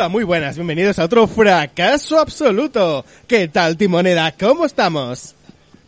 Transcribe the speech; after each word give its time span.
Hola, 0.00 0.08
muy 0.08 0.24
buenas, 0.24 0.56
bienvenidos 0.56 0.98
a 0.98 1.04
otro 1.04 1.26
fracaso 1.26 2.18
absoluto. 2.18 3.04
¿Qué 3.26 3.48
tal, 3.48 3.76
Timoneda? 3.76 4.32
¿Cómo 4.32 4.64
estamos? 4.64 5.34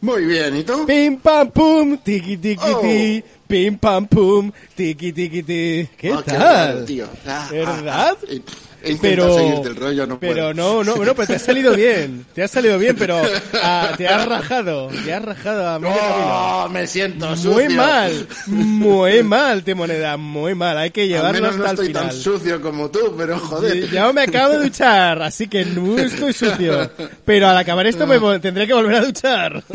Muy 0.02 0.26
bien, 0.26 0.54
¿y 0.54 0.64
tú? 0.64 0.84
Pim 0.84 1.16
pam 1.16 1.50
pum, 1.50 1.96
tiki 1.96 2.36
tiki 2.36 2.74
ti, 2.82 3.24
pim 3.48 3.78
pam 3.78 4.06
pum, 4.06 4.52
tiki 4.74 5.14
tiki 5.14 5.42
ti. 5.42 5.88
¿Qué 5.96 6.12
Oh, 6.12 6.22
qué 6.22 6.30
tal? 6.30 6.84
tío. 6.84 7.08
Ah, 7.26 7.48
¿Verdad? 7.50 7.88
ah, 7.88 8.14
ah. 8.28 8.61
He 8.84 8.92
intentado 8.92 9.38
seguirte 9.38 9.68
el 9.68 9.76
rollo, 9.76 10.06
no 10.06 10.18
pero 10.18 10.34
puedo. 10.34 10.54
no, 10.54 10.84
no, 10.84 10.96
no, 11.04 11.14
pero 11.14 11.26
te 11.26 11.34
ha 11.36 11.38
salido 11.38 11.74
bien, 11.74 12.24
te 12.34 12.42
ha 12.42 12.48
salido 12.48 12.78
bien, 12.78 12.96
pero 12.96 13.20
ah, 13.62 13.90
te 13.96 14.08
has 14.08 14.26
rajado, 14.26 14.88
te 15.04 15.12
has 15.14 15.22
rajado 15.24 15.68
a. 15.68 16.64
¡Oh, 16.64 16.68
me 16.68 16.86
siento 16.86 17.34
sucio! 17.36 17.52
Muy 17.52 17.68
mal, 17.68 18.26
muy 18.46 19.22
mal, 19.22 19.62
Timoneda, 19.64 20.16
muy 20.16 20.54
mal, 20.54 20.76
hay 20.78 20.90
que 20.90 21.02
Al 21.02 21.08
llevarlo 21.08 21.40
menos 21.40 21.56
no 21.56 21.64
el 21.64 21.70
estoy 21.70 21.86
final. 21.88 22.08
tan 22.08 22.12
sucio 22.16 22.60
como 22.60 22.90
tú, 22.90 23.14
pero 23.16 23.38
joder. 23.38 23.90
Ya 23.90 24.12
me 24.12 24.22
acabo 24.22 24.54
de 24.54 24.64
duchar, 24.64 25.22
así 25.22 25.46
que 25.48 25.64
no 25.64 25.98
estoy 25.98 26.32
sucio. 26.32 26.90
Pero 27.24 27.48
al 27.48 27.56
acabar 27.56 27.86
esto 27.86 28.06
me 28.06 28.18
tendré 28.40 28.66
que 28.66 28.74
volver 28.74 28.96
a 28.96 29.04
duchar. 29.04 29.62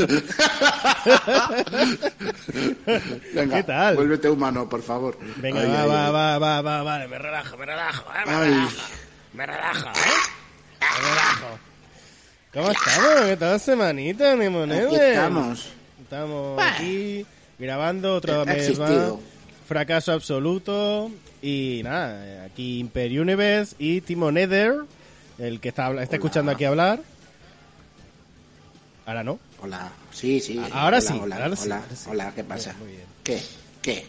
Venga, 3.34 3.56
¿Qué 3.58 3.64
tal? 3.64 3.96
vuélvete 3.96 4.30
humano, 4.30 4.68
por 4.70 4.82
favor. 4.82 5.18
Venga, 5.38 5.62
Ay, 5.62 5.68
va, 5.68 5.82
ay, 5.84 5.90
va, 5.90 6.06
ay. 6.08 6.12
va, 6.12 6.38
va, 6.40 6.62
va, 6.62 6.84
vale, 6.84 7.08
me 7.08 7.18
relajo, 7.18 7.58
me 7.58 7.66
relajo, 7.66 8.04
eh, 8.12 8.26
me 8.26 8.32
Ay. 8.34 8.50
relajo. 8.52 8.82
Me 9.34 9.46
relajo, 9.46 9.90
¿eh? 9.90 9.92
Me 10.82 11.10
relajo. 11.10 11.60
¿Cómo 12.54 12.72
estamos? 12.72 13.22
¿Qué 13.28 13.38
tal 13.38 13.60
semanita, 13.60 14.36
mi 14.36 14.50
moneda? 14.50 14.88
Aquí 14.88 14.96
estamos. 14.96 15.70
Estamos 16.02 16.62
aquí 16.62 17.26
grabando 17.60 18.16
otra 18.16 18.42
Ha 18.42 18.46
vez 18.46 18.78
más. 18.80 18.92
Fracaso 19.68 20.14
absoluto. 20.14 21.12
Y 21.42 21.82
nada, 21.84 22.46
aquí 22.46 22.80
Imper 22.80 23.12
Universe 23.20 23.76
y 23.78 24.02
Timo 24.02 24.32
Nether, 24.32 24.74
el 25.38 25.60
que 25.60 25.70
está, 25.70 25.92
escuchando 26.02 26.52
aquí 26.52 26.66
hablar. 26.66 27.00
Ahora 29.08 29.24
no. 29.24 29.40
Hola. 29.62 29.90
Sí, 30.12 30.40
sí. 30.40 30.60
Ahora 30.72 30.98
hola, 30.98 31.02
sí, 31.02 31.14
Hola, 31.20 31.36
ahora 31.38 31.56
sí, 31.56 31.64
hola, 31.66 31.76
ahora 31.78 31.96
sí. 31.96 32.06
hola, 32.10 32.34
¿qué 32.36 32.44
pasa? 32.44 32.76
Muy 32.78 32.90
bien. 32.90 33.04
¿Qué? 33.24 33.42
¿Qué? 33.82 34.06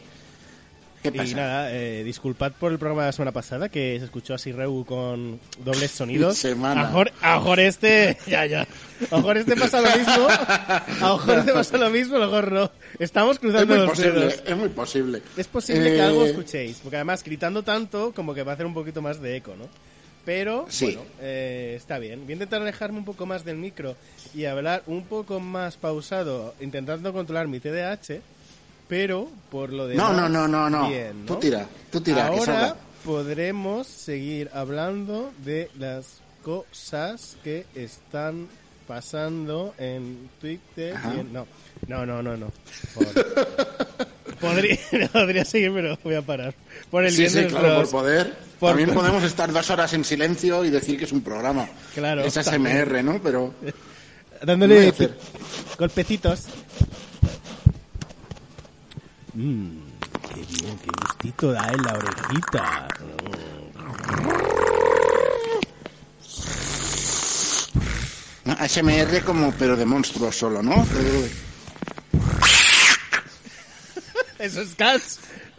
¿Qué 1.02 1.12
pasa? 1.12 1.30
Y 1.30 1.34
nada, 1.36 1.72
eh, 1.72 2.02
disculpad 2.02 2.50
por 2.58 2.72
el 2.72 2.78
programa 2.80 3.02
de 3.02 3.08
la 3.10 3.12
semana 3.12 3.30
pasada 3.30 3.68
que 3.68 3.96
se 4.00 4.04
escuchó 4.06 4.34
así 4.34 4.50
Reu 4.50 4.84
con 4.84 5.38
dobles 5.64 5.92
sonidos. 5.92 6.36
Semana. 6.38 6.80
A 6.80 6.84
mejor, 6.86 7.12
a 7.22 7.34
lo 7.34 7.40
mejor 7.42 7.60
este, 7.60 8.18
ya, 8.26 8.44
ya. 8.46 8.66
A 9.12 9.16
mejor 9.18 9.36
este 9.36 9.54
pasa 9.54 9.80
lo 9.80 9.96
mismo. 9.96 10.26
A 10.28 10.84
mejor 11.12 11.38
este 11.38 11.52
pasa 11.52 11.78
lo 11.78 11.90
mismo, 11.90 12.16
a 12.16 12.18
lo 12.18 12.26
mejor 12.26 12.50
no. 12.52 12.70
Estamos 12.98 13.34
es 13.36 13.38
cruzando 13.38 13.66
muy 13.74 13.76
los 13.78 13.90
posible, 13.90 14.18
dedos. 14.18 14.42
es 14.44 14.56
muy 14.56 14.68
posible. 14.70 15.22
Es 15.36 15.46
posible 15.46 15.90
que 15.90 15.96
Eh, 15.98 16.02
algo 16.02 16.24
escuchéis, 16.24 16.78
porque 16.82 16.96
además 16.96 17.22
gritando 17.22 17.62
tanto 17.62 18.12
como 18.12 18.34
que 18.34 18.42
va 18.42 18.50
a 18.50 18.54
hacer 18.54 18.66
un 18.66 18.74
poquito 18.74 19.00
más 19.00 19.22
de 19.22 19.36
eco, 19.36 19.54
¿no? 19.56 19.68
Pero, 20.28 20.66
Sí. 20.68 20.84
bueno, 20.94 21.00
eh, 21.22 21.72
está 21.74 21.98
bien. 21.98 22.20
Voy 22.24 22.32
a 22.32 22.32
intentar 22.34 22.60
alejarme 22.60 22.98
un 22.98 23.06
poco 23.06 23.24
más 23.24 23.46
del 23.46 23.56
micro 23.56 23.96
y 24.34 24.44
hablar 24.44 24.82
un 24.86 25.04
poco 25.04 25.40
más 25.40 25.78
pausado, 25.78 26.54
intentando 26.60 27.14
controlar 27.14 27.48
mi 27.48 27.60
TDAH, 27.60 28.20
pero 28.88 29.30
por 29.50 29.72
lo 29.72 29.86
demás... 29.86 30.12
No, 30.12 30.28
no, 30.28 30.28
no, 30.28 30.46
no, 30.46 30.68
no. 30.68 30.90
bien, 30.90 31.24
Tú 31.24 31.32
¿no? 31.32 31.38
tira, 31.38 31.66
tú 31.90 32.02
tira, 32.02 32.28
que 32.28 32.36
Ahora 32.40 32.44
salga. 32.44 32.76
podremos 33.06 33.86
seguir 33.86 34.50
hablando 34.52 35.32
de 35.46 35.70
las 35.78 36.20
cosas 36.42 37.38
que 37.42 37.64
están 37.74 38.48
pasando 38.86 39.74
en 39.78 40.28
Twitter. 40.42 40.94
Y 41.16 41.20
en- 41.20 41.32
No, 41.32 41.46
no, 41.86 42.04
no, 42.04 42.22
no, 42.22 42.36
no. 42.36 42.52
Por. 42.94 43.06
Podría, 44.40 44.78
podría 45.12 45.44
seguir, 45.44 45.72
pero 45.72 45.98
voy 46.04 46.14
a 46.14 46.22
parar. 46.22 46.54
Por 46.90 47.04
el 47.04 47.12
Sí, 47.12 47.28
sí, 47.28 47.44
claro, 47.46 47.76
por 47.82 47.90
poder. 47.90 48.36
por- 48.58 48.70
También 48.70 48.92
podemos 48.94 49.22
estar 49.24 49.52
dos 49.52 49.68
horas 49.70 49.92
en 49.94 50.04
silencio 50.04 50.64
y 50.64 50.70
decir 50.70 50.98
que 50.98 51.04
es 51.04 51.12
un 51.12 51.22
programa. 51.22 51.68
Claro, 51.94 52.22
Es. 52.22 52.36
ASMR, 52.36 53.02
¿no? 53.02 53.20
Pero... 53.22 53.54
dándole 54.42 54.92
golpecitos. 55.78 56.44
Mmm, 59.34 59.68
qué 60.34 60.40
bien, 60.62 60.78
qué 60.78 60.90
gustito 61.02 61.52
da 61.52 61.70
en 61.72 61.82
la 61.82 61.92
orejita. 61.94 62.88
¿no? 68.44 68.52
ASMR 68.58 69.22
como, 69.24 69.52
pero 69.52 69.76
de 69.76 69.84
monstruos 69.84 70.36
solo, 70.36 70.62
¿no? 70.62 70.86
Eso 74.38 74.60
es 74.62 74.74
Cats. 74.76 75.20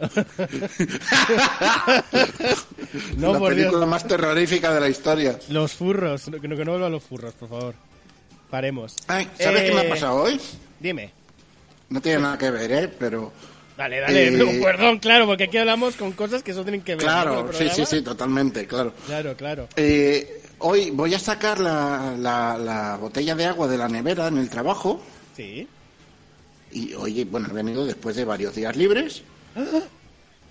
no, 3.16 3.32
la 3.32 3.38
por 3.38 3.54
Dios. 3.54 3.66
película 3.66 3.86
más 3.86 4.06
terrorífica 4.06 4.72
de 4.72 4.80
la 4.80 4.88
historia. 4.88 5.38
Los 5.48 5.72
furros, 5.74 6.24
que 6.40 6.48
no, 6.48 6.56
que 6.56 6.64
no 6.64 6.78
los 6.88 7.02
furros, 7.02 7.34
por 7.34 7.48
favor. 7.48 7.74
Paremos. 8.50 8.96
Ay, 9.06 9.28
¿Sabes 9.38 9.62
qué 9.62 9.72
me 9.72 9.80
ha 9.80 9.84
Eh, 9.84 9.88
pasado 9.88 10.22
hoy? 10.22 10.40
Dime. 10.78 11.12
No 11.90 12.00
tiene 12.00 12.20
nada 12.20 12.38
que 12.38 12.50
ver, 12.50 12.72
¿eh? 12.72 12.88
Pero... 12.98 13.32
Dale, 13.76 14.00
dale, 14.00 14.28
Eh, 14.56 14.60
perdón, 14.62 14.98
claro, 14.98 15.26
porque 15.26 15.44
aquí 15.44 15.56
hablamos 15.58 15.96
con 15.96 16.12
cosas 16.12 16.42
que 16.42 16.50
eso 16.52 16.62
tienen 16.62 16.82
que 16.82 16.94
ver. 16.96 17.04
Claro, 17.04 17.46
con 17.46 17.54
el 17.62 17.70
sí, 17.70 17.70
sí, 17.74 17.86
sí, 17.86 18.02
totalmente, 18.02 18.66
claro. 18.66 18.92
Claro, 19.06 19.36
claro. 19.36 19.68
Eh, 19.76 20.42
hoy 20.58 20.90
voy 20.90 21.14
a 21.14 21.18
sacar 21.18 21.60
la, 21.60 22.14
la, 22.18 22.58
la 22.58 22.96
botella 22.96 23.34
de 23.34 23.46
agua 23.46 23.68
de 23.68 23.78
la 23.78 23.88
nevera 23.88 24.28
en 24.28 24.38
el 24.38 24.48
trabajo 24.50 25.00
Sí. 25.36 25.66
Y 26.72 26.94
oye, 26.94 27.24
bueno, 27.24 27.48
he 27.50 27.52
venido 27.54 27.84
después 27.86 28.16
de 28.16 28.24
varios 28.24 28.54
días 28.54 28.76
libres 28.76 29.22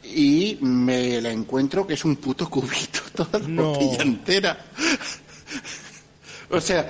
y 0.03 0.57
me 0.62 1.22
la 1.22 1.31
encuentro 1.31 1.85
que 1.85 1.94
es 1.96 2.06
un 2.06 2.16
puto 2.18 2.50
cubito, 2.50 3.02
toda 3.16 3.40
la 3.40 3.47
No. 3.47 3.74
botella 3.74 4.03
entera. 4.03 4.66
o 6.50 6.59
sea, 6.62 6.88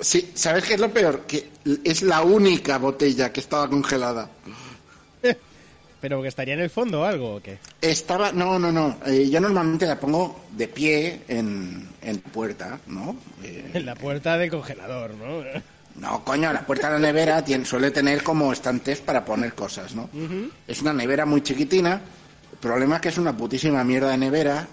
sí, 0.00 0.30
¿sabes 0.34 0.64
qué 0.64 0.74
es 0.74 0.80
lo 0.80 0.92
peor? 0.92 1.22
Que 1.26 1.48
es 1.84 2.02
la 2.02 2.22
única 2.22 2.78
botella 2.78 3.32
que 3.32 3.40
estaba 3.40 3.68
congelada. 3.68 4.28
Pero 6.00 6.20
que 6.20 6.26
estaría 6.26 6.54
en 6.54 6.60
el 6.60 6.70
fondo 6.70 7.02
o 7.02 7.04
algo, 7.04 7.36
¿o 7.36 7.40
qué? 7.40 7.58
Estaba, 7.80 8.32
no, 8.32 8.58
no, 8.58 8.72
no. 8.72 8.98
eh, 9.06 9.30
yo 9.30 9.38
normalmente 9.40 9.86
la 9.86 10.00
pongo 10.00 10.46
de 10.50 10.66
pie 10.66 11.20
en, 11.28 11.88
en 12.02 12.18
puerta, 12.18 12.80
¿no? 12.88 13.14
Eh, 13.44 13.70
En 13.72 13.86
la 13.86 13.94
puerta 13.94 14.36
del 14.36 14.50
congelador, 14.50 15.14
¿no? 15.14 15.44
No, 15.96 16.24
coño, 16.24 16.52
la 16.52 16.64
puerta 16.66 16.88
de 16.88 16.94
la 16.94 17.06
nevera 17.12 17.44
tiene, 17.44 17.64
suele 17.64 17.90
tener 17.90 18.22
como 18.22 18.52
estantes 18.52 19.00
para 19.00 19.24
poner 19.24 19.54
cosas, 19.54 19.94
¿no? 19.94 20.08
Es 20.66 20.80
una 20.82 20.92
nevera 20.92 21.26
muy 21.26 21.42
chiquitina. 21.42 22.00
El 22.52 22.58
problema 22.58 22.96
es 22.96 23.02
que 23.02 23.08
es 23.10 23.18
una 23.18 23.36
putísima 23.36 23.82
mierda 23.84 24.10
de 24.10 24.18
nevera 24.18 24.66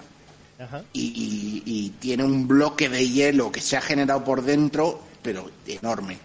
y, 0.94 1.02
y- 1.02 1.64
y 1.66 1.90
tiene 2.00 2.24
un 2.24 2.48
bloque 2.48 2.90
de 2.90 3.08
hielo 3.08 3.52
que 3.52 3.62
se 3.62 3.78
ha 3.78 3.82
generado 3.82 4.24
por 4.24 4.42
dentro, 4.44 5.02
pero 5.22 5.50
enorme. 5.68 6.18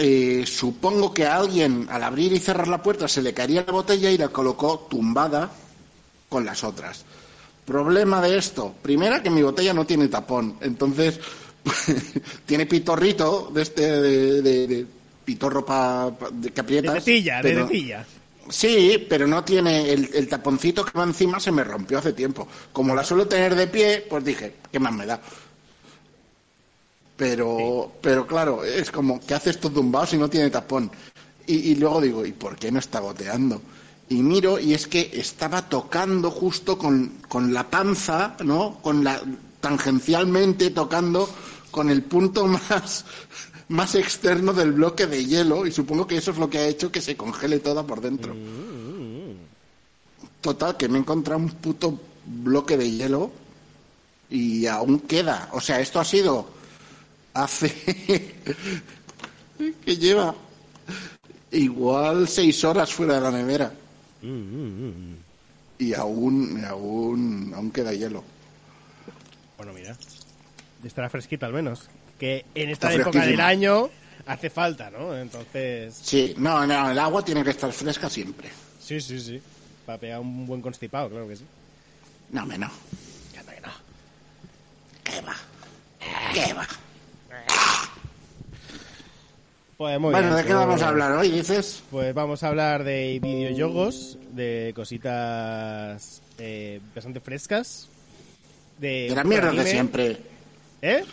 Eh, 0.00 0.44
supongo 0.46 1.12
que 1.12 1.26
a 1.26 1.36
alguien 1.36 1.88
al 1.90 2.04
abrir 2.04 2.32
y 2.32 2.38
cerrar 2.38 2.68
la 2.68 2.80
puerta 2.82 3.08
se 3.08 3.20
le 3.20 3.34
caería 3.34 3.64
la 3.66 3.72
botella 3.72 4.10
y 4.10 4.16
la 4.18 4.28
colocó 4.28 4.86
tumbada 4.88 5.50
con 6.28 6.44
las 6.44 6.62
otras. 6.62 7.04
Problema 7.64 8.20
de 8.22 8.38
esto, 8.38 8.74
primera 8.80 9.22
que 9.22 9.28
mi 9.30 9.42
botella 9.42 9.74
no 9.74 9.84
tiene 9.84 10.06
tapón, 10.08 10.56
entonces 10.60 11.18
tiene 12.46 12.66
pitorrito 12.66 13.50
de 13.54 13.62
este 13.62 13.82
de, 14.00 14.42
de- 14.42 14.66
de 14.66 14.86
pitorro 15.24 15.64
pa, 15.64 16.10
pa- 16.18 16.30
de 16.32 16.50
que 16.50 16.62
De 16.62 16.82
tetilla, 16.82 17.36
de 17.42 17.42
pero- 17.42 17.66
tetilla. 17.66 18.06
Sí, 18.50 19.04
pero 19.10 19.26
no 19.26 19.44
tiene 19.44 19.92
el, 19.92 20.08
el 20.14 20.26
taponcito 20.26 20.82
que 20.82 20.96
va 20.98 21.04
encima 21.04 21.38
se 21.38 21.52
me 21.52 21.62
rompió 21.64 21.98
hace 21.98 22.14
tiempo. 22.14 22.48
Como 22.72 22.94
la 22.94 23.04
suelo 23.04 23.28
tener 23.28 23.54
de 23.54 23.66
pie, 23.66 24.06
pues 24.08 24.24
dije, 24.24 24.54
¿qué 24.72 24.78
más 24.80 24.92
me 24.94 25.04
da? 25.04 25.20
Pero, 27.16 27.92
pero 28.00 28.26
claro, 28.26 28.64
es 28.64 28.90
como, 28.90 29.20
¿qué 29.20 29.34
haces 29.34 29.58
todo 29.58 29.72
tumbado 29.72 30.06
si 30.06 30.16
no 30.16 30.30
tiene 30.30 30.50
tapón? 30.50 30.90
Y, 31.46 31.56
y 31.72 31.74
luego 31.74 32.00
digo, 32.00 32.24
¿y 32.26 32.32
por 32.32 32.56
qué 32.56 32.70
no 32.72 32.78
está 32.78 33.00
goteando? 33.00 33.60
y 34.10 34.22
miro 34.22 34.58
y 34.58 34.72
es 34.72 34.86
que 34.86 35.10
estaba 35.12 35.68
tocando 35.68 36.30
justo 36.30 36.78
con, 36.78 37.18
con 37.28 37.52
la 37.52 37.68
panza, 37.68 38.36
¿no? 38.42 38.78
Con 38.80 39.04
la 39.04 39.20
tangencialmente 39.60 40.70
tocando 40.70 41.28
con 41.70 41.90
el 41.90 42.02
punto 42.02 42.46
más 42.70 43.04
más 43.68 43.94
externo 43.94 44.52
del 44.52 44.72
bloque 44.72 45.06
de 45.06 45.24
hielo 45.24 45.66
y 45.66 45.72
supongo 45.72 46.06
que 46.06 46.16
eso 46.16 46.30
es 46.30 46.38
lo 46.38 46.48
que 46.48 46.58
ha 46.58 46.66
hecho 46.66 46.90
que 46.90 47.00
se 47.00 47.16
congele 47.16 47.60
toda 47.60 47.86
por 47.86 48.00
dentro. 48.00 48.34
Total, 50.40 50.76
que 50.76 50.88
me 50.88 50.98
he 50.98 51.00
encontrado 51.00 51.40
un 51.40 51.50
puto 51.50 51.98
bloque 52.24 52.76
de 52.76 52.90
hielo 52.90 53.30
y 54.30 54.66
aún 54.66 55.00
queda. 55.00 55.48
O 55.52 55.60
sea, 55.60 55.80
esto 55.80 56.00
ha 56.00 56.04
sido 56.04 56.48
hace 57.34 58.34
que 59.84 59.96
lleva 59.96 60.34
igual 61.50 62.28
seis 62.28 62.64
horas 62.64 62.92
fuera 62.92 63.14
de 63.14 63.20
la 63.20 63.30
nevera. 63.30 63.72
Y 65.78 65.94
aún, 65.94 66.64
aún, 66.64 67.52
aún 67.54 67.70
queda 67.70 67.92
hielo. 67.92 68.24
Bueno, 69.56 69.72
mira. 69.74 69.96
Estará 70.84 71.08
fresquito 71.10 71.44
al 71.46 71.52
menos 71.52 71.88
que 72.18 72.44
en 72.54 72.70
esta 72.70 72.92
época 72.92 73.24
del 73.24 73.40
año 73.40 73.90
hace 74.26 74.50
falta, 74.50 74.90
¿no? 74.90 75.16
Entonces... 75.16 75.98
Sí, 76.02 76.34
no, 76.36 76.66
no, 76.66 76.90
el 76.90 76.98
agua 76.98 77.24
tiene 77.24 77.42
que 77.44 77.50
estar 77.50 77.72
fresca 77.72 78.08
siempre. 78.10 78.50
Sí, 78.80 79.00
sí, 79.00 79.18
sí. 79.20 79.40
Para 79.86 79.98
pegar 79.98 80.20
un 80.20 80.46
buen 80.46 80.60
constipado, 80.60 81.08
claro 81.08 81.28
que 81.28 81.36
sí. 81.36 81.44
No, 82.30 82.44
me 82.44 82.58
no. 82.58 82.70
Que 83.32 83.60
no. 83.60 83.72
¿Qué 85.04 85.20
va? 85.22 85.36
¿Qué 86.34 86.52
va? 86.54 86.66
Pues 89.76 90.00
muy 90.00 90.10
bueno, 90.10 90.26
bien, 90.26 90.36
¿de 90.38 90.42
qué 90.42 90.48
pues- 90.48 90.58
vamos 90.66 90.82
a 90.82 90.88
hablar 90.88 91.12
hoy, 91.12 91.30
dices? 91.30 91.84
Pues 91.90 92.12
vamos 92.12 92.42
a 92.42 92.48
hablar 92.48 92.82
de 92.82 93.20
videojuegos, 93.22 94.18
de 94.32 94.72
cositas 94.74 96.20
eh, 96.38 96.80
bastante 96.94 97.20
frescas. 97.20 97.88
De, 98.78 99.08
De 99.08 99.14
la 99.14 99.22
mierda 99.24 99.52
de 99.52 99.64
siempre. 99.64 100.18
¿Eh? 100.82 101.04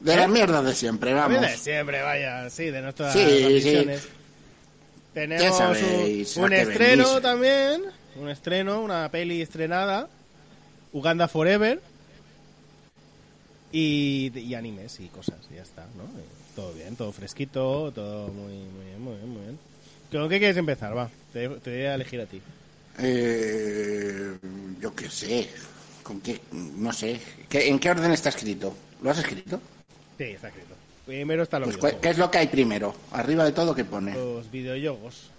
De 0.00 0.16
la 0.16 0.28
mierda 0.28 0.62
de 0.62 0.74
siempre, 0.74 1.14
vamos. 1.14 1.40
De 1.40 1.56
siempre, 1.56 2.02
vaya, 2.02 2.48
sí, 2.50 2.64
de 2.66 2.82
nuestras 2.82 3.12
Sí, 3.12 3.20
sí. 3.26 3.44
ambiciones. 3.44 4.08
Tenemos 5.14 5.56
sabéis 5.56 6.36
un, 6.36 6.52
estreno 6.52 7.08
venís. 7.08 7.22
también, 7.22 7.82
un 8.16 8.28
estreno, 8.28 8.82
una 8.82 9.08
peli 9.10 9.40
estrenada, 9.40 10.08
Uganda 10.92 11.28
Forever, 11.28 11.80
y, 13.72 14.32
y 14.38 14.54
animes 14.54 14.98
y 15.00 15.06
cosas, 15.08 15.36
y 15.52 15.56
ya 15.56 15.62
está, 15.62 15.82
¿no? 15.96 16.04
Y 16.04 16.54
todo 16.56 16.72
bien, 16.74 16.96
todo 16.96 17.12
fresquito, 17.12 17.92
todo 17.94 18.28
muy, 18.28 18.54
muy 18.54 18.84
bien, 18.86 19.00
muy 19.00 19.14
bien, 19.16 19.28
muy 19.28 19.42
bien. 19.42 19.58
¿Con 20.10 20.28
qué 20.28 20.38
quieres 20.38 20.56
empezar? 20.56 20.96
Va, 20.96 21.08
te, 21.32 21.48
te 21.48 21.70
voy 21.70 21.82
a 21.86 21.94
elegir 21.94 22.20
a 22.20 22.26
ti. 22.26 22.40
Eh, 22.98 24.36
yo 24.80 24.94
qué 24.94 25.08
sé. 25.10 25.48
¿Con 26.04 26.20
qué? 26.20 26.40
No 26.52 26.92
sé. 26.92 27.20
¿Qué- 27.48 27.68
¿En 27.68 27.80
qué 27.80 27.90
orden 27.90 28.12
está 28.12 28.28
escrito? 28.28 28.72
¿Lo 29.02 29.10
has 29.10 29.18
escrito? 29.18 29.60
Sí, 30.16 30.24
está 30.24 30.46
escrito. 30.48 30.74
Primero 31.06 31.42
está 31.42 31.58
lo 31.58 31.64
Pues, 31.64 31.76
videojuegos. 31.76 31.96
¿cu- 31.98 32.02
¿Qué 32.02 32.08
es 32.10 32.18
lo 32.18 32.30
que 32.30 32.38
hay 32.38 32.46
primero? 32.46 32.94
Arriba 33.10 33.44
de 33.44 33.50
todo, 33.52 33.74
¿qué 33.74 33.84
pone? 33.84 34.14
Los 34.14 34.48
videojuegos. 34.50 35.30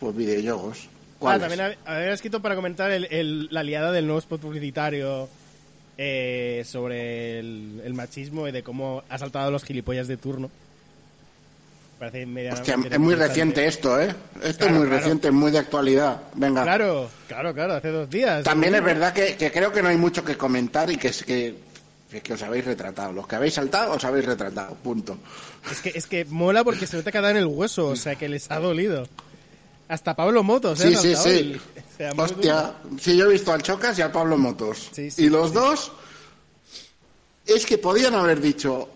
Pues 0.00 0.16
videojuegos. 0.16 0.86
Ah, 0.86 1.16
¿Cuáles? 1.18 1.40
también 1.48 1.60
hab- 1.60 1.76
había 1.86 2.12
escrito 2.12 2.40
para 2.40 2.54
comentar 2.54 2.90
el, 2.90 3.04
el- 3.10 3.48
la 3.50 3.62
liada 3.62 3.92
del 3.92 4.06
nuevo 4.06 4.18
spot 4.20 4.40
publicitario 4.40 5.28
eh, 5.98 6.62
sobre 6.66 7.38
el, 7.40 7.80
el 7.84 7.94
machismo 7.94 8.46
y 8.48 8.52
de 8.52 8.62
cómo 8.62 9.02
ha 9.08 9.18
saltado 9.18 9.48
a 9.48 9.50
los 9.50 9.64
gilipollas 9.64 10.08
de 10.08 10.16
turno. 10.16 10.50
Parece 11.98 12.50
Hostia, 12.52 12.76
es 12.90 12.98
muy 12.98 13.14
reciente 13.14 13.66
esto, 13.66 13.98
¿eh? 13.98 14.14
Esto 14.42 14.66
Claro, 14.66 14.72
es 14.74 14.78
muy 14.80 14.86
claro. 14.86 14.96
reciente, 14.98 15.30
muy 15.30 15.50
de 15.50 15.58
actualidad. 15.58 16.20
Venga. 16.34 16.62
Claro, 16.62 17.08
claro, 17.26 17.54
claro, 17.54 17.72
hace 17.74 17.88
dos 17.88 18.10
días. 18.10 18.44
También 18.44 18.72
¿no? 18.72 18.78
es 18.78 18.84
verdad 18.84 19.14
que, 19.14 19.36
que 19.36 19.50
creo 19.50 19.72
que 19.72 19.82
no 19.82 19.88
hay 19.88 19.96
mucho 19.96 20.22
que 20.22 20.36
comentar 20.36 20.90
y 20.90 20.98
que 20.98 21.08
es 21.08 21.22
que, 21.24 21.54
os 22.30 22.42
habéis 22.42 22.66
retratado. 22.66 23.12
Los 23.12 23.26
que 23.26 23.36
habéis 23.36 23.54
saltado, 23.54 23.94
os 23.94 24.04
habéis 24.04 24.26
retratado. 24.26 24.74
Punto. 24.74 25.16
Es 25.70 25.80
que, 25.80 25.88
es 25.94 26.06
que 26.06 26.26
mola 26.26 26.64
porque 26.64 26.86
se 26.86 27.02
que 27.02 27.08
ha 27.16 27.20
dado 27.22 27.30
en 27.30 27.38
el 27.38 27.46
hueso, 27.46 27.86
o 27.88 27.96
sea, 27.96 28.14
que 28.14 28.28
les 28.28 28.50
ha 28.50 28.58
dolido. 28.58 29.08
Hasta 29.88 30.14
Pablo 30.14 30.42
Motos, 30.42 30.80
¿eh? 30.80 30.94
Sí, 30.94 30.96
sí, 30.96 31.16
sí. 31.16 31.28
el- 31.30 31.56
o 31.94 31.96
sea, 31.96 32.12
muy 32.12 32.24
Hostia, 32.24 32.74
sí, 33.00 33.16
yo 33.16 33.24
he 33.24 33.32
visto 33.32 33.52
al 33.54 33.62
Chocas 33.62 33.98
y 33.98 34.02
al 34.02 34.12
Pablo 34.12 34.36
Motos. 34.36 34.90
Sí, 34.92 35.10
sí, 35.10 35.24
y 35.24 35.28
los 35.30 35.48
sí. 35.48 35.54
dos, 35.54 35.92
es 37.46 37.64
que 37.64 37.78
podían 37.78 38.14
haber 38.14 38.40
dicho, 38.40 38.86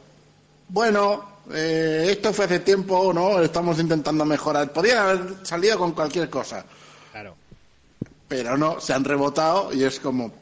bueno, 0.69 1.30
eh, 1.53 2.09
esto 2.11 2.33
fue 2.33 2.45
hace 2.47 2.61
tiempo, 2.61 3.13
¿no? 3.13 3.41
Estamos 3.41 3.79
intentando 3.79 4.25
mejorar. 4.25 4.73
Podían 4.73 4.99
haber 4.99 5.35
salido 5.43 5.79
con 5.79 5.93
cualquier 5.93 6.29
cosa. 6.29 6.65
Claro. 7.13 7.35
Pero 8.29 8.57
no, 8.57 8.81
se 8.81 8.93
han 8.93 9.05
rebotado 9.05 9.73
y 9.73 9.85
es 9.85 9.99
como, 9.99 10.33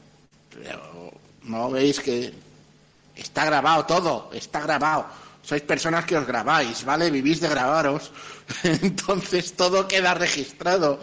no 1.45 1.71
veis 1.71 2.01
que 2.01 2.33
está 3.17 3.45
grabado 3.47 3.87
todo, 3.87 4.31
está 4.33 4.61
grabado. 4.61 5.07
Sois 5.43 5.63
personas 5.63 6.05
que 6.05 6.17
os 6.17 6.27
grabáis, 6.27 6.85
¿vale? 6.85 7.11
Vivís 7.11 7.41
de 7.41 7.49
grabaros. 7.49 8.13
Entonces 8.63 9.55
todo 9.55 9.89
queda 9.89 10.13
registrado. 10.15 11.01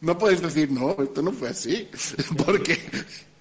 No 0.00 0.18
podéis 0.18 0.42
decir, 0.42 0.70
no, 0.70 0.96
esto 0.98 1.22
no 1.22 1.32
fue 1.32 1.50
así, 1.50 1.88
porque 2.44 2.78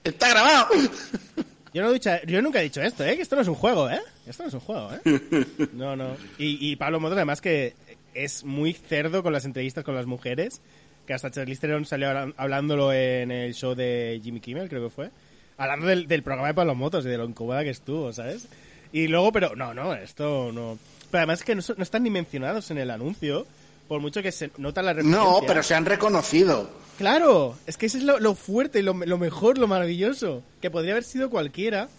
está 0.03 0.29
grabado. 0.29 0.67
Yo, 1.77 1.83
no 1.83 1.89
he 1.91 1.93
dicho- 1.93 2.09
yo 2.25 2.41
nunca 2.41 2.59
he 2.59 2.63
dicho 2.63 2.81
esto, 2.81 3.03
¿eh? 3.05 3.15
Que 3.15 3.21
esto 3.21 3.35
no 3.35 3.41
es 3.43 3.47
un 3.47 3.55
juego, 3.55 3.89
¿eh? 3.89 3.99
Esto 4.25 4.43
no 4.43 4.49
es 4.49 4.53
un 4.55 4.59
juego, 4.61 4.89
¿eh? 4.93 5.45
No, 5.73 5.95
no. 5.95 6.15
Y, 6.37 6.71
y 6.71 6.75
Pablo 6.75 6.99
Motos, 6.99 7.17
además, 7.17 7.39
que 7.41 7.73
es 8.13 8.43
muy 8.43 8.73
cerdo 8.73 9.21
con 9.21 9.31
las 9.33 9.45
entrevistas 9.45 9.83
con 9.83 9.95
las 9.95 10.05
mujeres. 10.07 10.61
Que 11.05 11.13
hasta 11.13 11.29
Charlize 11.31 11.61
Theron 11.61 11.85
salió 11.85 12.09
hablándolo 12.35 12.91
en 12.91 13.31
el 13.31 13.53
show 13.53 13.75
de 13.75 14.19
Jimmy 14.23 14.39
Kimmel, 14.41 14.67
creo 14.69 14.83
que 14.83 14.89
fue. 14.89 15.09
Hablando 15.57 15.85
del, 15.87 16.07
del 16.07 16.23
programa 16.23 16.47
de 16.49 16.53
Pablo 16.53 16.75
Motos 16.75 17.05
y 17.05 17.09
de 17.09 17.17
lo 17.17 17.25
incubada 17.25 17.63
que 17.63 17.69
estuvo, 17.69 18.11
¿sabes? 18.11 18.47
Y 18.91 19.07
luego, 19.07 19.31
pero 19.31 19.55
no, 19.55 19.73
no, 19.73 19.93
esto 19.93 20.51
no. 20.51 20.77
Pero 21.11 21.19
además 21.19 21.39
es 21.39 21.45
que 21.45 21.55
no, 21.55 21.61
no 21.77 21.83
están 21.83 22.03
ni 22.03 22.09
mencionados 22.09 22.71
en 22.71 22.77
el 22.79 22.89
anuncio, 22.91 23.45
por 23.87 24.01
mucho 24.01 24.21
que 24.21 24.31
se 24.33 24.51
nota 24.57 24.81
la 24.81 24.93
referencia. 24.93 25.23
No, 25.23 25.39
pero 25.47 25.63
se 25.63 25.75
han 25.75 25.85
reconocido. 25.85 26.69
Claro, 26.97 27.55
es 27.67 27.77
que 27.77 27.85
eso 27.85 27.97
es 27.97 28.03
lo, 28.03 28.19
lo 28.19 28.33
fuerte, 28.33 28.81
lo, 28.81 28.93
lo 28.93 29.17
mejor, 29.17 29.57
lo 29.57 29.67
maravilloso. 29.67 30.41
Que 30.61 30.71
podría 30.71 30.93
haber 30.93 31.03
sido 31.03 31.29
cualquiera. 31.29 31.89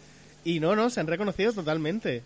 Y 0.44 0.60
no, 0.60 0.74
no, 0.74 0.90
se 0.90 1.00
han 1.00 1.06
reconocido 1.06 1.52
totalmente. 1.52 2.22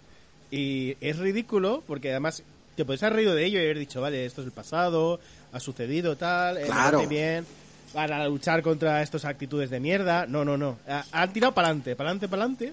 Y 0.51 0.97
es 1.01 1.19
ridículo 1.19 1.83
porque 1.87 2.11
además 2.11 2.43
te 2.77 2.85
podés 2.85 3.03
haber 3.03 3.17
reído 3.17 3.35
de 3.35 3.45
ello 3.45 3.59
y 3.61 3.65
haber 3.65 3.79
dicho, 3.79 4.01
vale, 4.01 4.25
esto 4.25 4.41
es 4.41 4.47
el 4.47 4.53
pasado, 4.53 5.21
ha 5.53 5.61
sucedido 5.61 6.17
tal, 6.17 6.57
eh, 6.59 6.63
Claro. 6.67 7.07
bien, 7.07 7.45
van 7.93 8.13
a 8.13 8.27
luchar 8.27 8.63
contra 8.63 9.03
estas 9.03 9.25
actitudes 9.27 9.69
de 9.71 9.81
mierda. 9.81 10.27
No, 10.27 10.45
no, 10.45 10.57
no. 10.57 10.79
Ha- 10.89 11.05
Han 11.13 11.33
tirado 11.33 11.53
para 11.55 11.69
adelante, 11.69 11.95
para 11.97 12.09
adelante, 12.11 12.29
para 12.29 12.43
adelante. 12.45 12.73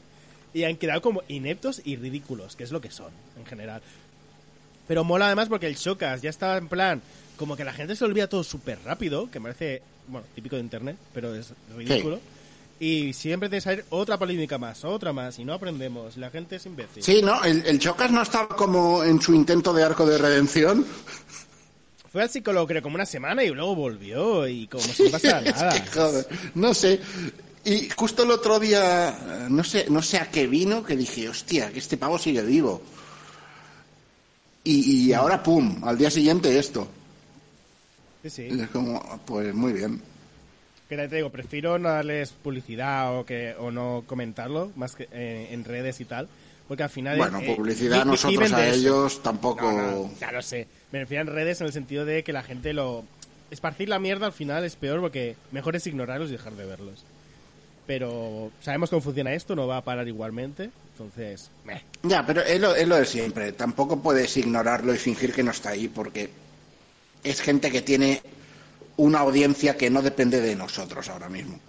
Y 0.54 0.64
han 0.64 0.78
quedado 0.78 1.02
como 1.02 1.22
ineptos 1.28 1.82
y 1.84 1.96
ridículos, 1.98 2.56
que 2.56 2.64
es 2.64 2.72
lo 2.72 2.80
que 2.82 2.90
son, 2.90 3.12
en 3.38 3.46
general. 3.46 3.82
Pero 4.88 5.04
mola 5.04 5.28
además 5.28 5.48
porque 5.50 5.68
el 5.68 5.76
Showcast 5.76 6.24
ya 6.24 6.30
estaba 6.32 6.58
en 6.58 6.68
plan, 6.68 7.02
como 7.40 7.56
que 7.56 7.64
la 7.64 7.72
gente 7.72 7.96
se 7.96 8.04
olvida 8.04 8.28
todo 8.28 8.44
súper 8.44 8.80
rápido, 8.84 9.32
que 9.32 9.40
parece, 9.40 9.82
bueno, 10.10 10.28
típico 10.36 10.58
de 10.58 10.62
internet, 10.62 10.98
pero 11.14 11.34
es 11.34 11.54
ridículo. 11.74 12.20
Y 12.82 13.14
siempre 13.14 13.48
te 13.48 13.62
salir 13.62 13.86
otra 13.90 14.18
polémica 14.18 14.58
más, 14.58 14.84
otra 14.84 15.14
más, 15.14 15.40
y 15.40 15.46
no 15.46 15.54
aprendemos. 15.54 16.18
La 16.18 16.30
gente 16.30 16.58
es 16.58 16.66
imbécil. 16.66 17.02
Sí, 17.02 17.22
no, 17.22 17.42
el, 17.46 17.66
el 17.66 17.80
Chocas 17.80 18.12
no 18.12 18.22
estaba 18.22 18.50
como 18.50 19.06
en 19.06 19.22
su 19.22 19.34
intento 19.34 19.74
de 19.74 19.84
arco 19.84 20.06
de 20.06 20.18
redención. 20.18 20.86
Fue 22.12 22.24
al 22.24 22.30
psicólogo, 22.30 22.68
creo, 22.68 22.82
como 22.82 22.96
una 22.96 23.06
semana 23.06 23.42
y 23.44 23.50
luego 23.52 23.74
volvió, 23.74 24.46
y 24.46 24.68
como 24.68 24.84
si 24.84 25.04
no 25.04 25.12
pasara 25.12 25.40
Es 25.50 25.56
nada. 25.56 25.72
que, 25.82 25.90
joder, 25.92 26.28
no 26.56 26.74
sé. 26.74 27.00
Y 27.64 27.90
justo 27.90 28.24
el 28.24 28.32
otro 28.32 28.60
día, 28.60 29.48
no 29.50 29.64
sé, 29.64 29.86
no 29.90 30.02
sé 30.02 30.18
a 30.18 30.30
qué 30.30 30.46
vino, 30.46 30.84
que 30.84 30.98
dije, 30.98 31.30
hostia, 31.30 31.72
que 31.72 31.80
este 31.80 31.96
pavo 31.96 32.18
sigue 32.20 32.42
vivo. 32.42 32.82
Y, 34.66 35.06
y 35.08 35.14
ahora, 35.14 35.42
pum, 35.42 35.82
al 35.86 35.98
día 35.98 36.12
siguiente 36.12 36.60
esto. 36.60 36.88
Sí, 38.24 38.30
sí. 38.30 38.48
Y 38.52 38.62
es 38.62 38.68
como, 38.70 39.02
pues 39.26 39.54
muy 39.54 39.74
bien. 39.74 40.02
Que 40.90 40.98
te 41.08 41.16
digo, 41.18 41.30
prefiero 41.30 41.78
no 41.78 41.90
darles 41.90 42.32
publicidad 42.32 43.16
o 43.18 43.26
que 43.26 43.54
o 43.60 43.70
no 43.72 44.04
comentarlo, 44.08 44.72
más 44.76 44.96
que 44.96 45.08
eh, 45.12 45.50
en 45.52 45.64
redes 45.64 46.02
y 46.02 46.06
tal, 46.06 46.28
porque 46.68 46.84
al 46.84 46.90
final... 46.90 47.18
Bueno, 47.18 47.40
eh, 47.40 47.54
publicidad 47.56 48.04
vi- 48.04 48.10
nosotros 48.10 48.52
a 48.54 48.68
eso. 48.68 48.76
ellos 48.80 49.24
tampoco... 49.24 49.72
No, 49.72 49.82
no, 49.92 50.12
ya 50.20 50.32
lo 50.32 50.42
sé. 50.42 50.68
Me 50.92 51.00
refiero 51.00 51.22
en 51.22 51.28
redes 51.36 51.62
en 51.62 51.68
el 51.68 51.74
sentido 51.74 52.06
de 52.06 52.24
que 52.24 52.34
la 52.34 52.42
gente 52.44 52.74
lo... 52.74 53.04
Esparcir 53.52 53.88
la 53.90 54.00
mierda 54.00 54.26
al 54.26 54.34
final 54.34 54.64
es 54.64 54.76
peor 54.76 55.00
porque 55.00 55.36
mejor 55.52 55.76
es 55.76 55.86
ignorarlos 55.88 56.30
y 56.30 56.34
dejar 56.34 56.54
de 56.54 56.66
verlos. 56.66 57.04
Pero 57.88 58.52
sabemos 58.62 58.90
cómo 58.90 59.02
funciona 59.02 59.34
esto, 59.34 59.56
no 59.56 59.66
va 59.68 59.78
a 59.78 59.84
parar 59.84 60.08
igualmente. 60.08 60.70
Entonces, 60.94 61.50
meh. 61.66 61.82
Ya, 62.04 62.26
pero 62.26 62.42
es 62.42 62.60
lo, 62.60 62.76
es 62.76 62.88
lo 62.88 62.96
de 62.98 63.06
siempre. 63.06 63.52
Tampoco 63.54 64.00
puedes 64.02 64.36
ignorarlo 64.38 64.94
y 64.94 64.98
fingir 64.98 65.34
que 65.34 65.42
no 65.44 65.52
está 65.52 65.70
ahí 65.70 65.88
porque 65.88 66.30
es 67.24 67.42
gente 67.42 67.72
que 67.72 67.82
tiene 67.82 68.22
una 68.98 69.20
audiencia 69.20 69.78
que 69.78 69.90
no 69.90 70.02
depende 70.02 70.42
de 70.42 70.56
nosotros 70.56 71.08
ahora 71.10 71.30
mismo. 71.30 71.60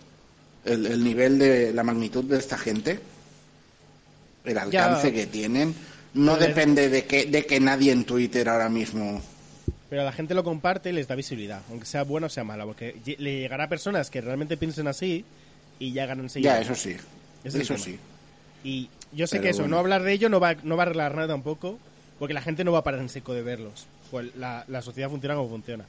El, 0.65 0.87
el 0.87 1.05
nivel 1.05 1.39
de 1.39 1.73
la 1.73 1.83
magnitud 1.85 2.25
de 2.25 2.39
esta 2.39 2.59
gente, 2.59 3.01
el 4.45 4.59
alcance 4.59 5.11
Ya. 5.11 5.13
que 5.13 5.27
tienen, 5.27 5.75
no 6.15 6.37
Pero 6.37 6.47
depende 6.49 6.89
de 6.89 7.07
que, 7.07 7.27
de 7.27 7.47
que 7.47 7.61
nadie 7.61 7.93
en 7.93 8.05
Twitter 8.05 8.49
ahora 8.49 8.69
mismo 8.69 9.23
pero 9.89 10.05
la 10.05 10.13
gente 10.13 10.35
lo 10.35 10.45
comparte 10.45 10.91
y 10.91 10.93
les 10.93 11.09
da 11.09 11.17
visibilidad, 11.17 11.63
aunque 11.69 11.87
sea 11.87 12.05
bueno 12.05 12.29
o 12.29 12.31
sea 12.31 12.45
mala, 12.45 12.65
porque 12.65 13.01
le 13.19 13.41
llegará 13.41 13.65
a 13.65 13.69
personas 13.69 14.09
que 14.11 14.21
realmente 14.21 14.57
piensen 14.57 14.87
así 14.87 15.25
y 15.79 15.93
ya 15.93 16.07
ganan 16.07 16.29
Ya, 16.37 16.59
seguidores. 16.59 16.65
eso 16.65 16.75
sí. 16.75 16.97
Es 17.43 17.55
Eso 17.55 17.77
sí. 17.77 17.99
Y 18.63 18.91
yo 19.13 19.27
sé 19.27 19.39
Pero 19.39 19.43
que 19.43 19.51
eso, 19.51 19.63
bueno. 19.63 19.69
no 19.69 19.79
hablar 19.79 20.03
de 20.03 20.13
ello 20.13 20.29
no 20.29 20.39
va, 20.41 20.55
no 20.63 20.77
va 20.77 20.85
a 20.85 20.87
arreglar 20.87 21.15
nada 21.15 21.29
tampoco, 21.29 21.79
porque 22.19 22.35
la 22.35 22.43
gente 22.43 22.65
no 22.65 22.73
va 22.73 22.81
a 22.81 22.85
parar 22.85 23.01
en 23.01 23.09
seco 23.09 23.35
de 23.35 23.43
verlos. 23.43 23.89
Pues 24.11 24.35
la, 24.37 24.65
la 24.69 24.83
sociedad 24.83 25.09
funciona 25.09 25.35
como 25.35 25.49
funciona. 25.49 25.85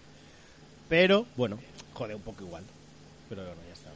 Pero, 0.90 1.26
bueno, 1.38 1.58
jode 1.94 2.16
un 2.16 2.22
poco 2.22 2.44
igual. 2.44 2.64
Pero 3.30 3.44
bueno, 3.44 3.62
ya 3.68 3.74
está. 3.74 3.90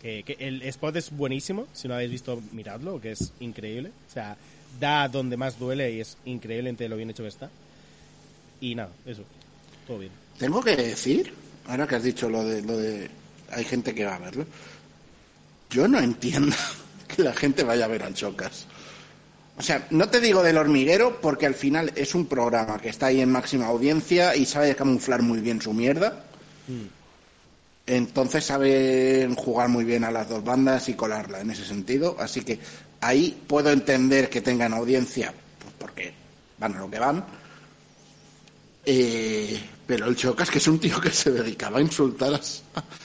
Que, 0.00 0.36
el 0.38 0.62
spot 0.62 0.96
es 0.96 1.10
buenísimo, 1.10 1.66
si 1.74 1.88
no 1.88 1.94
habéis 1.94 2.10
visto, 2.10 2.42
miradlo, 2.52 3.00
que 3.00 3.12
es 3.12 3.32
increíble. 3.40 3.90
O 4.08 4.12
sea, 4.12 4.36
da 4.78 5.08
donde 5.08 5.36
más 5.36 5.58
duele 5.58 5.92
y 5.92 6.00
es 6.00 6.16
increíble 6.24 6.70
entre 6.70 6.88
lo 6.88 6.96
bien 6.96 7.10
hecho 7.10 7.22
que 7.22 7.28
está. 7.28 7.50
Y 8.60 8.74
nada, 8.74 8.90
eso. 9.04 9.24
Todo 9.86 9.98
bien. 9.98 10.12
Tengo 10.38 10.62
que 10.62 10.76
decir, 10.76 11.32
ahora 11.66 11.86
que 11.86 11.96
has 11.96 12.02
dicho 12.02 12.30
lo 12.30 12.44
de, 12.44 12.62
lo 12.62 12.78
de 12.78 13.10
hay 13.50 13.64
gente 13.64 13.94
que 13.94 14.06
va 14.06 14.16
a 14.16 14.20
verlo, 14.20 14.46
yo 15.68 15.86
no 15.86 15.98
entiendo 15.98 16.56
que 17.08 17.22
la 17.22 17.34
gente 17.34 17.62
vaya 17.62 17.84
a 17.84 17.88
ver 17.88 18.02
al 18.02 18.14
Chocas. 18.14 18.66
O 19.56 19.62
sea, 19.62 19.86
no 19.90 20.08
te 20.08 20.20
digo 20.20 20.42
del 20.42 20.56
hormiguero 20.56 21.20
porque 21.20 21.46
al 21.46 21.54
final 21.54 21.92
es 21.94 22.14
un 22.14 22.26
programa 22.26 22.78
que 22.78 22.88
está 22.88 23.06
ahí 23.06 23.20
en 23.20 23.30
máxima 23.30 23.66
audiencia 23.66 24.34
y 24.34 24.46
sabe 24.46 24.74
camuflar 24.74 25.22
muy 25.22 25.40
bien 25.40 25.60
su 25.60 25.72
mierda. 25.72 26.24
Entonces 27.86 28.44
saben 28.44 29.34
jugar 29.34 29.68
muy 29.68 29.84
bien 29.84 30.04
a 30.04 30.10
las 30.10 30.28
dos 30.28 30.44
bandas 30.44 30.88
y 30.88 30.94
colarla 30.94 31.40
en 31.40 31.50
ese 31.50 31.64
sentido. 31.64 32.16
Así 32.18 32.42
que 32.42 32.58
ahí 33.00 33.38
puedo 33.46 33.70
entender 33.70 34.30
que 34.30 34.40
tengan 34.40 34.72
audiencia, 34.72 35.34
pues 35.58 35.74
porque 35.78 36.14
van 36.58 36.74
a 36.76 36.80
lo 36.80 36.90
que 36.90 36.98
van. 36.98 37.24
Eh, 38.84 39.60
pero 39.86 40.06
el 40.06 40.16
Chocas, 40.16 40.50
que 40.50 40.58
es 40.58 40.68
un 40.68 40.78
tío 40.78 41.00
que 41.00 41.10
se 41.10 41.32
dedicaba 41.32 41.78
a 41.78 41.82
insultar 41.82 42.40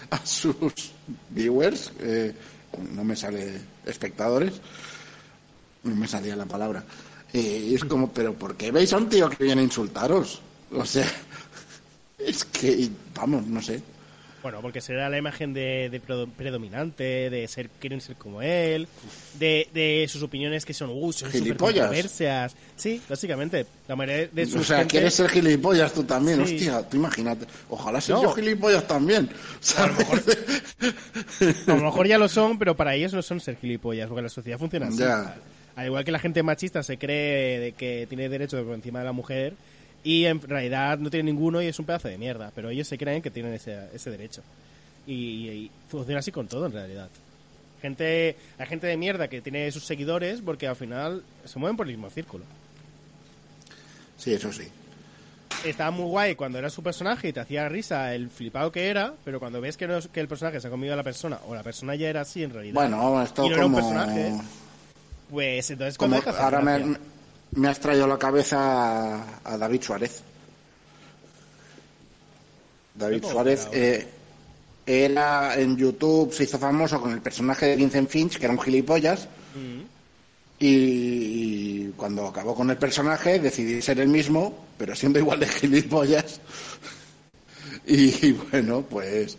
a 0.10 0.25
sus 0.25 0.56
viewers, 1.30 1.92
eh, 2.00 2.34
no 2.94 3.04
me 3.04 3.16
sale 3.16 3.60
espectadores, 3.86 4.54
no 5.86 5.96
me 5.96 6.08
salía 6.08 6.36
la 6.36 6.46
palabra. 6.46 6.84
Eh, 7.34 7.68
y 7.72 7.75
es 7.75 7.84
como, 7.86 8.12
pero 8.12 8.34
¿por 8.34 8.56
qué 8.56 8.72
veis 8.72 8.92
a 8.94 8.98
un 8.98 9.10
tío 9.10 9.30
que 9.30 9.44
viene 9.44 9.62
a 9.62 9.63
insultaros? 9.63 10.42
O 10.72 10.86
sea, 10.86 11.06
es 12.20 12.46
que, 12.46 12.89
vamos, 13.15 13.46
no 13.48 13.62
sé. 13.62 13.82
Bueno, 14.42 14.62
porque 14.62 14.80
será 14.80 15.10
la 15.10 15.18
imagen 15.18 15.56
de, 15.56 15.89
de 15.89 16.00
predo- 16.00 16.30
predominante, 16.30 17.32
de 17.32 17.48
ser 17.48 17.68
quieren 17.80 18.00
ser 18.00 18.15
como 18.15 18.44
él, 18.44 18.88
de, 19.39 19.68
de 19.74 20.06
sus 20.08 20.22
opiniones 20.22 20.63
que 20.65 20.74
son 20.75 20.92
uh, 20.94 21.12
son 21.12 21.32
Gilipollas. 21.32 21.88
controversias. 21.88 22.56
Sí, 22.75 23.01
básicamente. 23.10 23.65
La 23.88 23.96
mayoría 23.96 24.27
de 24.32 24.46
sus 24.46 24.62
O 24.62 24.63
sea, 24.63 24.77
gente- 24.80 24.92
quieres 24.92 25.15
ser 25.15 25.30
gilipollas 25.32 25.92
tú 25.94 26.04
también, 26.04 26.46
Sí. 26.46 26.54
hostia, 26.58 26.88
tú 26.88 26.98
imagínate. 26.98 27.48
Ojalá 27.72 28.00
sea 28.00 28.18
No. 28.18 28.22
yo 28.22 28.34
gilipollas 28.34 28.88
también. 28.88 29.27
¿sabes? 29.62 30.06
A 31.68 31.75
lo 31.75 31.84
mejor 31.84 32.06
ya 32.08 32.20
lo 32.20 32.27
son, 32.30 32.60
pero 32.60 32.75
para 32.75 32.94
ellos 32.94 33.13
no 33.13 33.24
son 33.24 33.39
ser 33.39 33.58
gilipollas, 33.58 34.08
porque 34.08 34.22
la 34.22 34.30
sociedad 34.30 34.60
funciona 34.60 34.88
así. 34.89 34.98
Ya. 35.00 35.36
Al 35.75 35.86
igual 35.88 36.05
que 36.05 36.12
la 36.12 36.20
gente 36.20 36.41
machista 36.44 36.84
se 36.84 36.98
cree 36.98 37.60
de 37.60 37.72
que 37.74 38.05
tiene 38.08 38.29
derecho 38.29 38.63
por 38.63 38.75
encima 38.75 39.00
de 39.00 39.05
la 39.05 39.12
mujer 39.12 39.53
y 40.03 40.25
en 40.25 40.39
realidad 40.41 40.98
no 41.00 41.10
tiene 41.10 41.32
ninguno 41.32 41.62
y 41.62 41.65
es 41.67 41.79
un 41.79 41.86
pedazo 41.86 42.08
de 42.08 42.17
mierda, 42.17 42.51
pero 42.55 42.70
ellos 42.70 42.88
se 42.88 42.98
creen 42.98 43.22
que 43.22 43.32
tienen 43.32 43.53
ese, 43.53 43.77
ese 43.94 44.10
derecho. 44.10 44.41
Y, 45.08 45.50
y 45.50 45.72
funciona 45.89 46.20
así 46.20 46.32
con 46.32 46.48
todo 46.48 46.65
en 46.67 46.72
realidad. 46.72 47.10
Gente, 47.82 48.36
hay 48.58 48.65
gente 48.67 48.88
de 48.88 48.98
mierda 48.98 49.27
que 49.27 49.41
tiene 49.41 49.70
sus 49.72 49.84
seguidores 49.84 50.41
porque 50.41 50.67
al 50.67 50.75
final 50.75 51.24
se 51.44 51.60
mueven 51.60 51.75
por 51.75 51.88
el 51.88 51.94
mismo 51.94 52.10
círculo. 52.10 52.46
Sí, 54.17 54.34
eso 54.34 54.51
sí. 54.53 54.63
Estaba 55.65 55.91
muy 55.91 56.05
guay 56.05 56.36
cuando 56.36 56.58
era 56.60 56.70
su 56.70 56.84
personaje 56.84 57.29
y 57.29 57.34
te 57.34 57.39
hacía 57.39 57.67
risa 57.70 58.13
el 58.13 58.29
flipado 58.29 58.72
que 58.72 58.88
era, 58.89 59.13
pero 59.25 59.39
cuando 59.39 59.60
ves 59.62 59.77
que, 59.77 59.88
no 59.88 59.98
es- 59.98 60.08
que 60.08 60.20
el 60.20 60.27
personaje 60.27 60.60
se 60.62 60.67
ha 60.67 60.70
comido 60.70 60.94
a 60.94 60.98
la 60.98 61.03
persona 61.03 61.39
o 61.48 61.55
la 61.55 61.63
persona 61.63 61.96
ya 61.96 62.08
era 62.10 62.22
así 62.22 62.44
en 62.44 62.53
realidad. 62.53 62.75
Bueno, 62.75 63.22
esto 63.24 63.46
y 63.46 63.50
no 63.50 63.55
era 63.55 63.65
un 63.65 63.74
personaje, 63.75 64.32
Pues 65.36 65.70
entonces 65.70 65.98
como 65.98 66.15
ahora 66.15 66.62
me, 66.62 66.98
me 67.51 67.68
has 67.68 67.77
traído 67.77 68.08
la 68.08 68.18
cabeza 68.18 69.18
a, 69.18 69.39
a 69.44 69.58
David 69.58 69.82
Suárez. 69.82 70.24
David 72.94 73.22
Suárez 73.22 73.68
eh, 73.74 74.08
era 74.86 75.60
en 75.60 75.75
YouTube, 75.75 76.32
se 76.34 76.46
hizo 76.46 76.58
famoso 76.58 77.01
con 77.01 77.12
el 77.12 77.20
personaje 77.20 77.65
de 77.65 77.75
Vincent 77.75 78.10
Finch, 78.10 78.38
que 78.38 78.46
era 78.46 78.54
un 78.54 78.62
gilipollas. 78.62 79.27
Mm. 79.56 79.82
Y 80.58 81.89
cuando 81.98 82.27
acabó 82.27 82.56
con 82.56 82.70
el 82.70 82.77
personaje 82.77 83.38
decidí 83.38 83.82
ser 83.82 84.00
el 84.00 84.08
mismo, 84.08 84.68
pero 84.77 84.96
siendo 84.96 85.20
igual 85.20 85.42
de 85.42 85.48
gilipollas. 85.48 86.39
Y, 87.88 88.32
bueno, 88.32 88.82
pues 88.82 89.38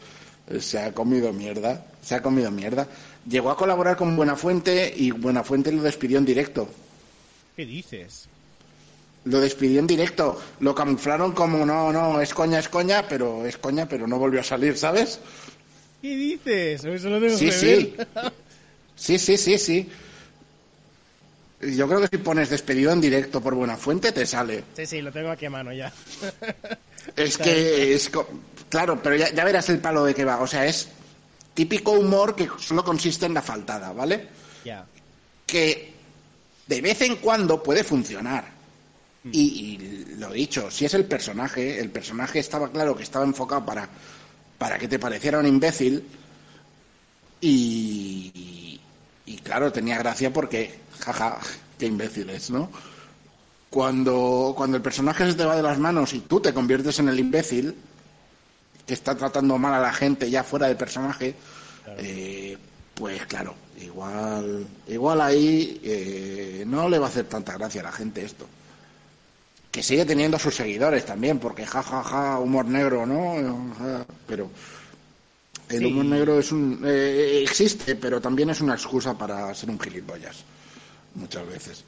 se 0.61 0.79
ha 0.79 0.93
comido 0.93 1.33
mierda, 1.33 1.85
se 2.01 2.15
ha 2.15 2.23
comido 2.23 2.49
mierda. 2.53 2.87
Llegó 3.29 3.51
a 3.51 3.57
colaborar 3.57 3.97
con 3.97 4.15
Buenafuente 4.17 4.93
y 4.97 5.11
Buenafuente 5.11 5.73
lo 5.73 5.83
despidió 5.83 6.19
en 6.19 6.25
directo. 6.25 6.69
¿Qué 7.57 7.67
dices? 7.67 8.29
Lo 9.25 9.41
despidió 9.41 9.81
en 9.81 9.89
directo, 9.89 10.41
lo 10.61 10.75
camuflaron 10.75 11.33
como 11.33 11.67
no, 11.67 11.93
no, 11.93 12.21
es 12.21 12.33
coña, 12.33 12.61
es 12.61 12.69
coña, 12.69 13.09
pero 13.09 13.45
es 13.45 13.57
coña, 13.59 13.89
pero 13.89 14.07
no 14.07 14.19
volvió 14.19 14.41
a 14.41 14.45
salir, 14.45 14.79
¿sabes? 14.79 15.19
¿Qué 16.01 16.15
dices? 16.15 16.85
Eso 16.85 17.09
lo 17.11 17.21
tengo 17.21 17.37
Sí, 17.37 17.47
que 17.47 17.53
sí. 17.53 17.95
ver. 17.97 18.33
Sí, 18.95 19.19
sí, 19.19 19.37
sí, 19.37 19.59
sí. 19.59 19.89
Yo 21.61 21.89
creo 21.89 22.01
que 22.03 22.09
si 22.09 22.19
pones 22.19 22.51
despedido 22.51 22.93
en 22.93 23.01
directo 23.01 23.41
por 23.41 23.55
Buenafuente 23.55 24.13
te 24.13 24.25
sale. 24.27 24.63
Sí, 24.77 24.87
sí, 24.87 25.03
lo 25.03 25.11
tengo 25.11 25.31
aquí 25.31 25.47
a 25.47 25.51
mano 25.51 25.73
ya. 25.73 25.93
Es 27.17 27.39
que 27.39 27.95
es 27.95 28.11
claro, 28.69 29.01
pero 29.03 29.17
ya, 29.17 29.33
ya 29.33 29.45
verás 29.45 29.69
el 29.71 29.79
palo 29.79 30.05
de 30.05 30.15
que 30.15 30.25
va. 30.25 30.41
O 30.41 30.47
sea, 30.47 30.67
es 30.67 30.89
típico 31.57 31.93
humor 31.93 32.37
que 32.37 32.49
solo 32.59 32.85
consiste 32.85 33.27
en 33.27 33.35
la 33.35 33.43
faltada, 33.43 33.93
¿vale? 33.93 34.29
ya. 34.65 34.85
Que 35.47 35.95
de 36.67 36.81
vez 36.81 37.01
en 37.01 37.17
cuando 37.17 37.63
puede 37.63 37.83
funcionar. 37.83 38.55
Y, 39.33 39.41
y 39.41 40.15
lo 40.19 40.31
dicho, 40.31 40.71
si 40.71 40.85
es 40.85 40.95
el 40.95 41.05
personaje, 41.07 41.81
el 41.81 41.91
personaje 41.91 42.39
estaba 42.39 42.71
claro 42.71 42.95
que 42.95 43.03
estaba 43.03 43.25
enfocado 43.25 43.65
para, 43.67 43.89
para 44.57 44.79
que 44.79 44.87
te 44.87 45.01
pareciera 45.01 45.41
un 45.41 45.47
imbécil. 45.47 46.05
Y, 47.41 48.81
y 49.25 49.37
claro, 49.39 49.73
tenía 49.73 49.99
gracia 49.99 50.33
porque, 50.33 50.79
jaja, 51.01 51.39
qué 51.79 51.87
imbécil 51.87 52.31
es, 52.31 52.51
¿no? 52.51 52.71
Cuando, 53.71 54.55
cuando 54.57 54.77
el 54.77 54.83
personaje 54.83 55.27
se 55.27 55.35
te 55.35 55.45
va 55.45 55.57
de 55.57 55.63
las 55.63 55.79
manos 55.79 56.13
y 56.13 56.21
tú 56.21 56.41
te 56.41 56.55
conviertes 56.55 56.99
en 57.01 57.09
el 57.09 57.19
imbécil, 57.19 57.75
que 58.87 58.95
está 58.95 59.15
tratando 59.17 59.59
mal 59.59 59.75
a 59.75 59.81
la 59.81 59.93
gente 59.93 60.31
ya 60.31 60.45
fuera 60.45 60.69
del 60.69 60.77
personaje, 60.77 61.35
eh, 61.99 62.57
pues 62.95 63.27
claro, 63.27 63.55
igual, 63.81 64.67
igual 64.89 65.21
ahí 65.21 65.81
eh, 65.85 66.65
no 66.67 66.89
le 66.89 66.99
va 66.99 67.07
a 67.07 67.09
hacer 67.09 67.25
tanta 67.27 67.53
gracia 67.55 67.81
a 67.81 67.85
la 67.85 67.93
gente 67.93 68.25
esto. 68.25 68.47
Que 69.71 69.83
sigue 69.83 70.07
teniendo 70.07 70.39
sus 70.39 70.55
seguidores 70.55 71.05
también, 71.05 71.39
porque 71.39 71.67
ja, 71.67 71.83
ja, 71.83 72.03
ja, 72.03 72.39
humor 72.39 72.65
negro, 72.65 73.05
¿no? 73.05 73.75
Pero 74.27 74.49
el 75.69 75.79
Sí. 75.81 75.85
humor 75.85 76.05
negro 76.07 76.39
es 76.39 76.51
un, 76.53 76.81
eh, 76.87 77.41
existe, 77.43 77.97
pero 77.97 78.21
también 78.21 78.49
es 78.51 78.61
una 78.61 78.75
excusa 78.75 79.13
para 79.19 79.53
ser 79.55 79.69
un 79.69 79.79
gilipollas, 79.81 80.37
muchas 81.17 81.47
veces. 81.49 81.85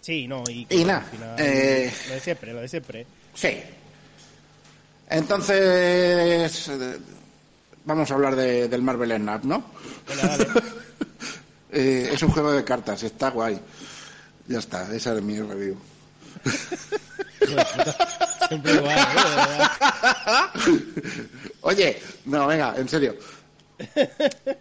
Sí, 0.00 0.26
no, 0.26 0.42
y... 0.48 0.66
Y 0.70 0.84
nada, 0.84 1.04
eh, 1.38 1.92
Lo 2.08 2.14
de 2.14 2.20
siempre, 2.20 2.52
lo 2.54 2.60
de 2.60 2.68
siempre. 2.68 3.06
Sí. 3.34 3.58
Entonces, 5.10 6.68
eh, 6.68 6.98
vamos 7.84 8.10
a 8.10 8.14
hablar 8.14 8.36
de- 8.36 8.68
del 8.68 8.82
Marvel 8.82 9.16
Snap, 9.16 9.44
¿no? 9.44 9.64
Dale. 10.22 10.46
Eh, 11.70 12.08
es 12.14 12.22
un 12.22 12.30
juego 12.30 12.50
de 12.50 12.64
cartas, 12.64 13.02
está 13.02 13.28
guay. 13.28 13.60
Ya 14.46 14.58
está, 14.58 14.90
esa 14.94 15.14
es 15.14 15.22
mi 15.22 15.38
review. 15.38 15.76
Siempre 18.48 18.72
igual, 18.72 18.98
¿eh? 18.98 19.68
Oye, 21.60 22.02
no, 22.24 22.46
venga, 22.46 22.74
en 22.74 22.88
serio. 22.88 23.16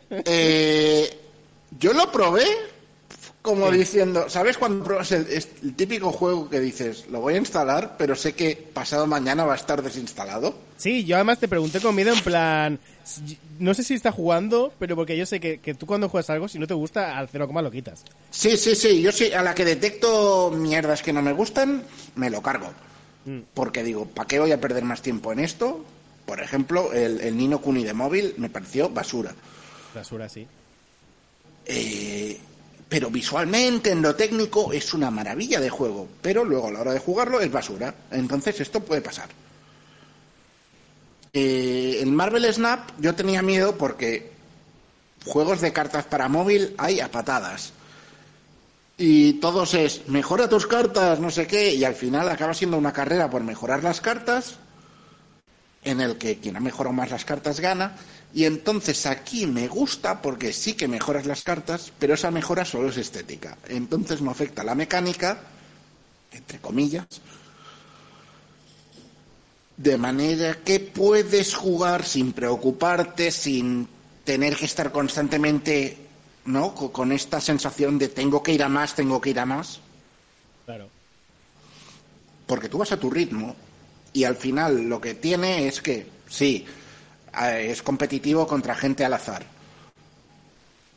Eh, 0.10 1.18
yo 1.80 1.94
lo 1.94 2.12
probé 2.12 2.46
como 3.48 3.72
diciendo, 3.72 4.30
¿sabes 4.30 4.58
cuando 4.58 4.84
pruebas 4.84 5.10
el, 5.14 5.26
típico 5.78 6.12
juego 6.12 6.50
que 6.50 6.60
dices, 6.60 7.06
lo 7.10 7.22
voy 7.22 7.36
a 7.36 7.38
instalar, 7.38 7.96
pero 7.98 8.14
sé 8.14 8.34
que 8.34 8.58
pasado 8.74 9.08
mañana 9.08 9.46
va 9.46 9.54
a 9.54 9.56
estar 9.56 9.82
desinstalado? 9.82 10.54
Sí, 10.76 11.06
yo 11.06 11.16
además 11.16 11.40
te 11.40 11.48
pregunté 11.48 11.80
con 11.80 11.96
miedo 11.96 12.14
en 12.14 12.20
plan... 12.20 12.80
No 13.58 13.74
sé 13.74 13.84
si 13.84 13.94
está 13.94 14.12
jugando, 14.12 14.74
pero 14.80 14.98
porque 14.98 15.16
yo 15.16 15.26
sé 15.26 15.40
que, 15.40 15.60
que 15.60 15.74
tú 15.74 15.86
cuando 15.86 16.10
juegas 16.10 16.30
algo, 16.30 16.50
si 16.50 16.60
no 16.60 16.68
te 16.68 16.74
gusta, 16.74 17.18
al 17.18 17.30
cero 17.30 17.48
coma 17.48 17.62
lo 17.62 17.72
quitas. 17.72 18.04
Sí, 18.32 18.58
sí, 18.58 18.76
sí. 18.76 19.02
Yo 19.02 19.14
sí, 19.14 19.32
a 19.32 19.42
la 19.42 19.56
que 19.56 19.64
detecto 19.64 20.52
mierdas 20.52 21.02
que 21.02 21.14
no 21.14 21.22
me 21.22 21.32
gustan, 21.32 21.84
me 22.16 22.30
lo 22.30 22.42
cargo. 22.42 22.68
Mm. 23.24 23.40
Porque 23.54 23.82
digo, 23.82 24.06
¿para 24.08 24.28
qué 24.28 24.40
voy 24.40 24.52
a 24.52 24.60
perder 24.60 24.84
más 24.84 25.02
tiempo 25.02 25.32
en 25.32 25.40
esto? 25.40 25.86
Por 26.26 26.42
ejemplo, 26.42 26.92
el, 26.92 27.22
el 27.22 27.38
Nino 27.38 27.62
Kuni 27.62 27.86
de 27.86 27.94
móvil 27.94 28.34
me 28.38 28.50
pareció 28.50 28.90
basura. 28.90 29.34
Basura, 29.96 30.28
sí. 30.28 30.46
Eh, 31.66 32.38
pero 32.90 33.10
visualmente, 33.10 33.92
en 33.92 34.02
lo 34.02 34.16
técnico, 34.16 34.72
es 34.72 34.94
una 34.94 35.12
maravilla 35.12 35.60
de 35.60 35.70
juego. 35.70 36.08
Pero 36.22 36.46
luego 36.46 36.68
a 36.68 36.72
la 36.72 36.82
hora 36.82 36.94
de 36.94 37.00
jugarlo 37.00 37.42
es 37.42 37.52
basura. 37.52 37.94
Entonces 38.12 38.60
esto 38.62 38.80
puede 38.80 39.02
pasar. 39.02 39.30
Eh, 41.34 42.00
el 42.02 42.12
Marvel 42.12 42.52
Snap 42.54 42.92
yo 43.00 43.14
tenía 43.14 43.42
miedo 43.42 43.78
porque 43.78 44.32
juegos 45.26 45.62
de 45.62 45.74
cartas 45.74 46.06
para 46.06 46.30
móvil 46.30 46.74
hay 46.78 47.02
a 47.02 47.12
patadas. 47.12 47.74
Y 48.98 49.34
todos 49.34 49.74
es, 49.76 50.08
mejora 50.08 50.50
tus 50.50 50.66
cartas, 50.66 51.20
no 51.20 51.30
sé 51.30 51.46
qué, 51.46 51.76
y 51.76 51.84
al 51.84 51.94
final 51.94 52.28
acaba 52.30 52.56
siendo 52.56 52.78
una 52.78 52.94
carrera 52.94 53.30
por 53.30 53.44
mejorar 53.44 53.84
las 53.84 54.02
cartas, 54.02 54.56
en 55.84 56.02
el 56.02 56.18
que 56.18 56.40
quien 56.40 56.58
ha 56.58 56.60
mejorado 56.60 56.96
más 56.96 57.12
las 57.12 57.24
cartas 57.24 57.60
gana. 57.60 57.96
Y 58.34 58.46
entonces 58.46 59.06
aquí 59.06 59.48
me 59.48 59.68
gusta 59.68 60.22
porque 60.22 60.54
sí 60.54 60.74
que 60.74 60.88
mejoras 60.88 61.26
las 61.26 61.44
cartas, 61.44 61.92
pero 61.98 62.14
esa 62.14 62.30
mejora 62.30 62.66
solo 62.66 62.90
es 62.90 62.98
estética. 62.98 63.58
Entonces 63.68 64.22
no 64.22 64.32
afecta 64.32 64.64
la 64.64 64.76
mecánica, 64.76 65.40
entre 66.32 66.60
comillas, 66.60 67.08
de 69.78 69.98
manera 69.98 70.56
que 70.64 70.80
puedes 70.80 71.56
jugar 71.56 72.04
sin 72.04 72.34
preocuparte, 72.34 73.32
sin 73.32 73.88
tener 74.24 74.56
que 74.56 74.66
estar 74.66 74.92
constantemente, 74.92 75.98
¿no? 76.46 76.74
Con 76.74 77.12
esta 77.12 77.40
sensación 77.40 77.98
de 77.98 78.10
tengo 78.10 78.44
que 78.44 78.54
ir 78.54 78.64
a 78.64 78.70
más, 78.70 78.96
tengo 78.96 79.22
que 79.22 79.30
ir 79.30 79.40
a 79.40 79.46
más. 79.46 79.80
Claro. 80.66 80.90
Porque 82.46 82.70
tú 82.70 82.80
vas 82.80 82.92
a 82.92 83.00
tu 83.00 83.10
ritmo 83.10 83.56
y 84.14 84.24
al 84.24 84.36
final 84.36 84.90
lo 84.90 85.00
que 85.00 85.14
tiene 85.14 85.68
es 85.68 85.82
que, 85.82 86.08
sí, 86.28 86.66
es 87.60 87.82
competitivo 87.82 88.48
contra 88.48 88.76
gente 88.76 89.06
al 89.06 89.14
azar. 89.14 89.44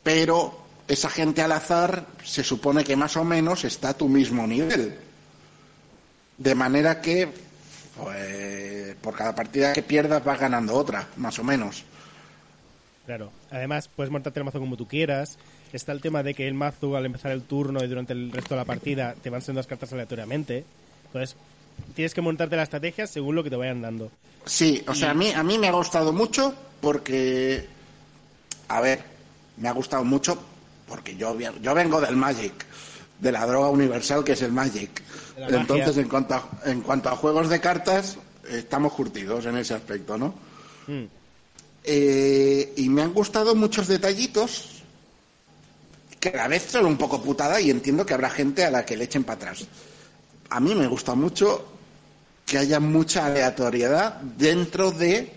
Pero 0.03 0.59
esa 0.87 1.09
gente 1.09 1.41
al 1.41 1.51
azar 1.51 2.05
se 2.23 2.43
supone 2.43 2.83
que 2.83 2.95
más 2.95 3.15
o 3.17 3.23
menos 3.23 3.63
está 3.63 3.89
a 3.89 3.97
tu 3.97 4.07
mismo 4.09 4.47
nivel. 4.47 4.97
De 6.37 6.55
manera 6.55 7.01
que, 7.01 7.29
pues, 7.97 8.95
por 8.95 9.15
cada 9.15 9.35
partida 9.35 9.73
que 9.73 9.83
pierdas 9.83 10.23
vas 10.23 10.39
ganando 10.39 10.73
otra, 10.73 11.07
más 11.17 11.37
o 11.39 11.43
menos. 11.43 11.83
Claro. 13.05 13.31
Además, 13.51 13.87
puedes 13.87 14.11
montarte 14.11 14.39
el 14.39 14.45
mazo 14.45 14.59
como 14.59 14.77
tú 14.77 14.87
quieras. 14.87 15.37
Está 15.73 15.91
el 15.91 16.01
tema 16.01 16.23
de 16.23 16.33
que 16.33 16.47
el 16.47 16.53
mazo, 16.53 16.97
al 16.97 17.05
empezar 17.05 17.31
el 17.31 17.43
turno 17.43 17.83
y 17.83 17.87
durante 17.87 18.13
el 18.13 18.31
resto 18.31 18.55
de 18.55 18.61
la 18.61 18.65
partida, 18.65 19.15
te 19.21 19.29
van 19.29 19.41
siendo 19.41 19.59
las 19.59 19.67
cartas 19.67 19.93
aleatoriamente. 19.93 20.65
Entonces, 21.05 21.35
tienes 21.95 22.13
que 22.13 22.21
montarte 22.21 22.55
la 22.55 22.63
estrategia 22.63 23.07
según 23.07 23.35
lo 23.35 23.43
que 23.43 23.49
te 23.49 23.55
vayan 23.55 23.81
dando. 23.81 24.11
Sí, 24.45 24.83
o 24.87 24.95
sea, 24.95 25.11
a 25.11 25.13
mí, 25.13 25.31
a 25.31 25.43
mí 25.43 25.57
me 25.57 25.67
ha 25.67 25.71
gustado 25.71 26.13
mucho 26.13 26.53
porque, 26.81 27.67
a 28.67 28.81
ver, 28.81 29.03
me 29.57 29.69
ha 29.69 29.71
gustado 29.71 30.03
mucho 30.03 30.41
porque 30.87 31.15
yo, 31.15 31.37
yo 31.39 31.73
vengo 31.73 32.01
del 32.01 32.15
Magic, 32.15 32.53
de 33.19 33.31
la 33.31 33.45
droga 33.45 33.69
universal 33.69 34.23
que 34.23 34.33
es 34.33 34.41
el 34.41 34.51
Magic. 34.51 35.01
Entonces, 35.37 35.97
en 35.97 36.07
cuanto, 36.09 36.35
a, 36.35 36.49
en 36.65 36.81
cuanto 36.81 37.09
a 37.09 37.15
juegos 37.15 37.49
de 37.49 37.59
cartas, 37.59 38.17
estamos 38.49 38.93
curtidos 38.93 39.45
en 39.45 39.57
ese 39.57 39.73
aspecto, 39.73 40.17
¿no? 40.17 40.33
Mm. 40.87 41.05
Eh, 41.83 42.73
y 42.77 42.89
me 42.89 43.01
han 43.01 43.13
gustado 43.13 43.55
muchos 43.55 43.87
detallitos 43.87 44.83
que 46.19 46.29
a 46.29 46.37
la 46.37 46.47
vez 46.47 46.63
son 46.69 46.85
un 46.85 46.97
poco 46.97 47.21
putada 47.21 47.59
y 47.59 47.71
entiendo 47.71 48.05
que 48.05 48.13
habrá 48.13 48.29
gente 48.29 48.63
a 48.63 48.69
la 48.69 48.85
que 48.85 48.95
le 48.95 49.05
echen 49.05 49.23
para 49.23 49.37
atrás. 49.37 49.65
A 50.51 50.59
mí 50.59 50.75
me 50.75 50.85
gusta 50.85 51.15
mucho 51.15 51.65
que 52.45 52.57
haya 52.57 52.81
mucha 52.81 53.25
aleatoriedad 53.25 54.15
dentro 54.19 54.91
de 54.91 55.31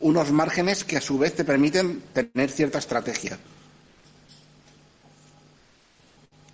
unos 0.00 0.32
márgenes 0.32 0.82
que 0.82 0.96
a 0.96 1.00
su 1.00 1.16
vez 1.16 1.36
te 1.36 1.44
permiten 1.44 2.02
tener 2.12 2.50
cierta 2.50 2.78
estrategia. 2.78 3.38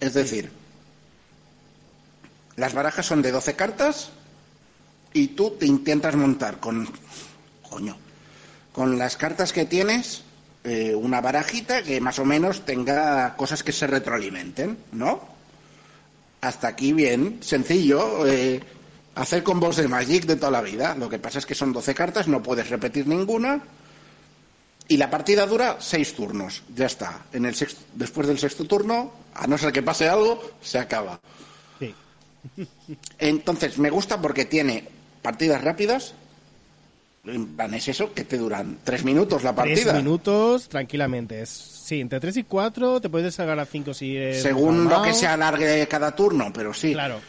Es 0.00 0.12
decir, 0.12 0.52
las 2.56 2.74
barajas 2.74 3.06
son 3.06 3.22
de 3.22 3.32
12 3.32 3.56
cartas 3.56 4.10
y 5.14 5.28
tú 5.28 5.52
te 5.58 5.64
intentas 5.64 6.14
montar 6.14 6.60
con... 6.60 6.86
Coño, 7.70 7.96
con 8.74 8.98
las 8.98 9.16
cartas 9.16 9.54
que 9.54 9.64
tienes, 9.64 10.24
eh, 10.62 10.94
una 10.94 11.22
barajita 11.22 11.82
que 11.82 12.02
más 12.02 12.18
o 12.18 12.26
menos 12.26 12.66
tenga 12.66 13.34
cosas 13.34 13.62
que 13.62 13.72
se 13.72 13.86
retroalimenten, 13.86 14.76
¿no? 14.92 15.33
Hasta 16.44 16.68
aquí 16.68 16.92
bien, 16.92 17.38
sencillo. 17.40 18.26
Eh, 18.26 18.60
hacer 19.14 19.42
combos 19.42 19.76
de 19.76 19.88
Magic 19.88 20.26
de 20.26 20.36
toda 20.36 20.50
la 20.50 20.60
vida. 20.60 20.94
Lo 20.94 21.08
que 21.08 21.18
pasa 21.18 21.38
es 21.38 21.46
que 21.46 21.54
son 21.54 21.72
12 21.72 21.94
cartas, 21.94 22.28
no 22.28 22.42
puedes 22.42 22.68
repetir 22.68 23.06
ninguna. 23.06 23.62
Y 24.86 24.98
la 24.98 25.08
partida 25.08 25.46
dura 25.46 25.78
seis 25.80 26.14
turnos. 26.14 26.62
Ya 26.76 26.84
está. 26.84 27.22
En 27.32 27.46
el 27.46 27.54
sexto, 27.54 27.80
después 27.94 28.26
del 28.26 28.38
sexto 28.38 28.66
turno, 28.66 29.10
a 29.32 29.46
no 29.46 29.56
ser 29.56 29.72
que 29.72 29.82
pase 29.82 30.06
algo, 30.06 30.38
se 30.60 30.78
acaba. 30.78 31.18
Sí. 31.78 31.94
Entonces, 33.18 33.78
me 33.78 33.88
gusta 33.88 34.20
porque 34.20 34.44
tiene 34.44 34.86
partidas 35.22 35.64
rápidas, 35.64 36.12
es 37.24 37.88
eso, 37.88 38.12
que 38.12 38.24
te 38.24 38.36
duran 38.36 38.80
tres 38.84 39.02
minutos 39.02 39.42
la 39.42 39.54
partida. 39.54 39.92
Tres 39.92 39.94
minutos, 39.94 40.68
tranquilamente. 40.68 41.40
Es, 41.40 41.73
sí, 41.84 42.00
entre 42.00 42.20
tres 42.20 42.36
y 42.36 42.44
cuatro 42.44 43.00
te 43.00 43.08
puedes 43.08 43.34
sacar 43.34 43.58
a 43.58 43.66
cinco 43.66 43.92
si 43.94 44.16
eres 44.16 44.42
Según 44.42 44.84
lo 44.88 45.02
que 45.02 45.12
se 45.14 45.26
alargue 45.26 45.86
cada 45.88 46.14
turno, 46.16 46.50
pero 46.52 46.72
sí. 46.72 46.92
Claro. 46.92 47.20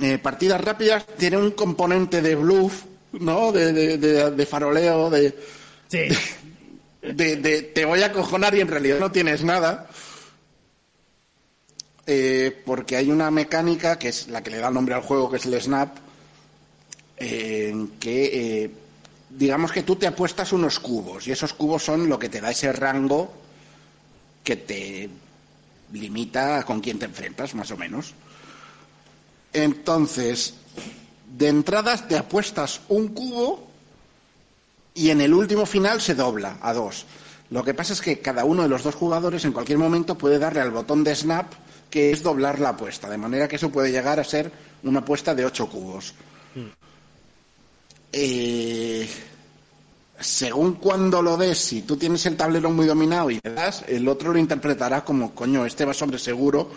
Eh, 0.00 0.18
partidas 0.18 0.60
rápidas 0.60 1.04
tiene 1.18 1.36
un 1.36 1.50
componente 1.52 2.22
de 2.22 2.34
bluff, 2.34 2.84
¿no? 3.12 3.52
De, 3.52 3.72
de, 3.72 3.98
de- 3.98 4.30
de 4.30 4.46
faroleo, 4.46 5.10
de, 5.10 5.36
Sí. 5.88 6.08
de, 7.02 7.36
de 7.36 7.62
te 7.62 7.84
voy 7.84 8.02
a 8.02 8.12
cojonar 8.12 8.54
y 8.54 8.60
en 8.60 8.68
realidad 8.68 8.98
no 8.98 9.12
tienes 9.12 9.42
nada. 9.44 9.88
Eh, 12.06 12.62
porque 12.64 12.96
hay 12.96 13.10
una 13.10 13.30
mecánica 13.30 13.98
que 13.98 14.08
es 14.08 14.28
la 14.28 14.42
que 14.42 14.50
le 14.50 14.58
da 14.58 14.70
nombre 14.70 14.94
al 14.94 15.02
juego, 15.02 15.30
que 15.30 15.36
es 15.36 15.46
el 15.46 15.60
snap, 15.60 15.96
en 17.18 17.88
que 17.98 18.64
eh, 18.64 18.70
digamos 19.30 19.72
que 19.72 19.82
tú 19.82 19.96
te 19.96 20.06
apuestas 20.06 20.52
unos 20.52 20.78
cubos 20.78 21.26
y 21.26 21.32
esos 21.32 21.52
cubos 21.52 21.84
son 21.84 22.08
lo 22.08 22.18
que 22.18 22.28
te 22.28 22.40
da 22.40 22.50
ese 22.50 22.72
rango 22.72 23.32
que 24.42 24.56
te 24.56 25.08
limita 25.92 26.64
con 26.64 26.80
quién 26.80 26.98
te 26.98 27.06
enfrentas, 27.06 27.54
más 27.54 27.70
o 27.70 27.76
menos. 27.76 28.14
Entonces, 29.52 30.54
de 31.36 31.48
entradas 31.48 32.06
te 32.08 32.16
apuestas 32.16 32.80
un 32.88 33.08
cubo 33.08 33.68
y 34.94 35.10
en 35.10 35.20
el 35.20 35.34
último 35.34 35.66
final 35.66 36.00
se 36.00 36.14
dobla 36.14 36.58
a 36.60 36.72
dos. 36.72 37.06
Lo 37.50 37.64
que 37.64 37.74
pasa 37.74 37.92
es 37.92 38.00
que 38.00 38.20
cada 38.20 38.44
uno 38.44 38.62
de 38.62 38.68
los 38.68 38.84
dos 38.84 38.94
jugadores 38.94 39.44
en 39.44 39.52
cualquier 39.52 39.78
momento 39.78 40.16
puede 40.16 40.38
darle 40.38 40.60
al 40.60 40.70
botón 40.70 41.02
de 41.02 41.16
snap, 41.16 41.52
que 41.90 42.12
es 42.12 42.22
doblar 42.22 42.60
la 42.60 42.70
apuesta, 42.70 43.08
de 43.08 43.18
manera 43.18 43.48
que 43.48 43.56
eso 43.56 43.70
puede 43.70 43.90
llegar 43.90 44.20
a 44.20 44.24
ser 44.24 44.52
una 44.84 45.00
apuesta 45.00 45.34
de 45.34 45.44
ocho 45.44 45.68
cubos. 45.68 46.14
Eh, 48.12 49.08
según 50.18 50.74
cuando 50.74 51.22
lo 51.22 51.36
des, 51.36 51.58
si 51.58 51.82
tú 51.82 51.96
tienes 51.96 52.26
el 52.26 52.36
tablero 52.36 52.70
muy 52.70 52.86
dominado 52.86 53.30
y 53.30 53.40
le 53.42 53.52
das, 53.52 53.84
el 53.88 54.06
otro 54.08 54.32
lo 54.32 54.38
interpretará 54.38 55.04
como, 55.04 55.34
coño, 55.34 55.64
este 55.64 55.84
va 55.84 55.94
sobre 55.94 56.18
seguro 56.18 56.70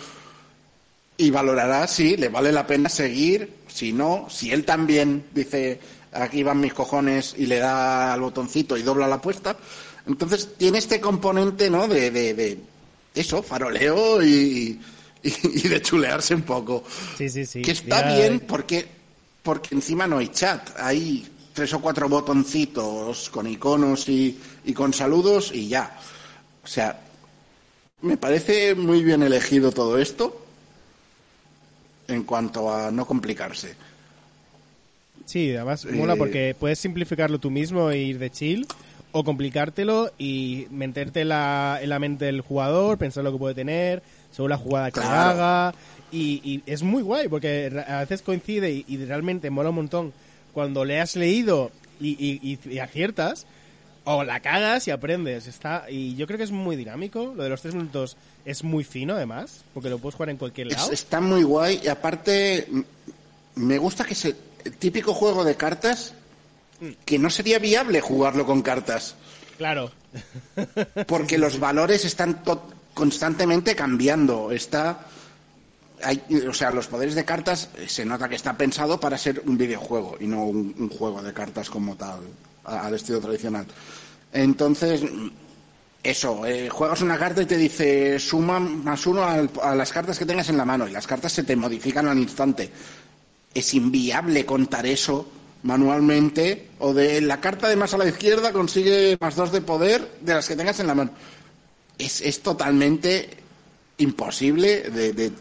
y 1.18 1.30
valorará 1.30 1.86
si 1.88 2.16
le 2.18 2.30
vale 2.30 2.52
la 2.52 2.66
pena 2.66 2.88
seguir, 2.90 3.54
si 3.68 3.92
no, 3.94 4.28
si 4.30 4.52
él 4.52 4.64
también 4.64 5.26
dice, 5.34 5.80
aquí 6.14 6.42
van 6.44 6.60
mis 6.62 6.74
cojones 6.74 7.36
y 7.38 7.46
le 7.46 7.60
da 7.60 8.14
al 8.14 8.22
botoncito 8.22 8.78
y 8.78 8.82
dobla 8.84 9.08
la 9.08 9.16
apuesta. 9.16 9.58
Entonces 10.08 10.50
tiene 10.58 10.78
este 10.78 11.00
componente, 11.02 11.70
¿no? 11.70 11.88
De, 11.88 12.12
de, 12.12 12.34
de 12.34 12.60
eso, 13.16 13.44
faroleo 13.44 14.24
y, 14.24 14.80
y, 15.22 15.34
y 15.44 15.68
de 15.68 15.82
chulearse 15.82 16.34
un 16.36 16.42
poco. 16.44 16.84
Sí, 17.18 17.28
sí, 17.30 17.46
sí. 17.46 17.62
Que 17.62 17.72
está 17.72 18.02
Ya- 18.10 18.16
bien 18.18 18.40
porque, 18.42 18.88
porque 19.44 19.76
encima 19.76 20.08
no 20.08 20.18
hay 20.20 20.30
chat, 20.30 20.70
hay 20.80 21.28
tres 21.54 21.74
o 21.74 21.82
cuatro 21.82 22.10
botoncitos 22.10 23.30
con 23.30 23.48
iconos 23.48 24.10
y, 24.10 24.40
y 24.66 24.74
con 24.74 24.94
saludos 24.94 25.52
y 25.54 25.68
ya. 25.68 25.98
O 26.64 26.68
sea, 26.68 27.00
me 28.02 28.18
parece 28.18 28.76
muy 28.76 29.04
bien 29.04 29.24
elegido 29.24 29.72
todo 29.72 29.98
esto 29.98 30.46
en 32.08 32.24
cuanto 32.24 32.74
a 32.74 32.92
no 32.92 33.06
complicarse. 33.06 33.76
Sí, 35.26 35.56
además 35.56 35.86
Eh, 35.86 35.92
mola 35.92 36.16
porque 36.16 36.56
puedes 36.60 36.80
simplificarlo 36.80 37.40
tú 37.40 37.50
mismo 37.50 37.90
e 37.90 38.00
ir 38.00 38.20
de 38.20 38.30
chill 38.32 38.68
o 39.12 39.24
complicártelo 39.24 40.12
y 40.18 40.68
meterte 40.72 41.22
en 41.22 41.30
la, 41.30 41.80
en 41.82 41.90
la 41.90 42.00
mente 42.00 42.26
del 42.26 42.42
jugador, 42.42 42.98
pensar 42.98 43.24
lo 43.24 43.32
que 43.32 43.38
puede 43.38 43.56
tener, 43.56 44.04
según 44.32 44.50
la 44.50 44.58
jugada 44.58 44.92
que 44.92 45.00
Claro. 45.00 45.10
haga. 45.10 45.76
Y, 46.14 46.42
y 46.44 46.62
es 46.68 46.84
muy 46.84 47.02
guay 47.02 47.28
porque 47.28 47.84
a 47.88 48.00
veces 48.02 48.22
coincide 48.22 48.72
y, 48.72 48.86
y 48.88 48.98
realmente 49.04 49.50
mola 49.50 49.70
un 49.70 49.76
montón 49.76 50.14
cuando 50.54 50.86
le 50.86 51.02
has 51.02 51.16
leído 51.16 51.72
y, 52.00 52.12
y- 52.70 52.80
aciertas 52.80 53.48
o 54.06 54.24
la 54.24 54.40
cagas 54.42 54.88
y 54.88 54.92
aprendes. 54.92 55.48
Está, 55.48 55.86
y 55.90 56.16
yo 56.16 56.28
creo 56.28 56.38
que 56.38 56.44
es 56.44 56.52
muy 56.52 56.76
dinámico. 56.76 57.34
Lo 57.36 57.42
de 57.44 57.50
los 57.50 57.62
tres 57.62 57.74
minutos 57.74 58.16
es 58.46 58.64
muy 58.64 58.84
fino 58.84 59.16
además 59.16 59.62
porque 59.74 59.90
lo 59.90 59.98
puedes 59.98 60.16
jugar 60.16 60.30
en 60.30 60.38
cualquier 60.38 60.68
Es- 60.68 60.74
lado. 60.76 60.92
está 60.92 61.20
muy 61.20 61.42
guay 61.44 61.82
y 61.84 61.88
aparte 61.88 62.68
me 63.56 63.78
gusta 63.80 64.04
que 64.06 64.14
se 64.16 64.36
el 64.66 64.74
típico 64.78 65.14
juego 65.14 65.44
de 65.44 65.56
cartas 65.56 66.14
que 67.06 67.18
no 67.18 67.30
sería 67.30 67.58
viable 67.60 68.02
jugarlo 68.02 68.46
con 68.46 68.62
cartas 68.62 69.16
Claro. 69.58 69.92
porque 71.08 71.38
los 71.40 71.60
valores 71.60 72.06
están 72.06 72.40
constantemente 72.94 73.76
cambiando. 73.76 74.52
Está. 74.52 75.08
O 76.50 76.54
sea, 76.54 76.72
los 76.72 76.88
poderes 76.88 77.16
de 77.16 77.26
cartas 77.26 77.70
eh, 77.78 77.88
se 77.88 78.06
nota 78.06 78.28
que 78.30 78.36
está 78.36 78.58
pensado 78.58 79.00
para 79.00 79.18
ser 79.18 79.42
un 79.46 79.58
videojuego 79.58 80.18
y 80.20 80.28
no 80.28 80.46
un, 80.46 80.90
juego 80.90 81.22
de 81.22 81.34
cartas 81.34 81.70
como 81.70 81.96
tal, 81.96 82.20
al 82.64 82.94
estilo 82.94 83.20
tradicional. 83.20 83.66
Entonces, 84.32 85.02
eso, 86.02 86.46
eh, 86.46 86.70
juegas 86.70 87.02
una 87.02 87.18
carta 87.18 87.42
y 87.42 87.46
te 87.46 87.58
dice 87.58 88.20
suma 88.20 88.60
más 88.60 89.06
uno 89.08 89.24
al- 89.24 89.50
a 89.62 89.74
las 89.76 89.92
cartas 89.92 90.20
que 90.20 90.26
tengas 90.26 90.50
en 90.50 90.58
la 90.58 90.66
mano 90.66 90.88
y 90.88 90.92
las 90.92 91.08
cartas 91.08 91.32
se 91.32 91.44
te 91.44 91.56
modifican 91.56 92.08
al 92.08 92.18
instante. 92.18 92.70
Es 93.54 93.74
inviable 93.74 94.46
contar 94.46 94.86
eso 94.86 95.28
manualmente 95.64 96.70
o 96.80 96.94
de 96.94 97.22
la 97.22 97.40
carta 97.40 97.70
de 97.70 97.78
más 97.78 97.94
a 97.94 97.98
la 97.98 98.08
izquierda 98.08 98.52
consigue 98.52 99.18
más 99.22 99.36
dos 99.36 99.52
de 99.52 99.62
poder 99.62 100.18
de 100.22 100.34
las 100.34 100.48
que 100.48 100.56
tengas 100.56 100.80
en 100.80 100.88
la 100.88 100.96
mano. 100.96 101.12
Es, 101.98 102.42
totalmente 102.42 103.30
imposible 103.98 104.90
de 104.90 105.32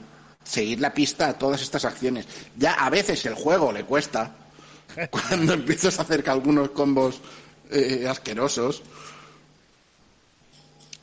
seguir 0.45 0.81
la 0.81 0.93
pista 0.93 1.29
a 1.29 1.39
todas 1.39 1.63
estas 1.63 1.85
acciones. 1.85 2.27
Ya 2.57 2.75
a 2.75 2.91
veces 2.91 3.25
el 3.27 3.35
juego 3.35 3.73
le 3.73 3.85
cuesta 3.85 4.35
cuando 5.11 5.55
empiezas 5.55 5.99
a 5.99 6.03
hacer 6.03 6.29
algunos 6.29 6.71
combos 6.71 7.21
eh, 7.71 8.07
asquerosos. 8.09 8.83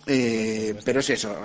Eh, 0.06 0.80
pero 0.84 1.00
es 1.00 1.10
eso. 1.10 1.36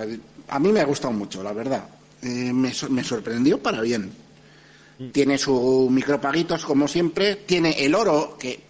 A 0.48 0.58
mí 0.58 0.72
me 0.72 0.80
ha 0.80 0.84
gustado 0.84 1.12
mucho, 1.12 1.42
la 1.42 1.52
verdad. 1.52 1.84
Eh, 2.22 2.52
me, 2.52 2.72
me 2.90 3.04
sorprendió 3.04 3.62
para 3.62 3.80
bien. 3.80 4.12
Tiene 5.12 5.36
sus 5.38 5.90
micropaguitos, 5.90 6.64
como 6.64 6.86
siempre. 6.88 7.36
Tiene 7.36 7.84
el 7.84 7.94
oro, 7.94 8.36
que 8.38 8.60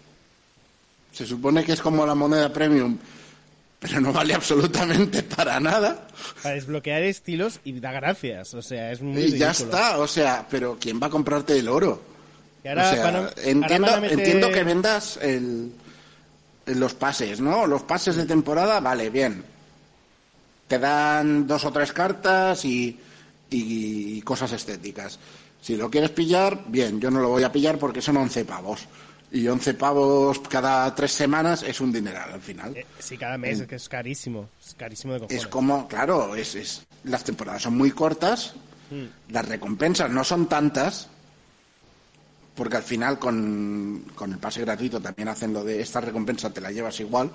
se 1.13 1.27
supone 1.27 1.65
que 1.65 1.73
es 1.73 1.81
como 1.81 2.05
la 2.05 2.15
moneda 2.15 2.53
premium, 2.53 2.99
pero 3.87 4.01
no 4.01 4.13
vale 4.15 4.33
absolutamente 4.33 5.23
para 5.23 5.61
nada. 5.61 6.09
Para 6.43 6.55
desbloquear 6.55 7.03
estilos 7.03 7.61
y 7.65 7.79
da 7.81 7.93
gracias. 7.93 8.55
O 8.55 8.63
sea, 8.63 8.91
es 8.93 9.03
muy 9.03 9.21
Y 9.23 9.37
ya 9.39 9.51
está, 9.51 9.99
o 9.99 10.07
sea, 10.07 10.47
pero 10.51 10.79
¿quién 10.81 10.99
va 11.03 11.09
a 11.09 11.11
comprarte 11.11 11.59
el 11.59 11.69
oro? 11.69 12.01
Y 12.65 12.69
ahora 12.69 12.91
o 12.91 12.95
sea, 12.95 13.05
van 13.05 13.15
a- 13.17 13.19
ahora 13.19 13.35
entiendo, 13.45 14.01
meter- 14.01 14.19
entiendo 14.19 14.51
que 14.51 14.65
vendas 14.65 15.19
el, 15.21 15.71
los 16.67 16.95
pases, 16.95 17.41
¿no? 17.41 17.67
Los 17.67 17.83
pases 17.83 18.17
de 18.17 18.25
temporada, 18.25 18.81
vale, 18.81 19.11
bien. 19.11 19.45
Te 20.67 20.79
dan 20.79 21.47
dos 21.47 21.63
o 21.67 21.71
tres 21.73 21.93
cartas 21.93 22.65
y, 22.65 22.99
y 23.51 24.23
cosas 24.23 24.51
estéticas. 24.53 25.19
Si 25.61 25.77
lo 25.77 25.91
quieres 25.91 26.11
pillar, 26.11 26.65
bien, 26.69 27.01
yo 27.03 27.11
no 27.11 27.21
lo 27.21 27.29
voy 27.29 27.43
a 27.43 27.53
pillar 27.53 27.79
porque 27.79 28.01
son 28.01 28.17
11 28.17 28.47
pavos. 28.47 28.81
Y 29.35 29.49
11 29.49 29.75
pavos 29.75 30.39
cada 30.49 30.95
tres 30.95 31.11
semanas 31.11 31.65
es 31.65 31.81
un 31.81 31.91
dineral 31.91 32.35
al 32.35 32.41
final. 32.41 32.77
Eh, 32.77 32.87
sí, 33.01 33.19
cada 33.19 33.37
mes, 33.37 33.59
es 33.59 33.67
que 33.67 33.75
es 33.75 33.89
carísimo. 33.89 34.49
Es 34.65 34.75
carísimo 34.75 35.15
de 35.15 35.19
cojones. 35.19 35.43
Es 35.43 35.49
como, 35.49 35.89
claro, 35.89 36.37
es, 36.37 36.55
es, 36.55 36.87
las 37.03 37.25
temporadas 37.25 37.63
son 37.63 37.77
muy 37.77 37.91
cortas, 37.91 38.55
las 39.29 39.49
recompensas 39.49 40.09
no 40.09 40.23
son 40.23 40.47
tantas, 40.47 41.09
porque 42.55 42.77
al 42.77 42.85
final 42.85 43.19
con, 43.19 44.05
con 44.15 44.33
el 44.33 44.39
pase 44.39 44.61
gratuito 44.61 45.01
también 45.01 45.27
hacen 45.27 45.53
lo 45.53 45.65
de 45.65 45.81
esta 45.81 46.01
recompensa 46.01 46.51
te 46.51 46.61
la 46.61 46.71
llevas 46.71 47.01
igual. 47.01 47.29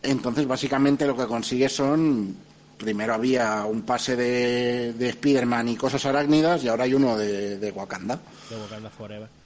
Entonces, 0.00 0.46
básicamente 0.46 1.04
lo 1.08 1.16
que 1.16 1.26
consigues 1.26 1.74
son, 1.74 2.36
primero 2.78 3.14
había 3.14 3.64
un 3.64 3.82
pase 3.82 4.14
de, 4.14 4.92
de 4.92 5.08
Spider-Man 5.08 5.70
y 5.70 5.76
cosas 5.76 6.06
arácnidas 6.06 6.62
y 6.62 6.68
ahora 6.68 6.84
hay 6.84 6.94
uno 6.94 7.16
de, 7.18 7.58
de 7.58 7.70
Wakanda. 7.72 8.20
De 8.48 8.56
Wakanda 8.56 8.90
Forever. 8.90 9.43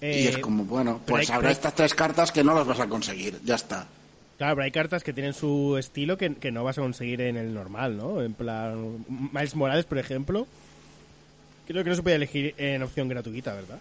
Y 0.00 0.04
Eh, 0.04 0.28
es 0.28 0.38
como, 0.38 0.64
bueno, 0.64 1.00
pues 1.06 1.30
habrá 1.30 1.50
estas 1.50 1.74
tres 1.74 1.94
cartas 1.94 2.32
que 2.32 2.44
no 2.44 2.54
las 2.54 2.66
vas 2.66 2.80
a 2.80 2.88
conseguir, 2.88 3.40
ya 3.44 3.54
está. 3.54 3.86
Claro, 4.38 4.56
pero 4.56 4.64
hay 4.64 4.72
cartas 4.72 5.02
que 5.02 5.14
tienen 5.14 5.32
su 5.32 5.76
estilo 5.78 6.18
que, 6.18 6.34
que 6.34 6.52
no 6.52 6.62
vas 6.62 6.76
a 6.76 6.82
conseguir 6.82 7.22
en 7.22 7.36
el 7.36 7.54
normal, 7.54 7.96
¿no? 7.96 8.22
En 8.22 8.34
plan, 8.34 9.04
Miles 9.08 9.54
Morales, 9.54 9.86
por 9.86 9.96
ejemplo, 9.98 10.46
creo 11.66 11.82
que 11.82 11.90
no 11.90 11.96
se 11.96 12.02
puede 12.02 12.16
elegir 12.16 12.54
en 12.58 12.82
opción 12.82 13.08
gratuita, 13.08 13.54
¿verdad? 13.54 13.78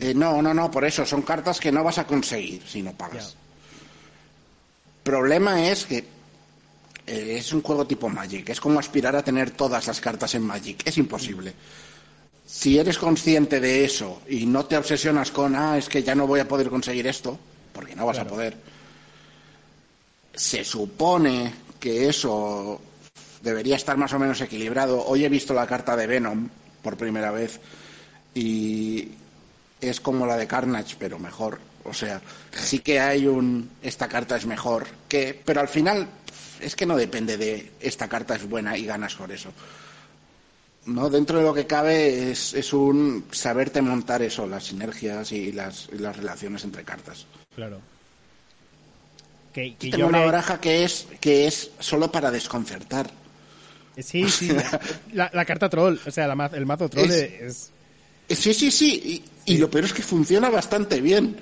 Eh, 0.00 0.14
no, 0.14 0.42
no, 0.42 0.54
no, 0.54 0.70
por 0.70 0.84
eso, 0.84 1.04
son 1.06 1.22
cartas 1.22 1.60
que 1.60 1.72
no 1.72 1.84
vas 1.84 1.98
a 1.98 2.06
conseguir 2.06 2.62
si 2.66 2.82
no 2.82 2.92
pagas. 2.92 3.34
Ya. 3.34 3.38
Problema 5.04 5.68
es 5.68 5.84
que 5.86 5.98
eh, 5.98 7.36
es 7.38 7.52
un 7.52 7.62
juego 7.62 7.86
tipo 7.86 8.08
Magic, 8.08 8.48
es 8.48 8.60
como 8.60 8.78
aspirar 8.78 9.14
a 9.16 9.24
tener 9.24 9.50
todas 9.50 9.86
las 9.86 10.00
cartas 10.00 10.34
en 10.34 10.42
Magic, 10.42 10.82
es 10.84 10.98
imposible. 10.98 11.52
Si 12.54 12.78
eres 12.78 12.98
consciente 12.98 13.60
de 13.60 13.82
eso 13.82 14.20
y 14.28 14.44
no 14.44 14.66
te 14.66 14.76
obsesionas 14.76 15.30
con, 15.30 15.56
ah, 15.56 15.78
es 15.78 15.88
que 15.88 16.02
ya 16.02 16.14
no 16.14 16.26
voy 16.26 16.38
a 16.38 16.46
poder 16.46 16.68
conseguir 16.68 17.06
esto, 17.06 17.38
porque 17.72 17.96
no 17.96 18.04
vas 18.04 18.16
Claro. 18.16 18.28
a 18.28 18.32
poder, 18.34 18.56
se 20.34 20.62
supone 20.62 21.54
que 21.80 22.10
eso 22.10 22.78
debería 23.40 23.76
estar 23.76 23.96
más 23.96 24.12
o 24.12 24.18
menos 24.18 24.38
equilibrado. 24.42 25.02
Hoy 25.06 25.24
he 25.24 25.30
visto 25.30 25.54
la 25.54 25.66
carta 25.66 25.96
de 25.96 26.06
Venom 26.06 26.50
por 26.82 26.98
primera 26.98 27.30
vez 27.30 27.58
y 28.34 29.08
es 29.80 30.00
como 30.02 30.26
la 30.26 30.36
de 30.36 30.46
Carnage, 30.46 30.96
pero 30.98 31.18
mejor. 31.18 31.58
O 31.84 31.94
sea, 31.94 32.20
sí 32.52 32.80
que 32.80 33.00
hay 33.00 33.26
un 33.26 33.70
esta 33.82 34.08
carta 34.08 34.36
es 34.36 34.44
mejor, 34.44 34.86
que 35.08 35.40
pero 35.42 35.62
al 35.62 35.68
final 35.68 36.06
es 36.60 36.76
que 36.76 36.84
no 36.84 36.98
depende 36.98 37.38
de 37.38 37.72
esta 37.80 38.08
carta 38.08 38.36
es 38.36 38.46
buena 38.46 38.76
y 38.76 38.84
ganas 38.84 39.14
por 39.14 39.32
eso. 39.32 39.50
No, 40.86 41.08
dentro 41.08 41.38
de 41.38 41.44
lo 41.44 41.54
que 41.54 41.66
cabe 41.66 42.30
es, 42.32 42.54
es 42.54 42.72
un 42.72 43.24
saberte 43.30 43.80
montar 43.80 44.20
eso, 44.22 44.46
las 44.46 44.64
sinergias 44.64 45.30
y 45.32 45.52
las, 45.52 45.88
y 45.92 45.98
las 45.98 46.16
relaciones 46.16 46.64
entre 46.64 46.82
cartas. 46.82 47.26
Claro. 47.54 47.80
Que, 49.52 49.74
que 49.76 49.90
Tengo 49.90 49.98
yo 49.98 50.06
una 50.08 50.18
me- 50.20 50.26
baraja 50.26 50.60
que 50.60 50.82
es 50.84 51.06
que 51.20 51.46
es 51.46 51.70
solo 51.78 52.10
para 52.10 52.30
desconcertar. 52.30 53.10
Sí, 53.98 54.28
sí. 54.28 54.48
la, 55.12 55.30
la 55.32 55.44
carta 55.44 55.68
troll, 55.68 55.98
o 56.06 56.10
sea, 56.10 56.26
la 56.34 56.50
el 56.54 56.66
mazo 56.66 56.88
troll 56.88 57.10
Es- 57.10 57.12
es... 57.40 57.70
Eh, 58.28 58.34
Sí, 58.34 58.54
sí, 58.54 58.70
sí. 58.70 59.22
Y, 59.46 59.54
y 59.54 59.58
lo 59.58 59.68
peor 59.70 59.84
es 59.84 59.92
que 59.92 60.02
funciona 60.02 60.48
bastante 60.48 61.00
bien. 61.02 61.36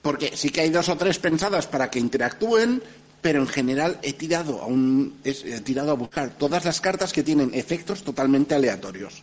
Porque 0.00 0.36
sí 0.36 0.48
que 0.50 0.62
hay 0.62 0.70
dos 0.70 0.88
o 0.88 0.96
tres 0.96 1.18
pensadas 1.18 1.66
para 1.66 1.90
que 1.90 1.98
interactúen, 1.98 2.82
pero 3.24 3.40
en 3.40 3.48
general 3.48 3.98
he 4.02 4.12
tirado 4.12 4.60
a 4.60 4.66
un, 4.66 5.18
he 5.24 5.32
tirado 5.62 5.92
a 5.92 5.94
buscar 5.94 6.28
todas 6.36 6.62
las 6.66 6.78
cartas 6.82 7.10
que 7.10 7.22
tienen 7.22 7.52
efectos 7.54 8.02
totalmente 8.04 8.54
aleatorios. 8.54 9.22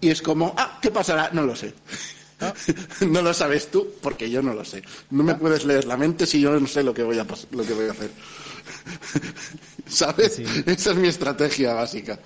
Y 0.00 0.08
es 0.08 0.22
como, 0.22 0.54
ah, 0.56 0.78
¿qué 0.80 0.90
pasará? 0.90 1.28
No 1.34 1.42
lo 1.42 1.54
sé. 1.54 1.74
no 3.06 3.20
lo 3.20 3.34
sabes 3.34 3.70
tú, 3.70 3.86
porque 4.00 4.30
yo 4.30 4.40
no 4.40 4.54
lo 4.54 4.64
sé. 4.64 4.82
No 5.10 5.22
me 5.22 5.34
puedes 5.34 5.66
leer 5.66 5.84
la 5.84 5.98
mente 5.98 6.24
si 6.24 6.40
yo 6.40 6.58
no 6.58 6.66
sé 6.66 6.82
lo 6.82 6.94
que 6.94 7.02
voy 7.02 7.18
a, 7.18 7.26
lo 7.50 7.64
que 7.66 7.74
voy 7.74 7.88
a 7.88 7.90
hacer. 7.90 8.10
¿Sabes? 9.86 10.36
Sí. 10.36 10.44
Esa 10.64 10.92
es 10.92 10.96
mi 10.96 11.08
estrategia 11.08 11.74
básica. 11.74 12.18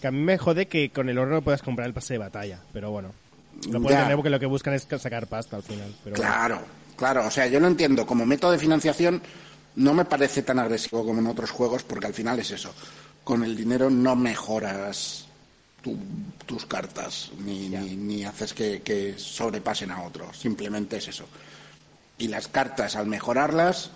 Que 0.00 0.06
a 0.06 0.12
mí 0.12 0.20
me 0.20 0.38
jode 0.38 0.68
que 0.68 0.90
con 0.90 1.08
el 1.08 1.18
oro 1.18 1.32
no 1.32 1.42
puedas 1.42 1.62
comprar 1.62 1.88
el 1.88 1.94
pase 1.94 2.14
de 2.14 2.18
batalla, 2.18 2.60
pero 2.72 2.92
bueno. 2.92 3.12
Lo 3.68 3.80
puedo 3.80 3.88
Ya. 3.90 4.02
entender 4.02 4.16
porque 4.16 4.30
lo 4.30 4.38
que 4.38 4.46
buscan 4.46 4.72
es 4.74 4.86
sacar 5.00 5.26
pasta 5.26 5.56
al 5.56 5.64
final. 5.64 5.92
Pero 6.04 6.14
bueno. 6.16 6.81
Claro. 6.96 7.26
O 7.26 7.30
sea, 7.30 7.46
yo 7.46 7.58
lo 7.60 7.66
entiendo. 7.66 8.06
Como 8.06 8.24
método 8.26 8.52
de 8.52 8.58
financiación 8.58 9.22
no 9.76 9.94
me 9.94 10.04
parece 10.04 10.42
tan 10.42 10.58
agresivo 10.58 11.04
como 11.04 11.20
en 11.20 11.26
otros 11.26 11.50
juegos 11.50 11.82
porque 11.82 12.06
al 12.06 12.14
final 12.14 12.38
es 12.38 12.50
eso. 12.50 12.72
Con 13.24 13.42
el 13.44 13.56
dinero 13.56 13.88
no 13.90 14.14
mejoras 14.16 15.24
tu- 15.82 15.96
tus 16.46 16.66
cartas 16.66 17.30
ni, 17.38 17.68
ni, 17.68 17.96
ni 17.96 18.24
haces 18.24 18.52
que, 18.52 18.82
que 18.82 19.14
sobrepasen 19.18 19.90
a 19.90 20.02
otros. 20.02 20.36
Simplemente 20.38 20.96
es 20.98 21.08
eso. 21.08 21.24
Y 22.18 22.28
las 22.28 22.48
cartas, 22.48 22.94
al 22.96 23.06
mejorarlas, 23.06 23.90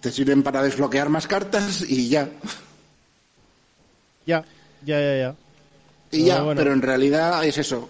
te 0.00 0.10
sirven 0.10 0.42
para 0.42 0.62
desbloquear 0.62 1.08
más 1.08 1.26
cartas 1.26 1.82
y 1.88 2.08
ya. 2.08 2.28
Ya, 4.26 4.44
ya, 4.84 5.00
ya, 5.00 5.16
ya. 5.18 5.34
Y 6.10 6.24
Pero 6.24 6.26
ya, 6.26 6.42
bueno. 6.42 6.58
pero 6.58 6.72
en 6.72 6.82
realidad 6.82 7.44
es 7.44 7.58
eso. 7.58 7.88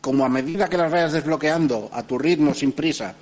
Como 0.00 0.24
a 0.24 0.28
medida 0.28 0.68
que 0.68 0.76
las 0.78 0.90
vayas 0.90 1.12
desbloqueando 1.12 1.90
a 1.92 2.02
tu 2.02 2.18
ritmo, 2.18 2.54
sin 2.54 2.72
prisa, 2.72 3.14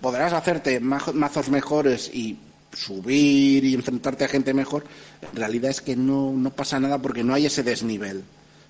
podrás 0.00 0.32
hacerte 0.32 0.80
mazos 0.80 1.48
mejores 1.48 2.10
y 2.12 2.36
subir 2.72 3.64
y 3.64 3.74
enfrentarte 3.74 4.24
a 4.24 4.28
gente 4.28 4.52
mejor. 4.52 4.84
En 5.30 5.36
realidad 5.36 5.70
es 5.70 5.80
que 5.80 5.94
no, 5.94 6.34
pasa 6.56 6.80
nada 6.80 6.98
porque 6.98 7.22
no 7.22 7.34
hay 7.34 7.46
ese 7.46 7.62
desnivel 7.62 8.24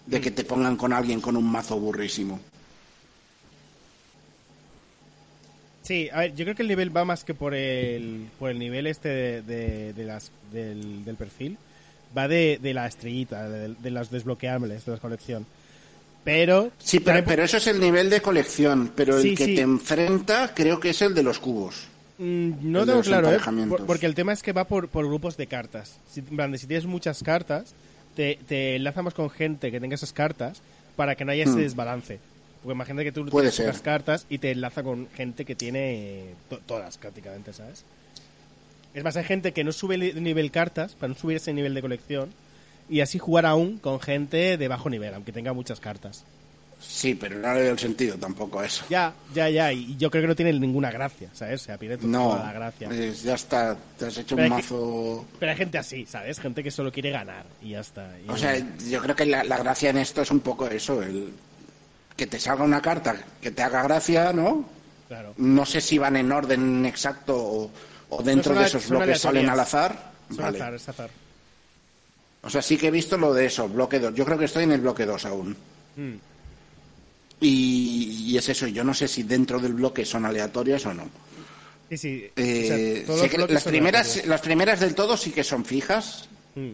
de 0.07 0.21
que 0.21 0.31
te 0.31 0.45
pongan 0.45 0.77
con 0.77 0.93
alguien 0.93 1.21
con 1.23 1.37
un 1.37 1.51
mazo 1.51 1.79
burrísimo. 1.81 2.39
Sí, 5.83 6.09
a 6.13 6.27
yo 6.27 6.45
creo 6.45 6.55
que 6.55 6.63
el 6.63 6.69
nivel 6.69 6.95
va 6.97 7.05
más 7.05 7.25
que 7.25 7.35
por 7.35 7.55
el, 7.55 8.29
por 8.39 8.51
el 8.51 8.59
nivel 8.59 8.87
este 8.87 9.09
de, 9.09 9.43
de- 9.43 9.93
de 9.93 10.05
las, 10.05 10.31
del, 10.53 11.05
del 11.05 11.17
perfil. 11.17 11.59
Va 12.17 12.29
de, 12.29 12.59
la 12.63 12.87
estrellita, 12.87 13.49
de 13.49 13.91
las 13.91 14.11
desbloqueables 14.11 14.85
de 14.85 14.93
la 14.93 14.99
colección. 14.99 15.45
Pero... 16.25 16.71
Sí, 16.79 17.01
pero, 17.01 17.45
eso 17.45 17.59
es 17.59 17.67
el 17.67 17.79
nivel 17.81 18.09
de 18.11 18.21
colección, 18.23 18.91
pero 18.97 19.21
Sí, 19.21 19.31
el 19.31 19.37
que 19.39 19.45
sí. 19.45 19.55
te 19.57 19.61
enfrenta 19.61 20.53
creo 20.55 20.81
que 20.81 20.91
es 20.91 21.03
el 21.03 21.15
de 21.15 21.23
los 21.23 21.39
cubos. 21.39 21.87
Mm, 22.19 22.51
No 22.63 22.87
tengo 22.87 23.03
claro, 23.03 23.31
¿eh? 23.31 23.39
Por- 23.69 23.85
porque 23.87 24.07
el 24.07 24.15
tema 24.15 24.33
es 24.33 24.43
que 24.43 24.53
va 24.53 24.65
por, 24.65 24.89
por 24.89 25.07
grupos 25.07 25.37
de 25.37 25.47
cartas. 25.47 25.99
Si, 26.11 26.23
tienes 26.23 26.87
muchas 26.87 27.23
cartas, 27.23 27.75
te, 28.17 28.39
te 28.49 28.77
enlazamos 28.77 29.13
con 29.15 29.29
gente 29.29 29.71
que 29.71 29.81
tenga 29.81 29.97
esas 29.97 30.13
cartas 30.13 30.63
para 30.97 31.15
que 31.15 31.25
no 31.25 31.33
haya 31.33 31.43
ese 31.45 31.53
Hmm. 31.55 31.59
desbalance. 31.59 32.19
Porque 32.63 32.75
imagínate 32.75 33.05
que 33.05 33.13
tú 33.13 33.27
Puede 33.27 33.51
tienes 33.51 33.67
pocas 33.69 33.83
cartas 33.83 34.27
y 34.31 34.39
te 34.39 34.53
enlaza 34.53 34.83
con 34.83 35.09
gente 35.15 35.45
que 35.45 35.55
tiene 35.55 36.25
to- 36.49 36.61
todas 36.65 36.97
prácticamente, 36.97 37.53
¿sabes? 37.53 37.85
Es 38.95 39.05
más, 39.05 39.17
hay 39.17 39.25
gente 39.25 39.53
que 39.53 39.65
no 39.65 39.73
sube 39.73 39.97
el 39.97 40.23
nivel 40.23 40.51
cartas 40.51 40.95
para 40.95 41.13
no 41.13 41.19
subir 41.19 41.37
ese 41.37 41.53
nivel 41.53 41.75
de 41.75 41.83
colección 41.83 42.31
y 42.89 43.01
así 43.01 43.19
jugar 43.19 43.47
aún 43.47 43.79
con 43.79 44.01
gente 44.01 44.57
de 44.57 44.69
bajo 44.69 44.91
nivel, 44.91 45.15
aunque 45.15 45.33
tenga 45.33 45.53
muchas 45.53 45.81
cartas. 45.81 46.25
Sí, 46.81 47.15
pero 47.15 47.39
no 47.39 47.55
le 47.55 47.63
veo 47.63 47.73
el 47.73 47.79
sentido 47.79 48.17
tampoco 48.19 48.61
a 48.61 48.67
eso. 48.67 48.85
Ya, 48.91 49.15
ya, 49.33 49.49
ya, 49.49 49.73
y 49.73 49.97
yo 49.97 50.11
creo 50.11 50.23
que 50.23 50.29
no 50.29 50.37
tiene 50.37 50.53
ninguna 50.53 50.91
gracia, 50.91 51.31
¿sabes? 51.33 51.63
O 51.63 51.65
sea, 51.65 51.79
No, 52.03 52.31
toda 52.33 52.45
la 52.45 52.53
gracia. 52.53 52.91
es- 52.91 53.23
ya 53.23 53.35
está, 53.35 53.75
te 53.99 54.07
has 54.07 54.19
hecho 54.19 54.37
Pero 54.37 54.49
un 54.49 54.53
hay 54.53 54.59
que- 54.59 54.63
mazo... 54.65 55.25
Pero 55.41 55.53
hay 55.53 55.57
gente 55.59 55.79
así, 55.79 56.05
¿sabes? 56.05 56.39
Gente 56.41 56.63
que 56.63 56.71
solo 56.71 56.93
quiere 56.93 57.11
ganar 57.11 57.47
y 57.63 57.71
ya 57.71 57.81
está. 57.81 58.11
Y- 58.27 58.29
O 58.29 58.37
sea, 58.37 58.55
yo 58.87 59.01
creo 59.01 59.17
que 59.17 59.25
la, 59.25 59.45
la 59.45 59.57
gracia 59.57 59.89
en 59.91 59.97
esto 59.99 60.21
es 60.21 60.31
un 60.31 60.41
poco 60.41 60.67
eso, 60.69 61.03
el 61.03 61.33
que 62.17 62.27
te 62.27 62.39
salga 62.39 62.65
una 62.65 62.83
carta 62.83 63.17
que 63.41 63.51
te 63.51 63.63
haga 63.63 63.83
gracia, 63.83 64.33
¿no? 64.33 64.65
claro. 65.09 65.33
No 65.39 65.65
sé 65.65 65.81
si 65.81 65.97
van 65.99 66.17
en 66.17 66.33
orden 66.33 66.85
exacto 66.87 67.35
o, 67.37 67.71
o 68.11 68.23
dentro 68.23 68.53
son 68.53 68.63
de 68.63 68.69
esos 68.69 68.89
bloques 68.89 69.21
salen 69.21 69.49
al 69.49 69.61
azar. 69.61 70.13
Vale. 70.31 70.59
azar, 70.59 70.75
es 70.75 70.89
azar. 70.89 71.11
O 72.45 72.51
sea, 72.51 72.61
sí 72.63 72.77
que 72.77 72.89
he 72.89 72.91
visto 72.91 73.17
lo 73.17 73.33
de 73.33 73.47
eso, 73.47 73.69
bloque 73.69 73.99
2. 73.99 74.15
Yo 74.15 74.25
creo 74.25 74.39
que 74.39 74.45
estoy 74.45 74.65
en 74.65 74.73
el 74.73 74.81
bloque 74.81 75.07
2 75.07 75.25
aún. 75.27 75.57
Mm. 75.97 76.15
Y, 77.41 78.27
y 78.33 78.37
es 78.39 78.49
eso, 78.49 78.67
yo 78.69 78.85
no 78.85 78.95
sé 78.95 79.09
si 79.09 79.23
dentro 79.23 79.59
del 79.59 79.75
bloque 79.75 80.05
son 80.05 80.25
aleatorias 80.25 80.85
o 80.87 80.95
no. 80.95 81.09
Sí, 81.91 81.99
sí. 81.99 82.25
o 82.29 82.41
Eh, 82.41 83.05
sea, 83.05 83.07
todos 83.07 83.21
sé 83.21 83.39
las 83.53 83.65
primeras, 83.65 84.03
aleatorios. 84.07 84.27
las 84.29 84.41
primeras 84.41 84.81
del 84.81 84.95
todo 84.95 85.17
sí 85.17 85.31
que 85.31 85.45
son 85.45 85.65
fijas, 85.65 86.29
Mm. 86.55 86.71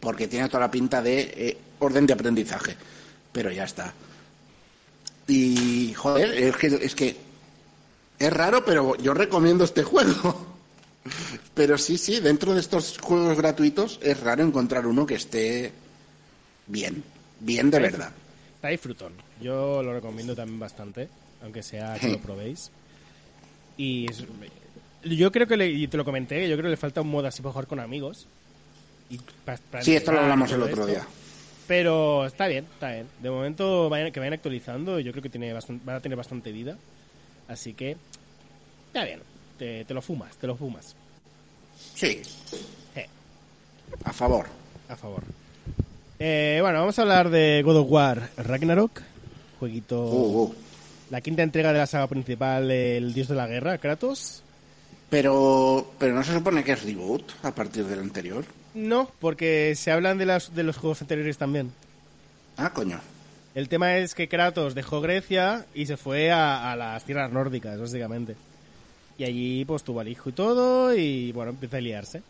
porque 0.00 0.28
tiene 0.28 0.48
toda 0.48 0.60
la 0.60 0.70
pinta 0.70 1.02
de 1.02 1.20
eh, 1.36 1.58
orden 1.80 2.06
de 2.06 2.12
aprendizaje. 2.12 2.76
Pero 3.32 3.50
ya 3.50 3.64
está. 3.64 3.92
Y, 5.26 5.92
joder, 5.94 6.32
es 6.34 6.56
que, 6.56 6.66
es 6.66 6.94
que 6.94 7.16
es 8.18 8.32
raro, 8.32 8.64
pero 8.64 8.96
yo 8.96 9.14
recomiendo 9.14 9.64
este 9.64 9.82
juego. 9.82 10.51
Pero 11.54 11.76
sí, 11.78 11.98
sí, 11.98 12.20
dentro 12.20 12.54
de 12.54 12.60
estos 12.60 12.98
juegos 12.98 13.36
gratuitos 13.36 13.98
es 14.02 14.18
raro 14.20 14.44
encontrar 14.44 14.86
uno 14.86 15.04
que 15.04 15.14
esté 15.16 15.72
bien, 16.66 17.02
bien 17.40 17.70
de 17.70 17.80
verdad. 17.80 18.12
Está 18.56 18.68
disfrutón. 18.68 19.12
Yo 19.40 19.82
lo 19.82 19.92
recomiendo 19.92 20.36
también 20.36 20.60
bastante, 20.60 21.08
aunque 21.42 21.62
sea 21.62 21.98
que 21.98 22.08
lo 22.08 22.18
probéis. 22.20 22.70
Y 23.76 24.08
es- 24.10 24.24
yo 25.04 25.32
creo 25.32 25.48
que, 25.48 25.56
le, 25.56 25.68
y 25.68 25.88
te 25.88 25.96
lo 25.96 26.04
comenté, 26.04 26.48
yo 26.48 26.54
creo 26.56 26.66
que 26.66 26.70
le 26.70 26.76
falta 26.76 27.00
un 27.00 27.08
modo 27.10 27.26
así 27.26 27.42
para 27.42 27.52
jugar 27.52 27.66
con 27.66 27.80
amigos. 27.80 28.26
Y 29.10 29.18
para 29.44 29.82
Sí, 29.82 29.96
esto 29.96 30.12
lo 30.12 30.20
hablamos 30.20 30.52
el 30.52 30.62
otro 30.62 30.74
esto. 30.82 30.86
día. 30.86 31.06
Pero 31.66 32.24
está 32.26 32.46
bien, 32.46 32.64
está 32.72 32.92
bien. 32.92 33.06
De 33.20 33.30
momento 33.30 33.88
vayan- 33.88 34.12
que 34.12 34.20
vayan 34.20 34.34
actualizando, 34.34 35.00
yo 35.00 35.10
creo 35.12 35.22
que 35.22 35.28
tiene 35.30 35.52
bastan- 35.52 35.80
van 35.84 35.96
a 35.96 36.00
tener 36.00 36.16
bastante 36.16 36.52
vida. 36.52 36.76
Así 37.48 37.74
que, 37.74 37.96
está 38.88 39.04
bien. 39.04 39.20
Te, 39.58 39.84
te 39.84 39.94
lo 39.94 40.02
fumas, 40.02 40.36
te 40.36 40.46
lo 40.46 40.56
fumas. 40.56 40.94
Sí, 41.94 42.20
Eh, 42.96 43.06
a 44.04 44.12
favor. 44.12 44.46
a 44.88 44.96
favor. 44.96 45.22
Eh, 46.18 46.58
bueno, 46.62 46.80
vamos 46.80 46.98
a 46.98 47.02
hablar 47.02 47.30
de 47.30 47.62
God 47.64 47.78
of 47.78 47.90
War 47.90 48.30
Ragnarok. 48.36 49.00
Jueguito... 49.58 50.04
Uh, 50.04 50.42
uh. 50.44 50.54
La 51.10 51.20
quinta 51.20 51.42
entrega 51.42 51.72
de 51.74 51.78
la 51.78 51.86
saga 51.86 52.06
principal, 52.06 52.70
El 52.70 53.12
Dios 53.12 53.28
de 53.28 53.34
la 53.34 53.46
Guerra, 53.46 53.76
Kratos. 53.76 54.42
Pero, 55.10 55.92
pero 55.98 56.14
no 56.14 56.24
se 56.24 56.32
supone 56.32 56.64
que 56.64 56.72
es 56.72 56.82
reboot 56.84 57.30
a 57.42 57.54
partir 57.54 57.84
del 57.84 57.98
anterior. 58.00 58.46
No, 58.72 59.10
porque 59.20 59.74
se 59.76 59.90
hablan 59.90 60.16
de, 60.16 60.24
las, 60.24 60.54
de 60.54 60.62
los 60.62 60.78
juegos 60.78 61.02
anteriores 61.02 61.36
también. 61.36 61.70
Ah, 62.56 62.72
coño. 62.72 62.98
El 63.54 63.68
tema 63.68 63.98
es 63.98 64.14
que 64.14 64.26
Kratos 64.28 64.74
dejó 64.74 65.02
Grecia 65.02 65.66
y 65.74 65.84
se 65.84 65.98
fue 65.98 66.30
a, 66.30 66.72
a 66.72 66.76
las 66.76 67.04
tierras 67.04 67.30
nórdicas, 67.30 67.78
básicamente. 67.78 68.34
Y 69.22 69.24
allí 69.24 69.64
pues 69.64 69.84
tuvo 69.84 70.00
al 70.00 70.08
hijo 70.08 70.30
y 70.30 70.32
todo 70.32 70.92
y 70.96 71.30
bueno, 71.30 71.52
empieza 71.52 71.76
a 71.76 71.80
liarse. 71.80 72.22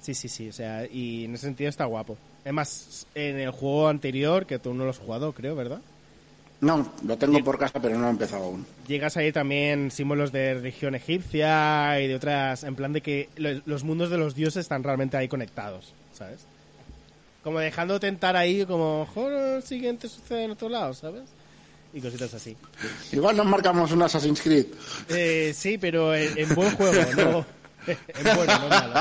Sí, 0.00 0.14
sí, 0.14 0.28
sí, 0.28 0.48
o 0.48 0.52
sea, 0.52 0.86
y 0.86 1.24
en 1.24 1.34
ese 1.34 1.46
sentido 1.46 1.68
está 1.68 1.84
guapo. 1.84 2.16
Además, 2.44 3.08
en 3.16 3.40
el 3.40 3.50
juego 3.50 3.88
anterior, 3.88 4.46
que 4.46 4.60
tú 4.60 4.72
no 4.72 4.84
lo 4.84 4.90
has 4.90 4.98
jugado, 4.98 5.32
creo, 5.32 5.56
¿verdad? 5.56 5.80
No, 6.60 6.88
lo 7.04 7.18
tengo 7.18 7.42
por 7.42 7.58
casa, 7.58 7.80
pero 7.82 7.98
no 7.98 8.06
he 8.06 8.10
empezado 8.10 8.44
aún. 8.44 8.64
Llegas 8.86 9.16
ahí 9.16 9.32
también 9.32 9.90
símbolos 9.90 10.30
de 10.30 10.54
religión 10.54 10.94
egipcia 10.94 12.00
y 12.00 12.06
de 12.06 12.14
otras, 12.14 12.62
en 12.62 12.76
plan 12.76 12.92
de 12.92 13.00
que 13.00 13.28
lo- 13.36 13.60
los 13.66 13.82
mundos 13.82 14.10
de 14.10 14.18
los 14.18 14.36
dioses 14.36 14.60
están 14.60 14.84
realmente 14.84 15.16
ahí 15.16 15.26
conectados, 15.26 15.92
¿sabes? 16.12 16.40
Como 17.42 17.58
dejando 17.58 17.98
tentar 17.98 18.36
ahí 18.36 18.64
como, 18.64 19.06
joder, 19.12 19.56
el 19.56 19.62
siguiente 19.64 20.08
sucede 20.08 20.44
en 20.44 20.52
otro 20.52 20.68
lado, 20.68 20.94
¿sabes? 20.94 21.24
Y 21.94 22.00
cositas 22.00 22.32
así. 22.34 22.56
Igual 23.12 23.36
nos 23.36 23.46
marcamos 23.46 23.90
un 23.92 24.02
Assassin's 24.02 24.40
Creed. 24.42 24.66
Eh, 25.08 25.52
sí, 25.54 25.78
pero 25.78 26.14
en, 26.14 26.36
en 26.38 26.54
buen 26.54 26.70
juego, 26.72 27.00
no 27.16 27.46
en 27.86 28.36
bueno, 28.36 28.58
no 28.58 28.68
malo. 28.68 29.00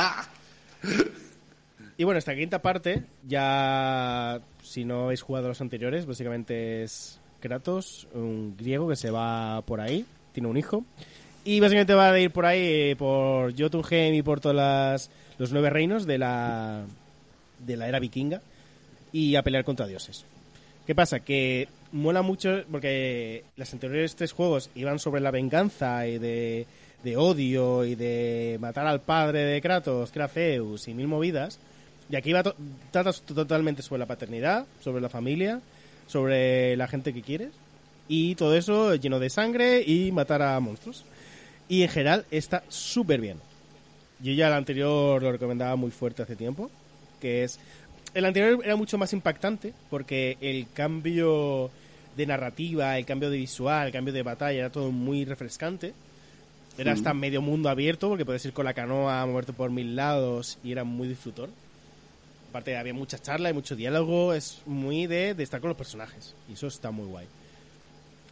Y 1.97 2.03
bueno, 2.03 2.19
esta 2.19 2.35
quinta 2.35 2.61
parte, 2.61 3.03
ya 3.27 4.39
si 4.63 4.85
no 4.85 5.05
habéis 5.05 5.21
jugado 5.21 5.47
los 5.47 5.59
anteriores, 5.61 6.05
básicamente 6.05 6.83
es 6.83 7.19
Kratos, 7.39 8.07
un 8.13 8.55
griego 8.55 8.87
que 8.87 8.95
se 8.95 9.09
va 9.09 9.61
por 9.63 9.81
ahí, 9.81 10.05
tiene 10.31 10.47
un 10.47 10.57
hijo, 10.57 10.85
y 11.43 11.59
básicamente 11.59 11.93
va 11.95 12.11
a 12.11 12.19
ir 12.19 12.31
por 12.31 12.45
ahí, 12.45 12.59
eh, 12.91 12.95
por 12.97 13.53
Jotunheim 13.59 14.13
y 14.13 14.21
por 14.21 14.39
todos 14.39 14.55
las- 14.55 15.09
los 15.39 15.51
nueve 15.51 15.69
reinos 15.71 16.05
de 16.05 16.17
la, 16.19 16.83
de 17.65 17.77
la 17.77 17.87
era 17.87 17.99
vikinga, 17.99 18.41
y 19.11 19.35
a 19.35 19.41
pelear 19.43 19.63
contra 19.65 19.87
dioses. 19.87 20.23
¿Qué 20.85 20.93
pasa? 20.93 21.19
Que 21.21 21.67
mola 21.91 22.21
mucho 22.21 22.63
porque 22.71 23.43
los 23.55 23.71
anteriores 23.73 24.15
tres 24.15 24.31
juegos 24.31 24.69
iban 24.75 24.99
sobre 24.99 25.21
la 25.21 25.31
venganza 25.31 26.07
y 26.07 26.17
de, 26.19 26.65
odio 27.15 27.85
y 27.85 27.95
de 27.95 28.57
matar 28.59 28.85
al 28.87 29.01
padre 29.01 29.39
de 29.45 29.61
Kratos, 29.61 30.11
que 30.11 30.87
y 30.87 30.93
mil 30.93 31.07
movidas. 31.07 31.59
Y 32.09 32.15
aquí 32.15 32.31
va 32.33 32.43
to- 32.43 32.55
tratas 32.91 33.21
totalmente 33.21 33.81
sobre 33.81 33.99
la 33.99 34.05
paternidad, 34.05 34.65
sobre 34.81 35.01
la 35.01 35.09
familia, 35.09 35.61
sobre 36.07 36.75
la 36.77 36.87
gente 36.87 37.13
que 37.13 37.21
quieres. 37.21 37.49
Y 38.07 38.35
todo 38.35 38.55
eso 38.55 38.95
lleno 38.95 39.19
de 39.19 39.29
sangre 39.29 39.83
y 39.85 40.11
matar 40.13 40.41
a 40.41 40.59
monstruos. 40.59 41.03
Y 41.67 41.83
en 41.83 41.89
general 41.89 42.25
está 42.31 42.63
súper 42.69 43.19
bien. 43.19 43.37
Yo 44.19 44.31
ya 44.31 44.47
el 44.47 44.53
anterior 44.53 45.21
lo 45.21 45.31
recomendaba 45.31 45.75
muy 45.75 45.91
fuerte 45.91 46.23
hace 46.23 46.35
tiempo. 46.37 46.71
Que 47.19 47.43
es. 47.43 47.59
El 48.13 48.25
anterior 48.25 48.61
era 48.63 48.75
mucho 48.75 48.97
más 48.97 49.13
impactante 49.13 49.73
porque 49.89 50.37
el 50.41 50.67
cambio 50.73 51.69
de 52.15 52.25
narrativa, 52.25 52.97
el 52.97 53.05
cambio 53.05 53.29
de 53.29 53.37
visual, 53.37 53.87
el 53.87 53.93
cambio 53.93 54.13
de 54.13 54.23
batalla 54.23 54.59
era 54.59 54.69
todo 54.71 54.91
muy 54.91 55.25
refrescante. 55.25 55.93
Era 56.77 56.91
hasta 56.93 57.13
medio 57.13 57.41
mundo 57.41 57.69
abierto 57.69 58.07
porque 58.09 58.25
puedes 58.25 58.45
ir 58.45 58.53
con 58.53 58.65
la 58.65 58.73
canoa, 58.73 59.25
moverte 59.25 59.51
por 59.53 59.69
mil 59.71 59.95
lados 59.95 60.57
y 60.63 60.71
era 60.71 60.83
muy 60.83 61.07
disfrutor. 61.07 61.49
Aparte 62.49 62.77
había 62.77 62.93
mucha 62.93 63.19
charla 63.19 63.49
y 63.49 63.53
mucho 63.53 63.75
diálogo, 63.75 64.33
es 64.33 64.61
muy 64.65 65.05
de, 65.07 65.33
de 65.33 65.43
estar 65.43 65.59
con 65.59 65.69
los 65.69 65.77
personajes 65.77 66.33
y 66.49 66.53
eso 66.53 66.67
está 66.67 66.91
muy 66.91 67.05
guay. 67.07 67.27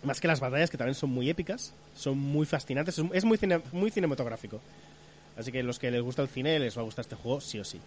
Más 0.04 0.20
que 0.22 0.28
las 0.28 0.40
batallas 0.40 0.70
que 0.70 0.78
también 0.78 0.96
son 0.96 1.10
muy 1.10 1.30
épicas, 1.30 1.74
son 1.96 2.18
muy 2.18 2.46
fascinantes, 2.46 2.98
es- 3.00 3.06
es 3.14 3.26
muy, 3.26 3.38
cine- 3.38 3.62
muy 3.72 3.90
cinematográfico. 3.92 4.62
Así 5.38 5.52
que 5.52 5.64
los 5.64 5.80
que 5.80 5.90
les 5.92 6.02
gusta 6.02 6.22
el 6.22 6.28
cine 6.30 6.58
les 6.60 6.78
va 6.78 6.82
a 6.82 6.86
gustar 6.86 7.04
este 7.04 7.16
juego 7.16 7.42
sí 7.42 7.60
o 7.60 7.64
sí. 7.66 7.80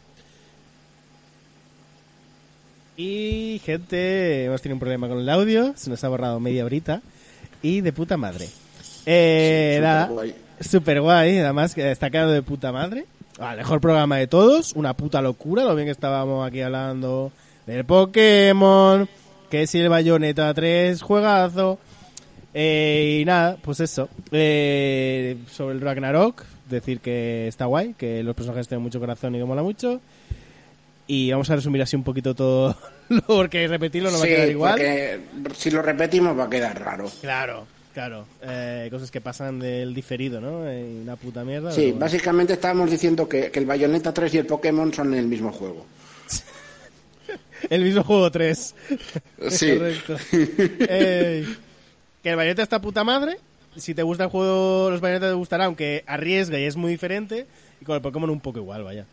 Y 3.00 3.60
gente, 3.64 4.46
hemos 4.46 4.60
tenido 4.60 4.74
un 4.74 4.80
problema 4.80 5.06
con 5.06 5.20
el 5.20 5.28
audio, 5.28 5.72
se 5.76 5.88
nos 5.88 6.02
ha 6.02 6.08
borrado 6.08 6.40
media 6.40 6.64
horita 6.64 7.00
y 7.62 7.80
de 7.80 7.92
puta 7.92 8.16
madre. 8.16 8.48
Eh, 9.06 9.74
Sí, 9.76 9.80
nada, 9.82 10.08
superguay. 10.08 10.34
super 10.60 11.00
guay, 11.00 11.38
además 11.38 11.76
que 11.76 11.92
está 11.92 12.10
quedando 12.10 12.32
de 12.32 12.42
puta 12.42 12.72
madre. 12.72 13.04
Ah, 13.38 13.54
mejor 13.54 13.80
programa 13.80 14.16
de 14.16 14.26
todos, 14.26 14.72
una 14.72 14.94
puta 14.94 15.22
locura, 15.22 15.62
lo 15.62 15.76
bien 15.76 15.86
que 15.86 15.92
estábamos 15.92 16.44
aquí 16.44 16.60
hablando 16.60 17.30
del 17.68 17.84
Pokémon, 17.84 19.08
que 19.48 19.68
si 19.68 19.78
el 19.78 19.88
Bayonetta 19.90 20.52
3, 20.52 21.00
juegazo. 21.00 21.78
Eh, 22.52 23.20
y 23.22 23.24
nada, 23.24 23.58
pues 23.62 23.78
eso. 23.78 24.08
Eh, 24.32 25.36
sobre 25.48 25.76
el 25.76 25.80
Ragnarok, 25.80 26.42
decir 26.68 26.98
que 26.98 27.46
está 27.46 27.66
guay, 27.66 27.94
que 27.96 28.24
los 28.24 28.34
personajes 28.34 28.66
tienen 28.66 28.82
mucho 28.82 28.98
corazón 28.98 29.36
y 29.36 29.38
que 29.38 29.44
mola 29.44 29.62
mucho. 29.62 30.00
Y 31.10 31.30
vamos 31.30 31.48
a 31.48 31.56
resumir 31.56 31.80
así 31.80 31.96
un 31.96 32.04
poquito 32.04 32.34
todo, 32.34 32.76
porque 33.26 33.66
repetirlo 33.66 34.10
no 34.10 34.18
va 34.18 34.24
a 34.24 34.28
quedar 34.28 34.48
igual. 34.50 34.72
porque 34.74 35.20
si 35.56 35.70
lo 35.70 35.80
repetimos 35.80 36.38
va 36.38 36.44
a 36.44 36.50
quedar 36.50 36.78
raro. 36.78 37.10
Claro, 37.22 37.66
claro. 37.94 38.26
Eh, 38.42 38.88
cosas 38.90 39.10
que 39.10 39.22
pasan 39.22 39.58
del 39.58 39.94
diferido, 39.94 40.38
¿no? 40.38 40.68
Eh, 40.68 40.84
una 41.02 41.16
puta 41.16 41.44
mierda. 41.44 41.72
Sí, 41.72 41.84
bueno. 41.86 42.00
básicamente 42.00 42.52
estábamos 42.52 42.90
diciendo 42.90 43.26
que, 43.26 43.50
que 43.50 43.58
el 43.58 43.64
Bayonetta 43.64 44.12
3 44.12 44.34
y 44.34 44.38
el 44.38 44.46
Pokémon 44.46 44.92
son 44.92 45.14
el 45.14 45.26
mismo 45.26 45.50
juego. 45.50 45.86
El 47.70 47.82
mismo 47.82 48.04
juego 48.04 48.30
3. 48.30 48.74
Sí. 49.48 49.74
Correcto. 49.76 50.16
Que 50.30 51.44
el 52.30 52.36
Bayonetta 52.36 52.62
está 52.62 52.80
puta 52.80 53.02
madre. 53.02 53.36
Si 53.76 53.94
te 53.94 54.02
gusta 54.02 54.24
el 54.24 54.30
juego, 54.30 54.90
los 54.90 55.00
Bayonetta 55.00 55.28
te 55.28 55.34
gustará, 55.34 55.64
aunque 55.64 56.04
arriesga 56.06 56.58
y 56.58 56.64
es 56.64 56.76
muy 56.76 56.92
diferente. 56.92 57.46
Y 57.80 57.84
con 57.84 57.96
el 57.96 58.02
Pokémon 58.02 58.30
un 58.30 58.40
poco 58.40 58.58
igual, 58.60 58.84
vaya. 58.84 59.06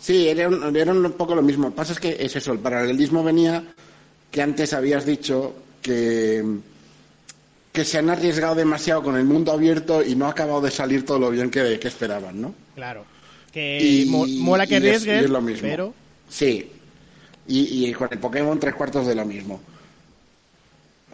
Sí, 0.00 0.28
era 0.28 0.48
un, 0.48 0.74
era 0.76 0.92
un 0.92 1.12
poco 1.12 1.34
lo 1.34 1.42
mismo. 1.42 1.64
Lo 1.64 1.70
que 1.70 1.76
pasa 1.76 1.92
es 1.92 2.00
que 2.00 2.16
es 2.20 2.34
eso, 2.36 2.52
el 2.52 2.58
paralelismo 2.60 3.22
venía 3.24 3.62
que 4.30 4.42
antes 4.42 4.72
habías 4.72 5.04
dicho 5.04 5.54
que, 5.82 6.44
que 7.72 7.84
se 7.84 7.98
han 7.98 8.08
arriesgado 8.10 8.54
demasiado 8.54 9.02
con 9.02 9.16
el 9.16 9.24
mundo 9.24 9.52
abierto 9.52 10.02
y 10.04 10.14
no 10.14 10.26
ha 10.26 10.30
acabado 10.30 10.60
de 10.60 10.70
salir 10.70 11.04
todo 11.04 11.18
lo 11.18 11.30
bien 11.30 11.50
que, 11.50 11.78
que 11.78 11.88
esperaban, 11.88 12.40
¿no? 12.40 12.54
Claro. 12.74 13.04
Que 13.52 14.04
mo- 14.08 14.26
mola 14.26 14.66
que 14.66 14.74
y 14.74 14.76
es- 14.76 14.82
arriesguen, 14.82 15.20
y 15.20 15.24
es 15.24 15.30
lo 15.30 15.40
mismo. 15.40 15.68
pero... 15.68 15.94
Sí. 16.28 16.70
Y, 17.48 17.86
y 17.88 17.92
con 17.94 18.08
el 18.10 18.18
Pokémon 18.18 18.60
tres 18.60 18.74
cuartos 18.74 19.06
de 19.06 19.14
lo 19.14 19.24
mismo. 19.24 19.60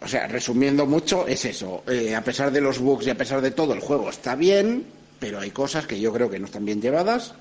O 0.03 0.07
sea, 0.07 0.27
resumiendo 0.27 0.85
mucho, 0.85 1.25
es 1.25 1.45
eso. 1.45 1.83
Eh, 1.87 2.13
a 2.13 2.21
pesar 2.21 2.51
de 2.51 2.59
los 2.61 2.79
bugs 2.79 3.07
y 3.07 3.09
a 3.09 3.15
pesar 3.17 3.41
de 3.41 3.51
todo, 3.51 3.73
el 3.73 3.79
juego 3.79 4.09
está 4.09 4.35
bien, 4.35 4.83
pero 5.19 5.39
hay 5.39 5.51
cosas 5.51 5.87
que 5.87 5.99
yo 5.99 6.11
creo 6.13 6.29
que 6.29 6.37
no 6.37 6.45
están 6.45 6.65
bien 6.65 6.81
llevadas 6.81 7.33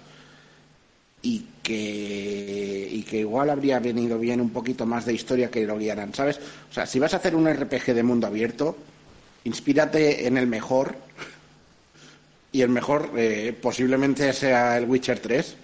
y 1.25 1.47
que, 1.63 2.89
y 2.93 3.03
que 3.03 3.19
igual 3.21 3.51
habría 3.51 3.81
venido 3.81 4.19
bien 4.19 4.41
un 4.41 4.51
poquito 4.51 4.87
más 4.87 5.07
de 5.07 5.15
historia 5.15 5.51
que 5.51 5.67
lo 5.67 5.79
guiaran, 5.79 6.15
¿sabes? 6.15 6.39
O 6.71 6.75
sea, 6.75 6.87
si 6.87 6.99
vas 7.01 7.15
a 7.15 7.19
hacer 7.19 7.35
un 7.35 7.49
RPG 7.49 7.95
de 7.95 8.03
mundo 8.05 8.27
abierto, 8.29 8.77
inspírate 9.45 10.27
en 10.27 10.37
el 10.39 10.47
mejor. 10.47 10.97
Y 12.53 12.63
el 12.63 12.69
mejor 12.71 13.11
eh, 13.17 13.53
posiblemente 13.61 14.33
sea 14.33 14.79
el 14.79 14.89
Witcher 14.89 15.19
3. 15.19 15.57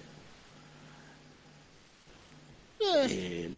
Eh, 2.79 3.53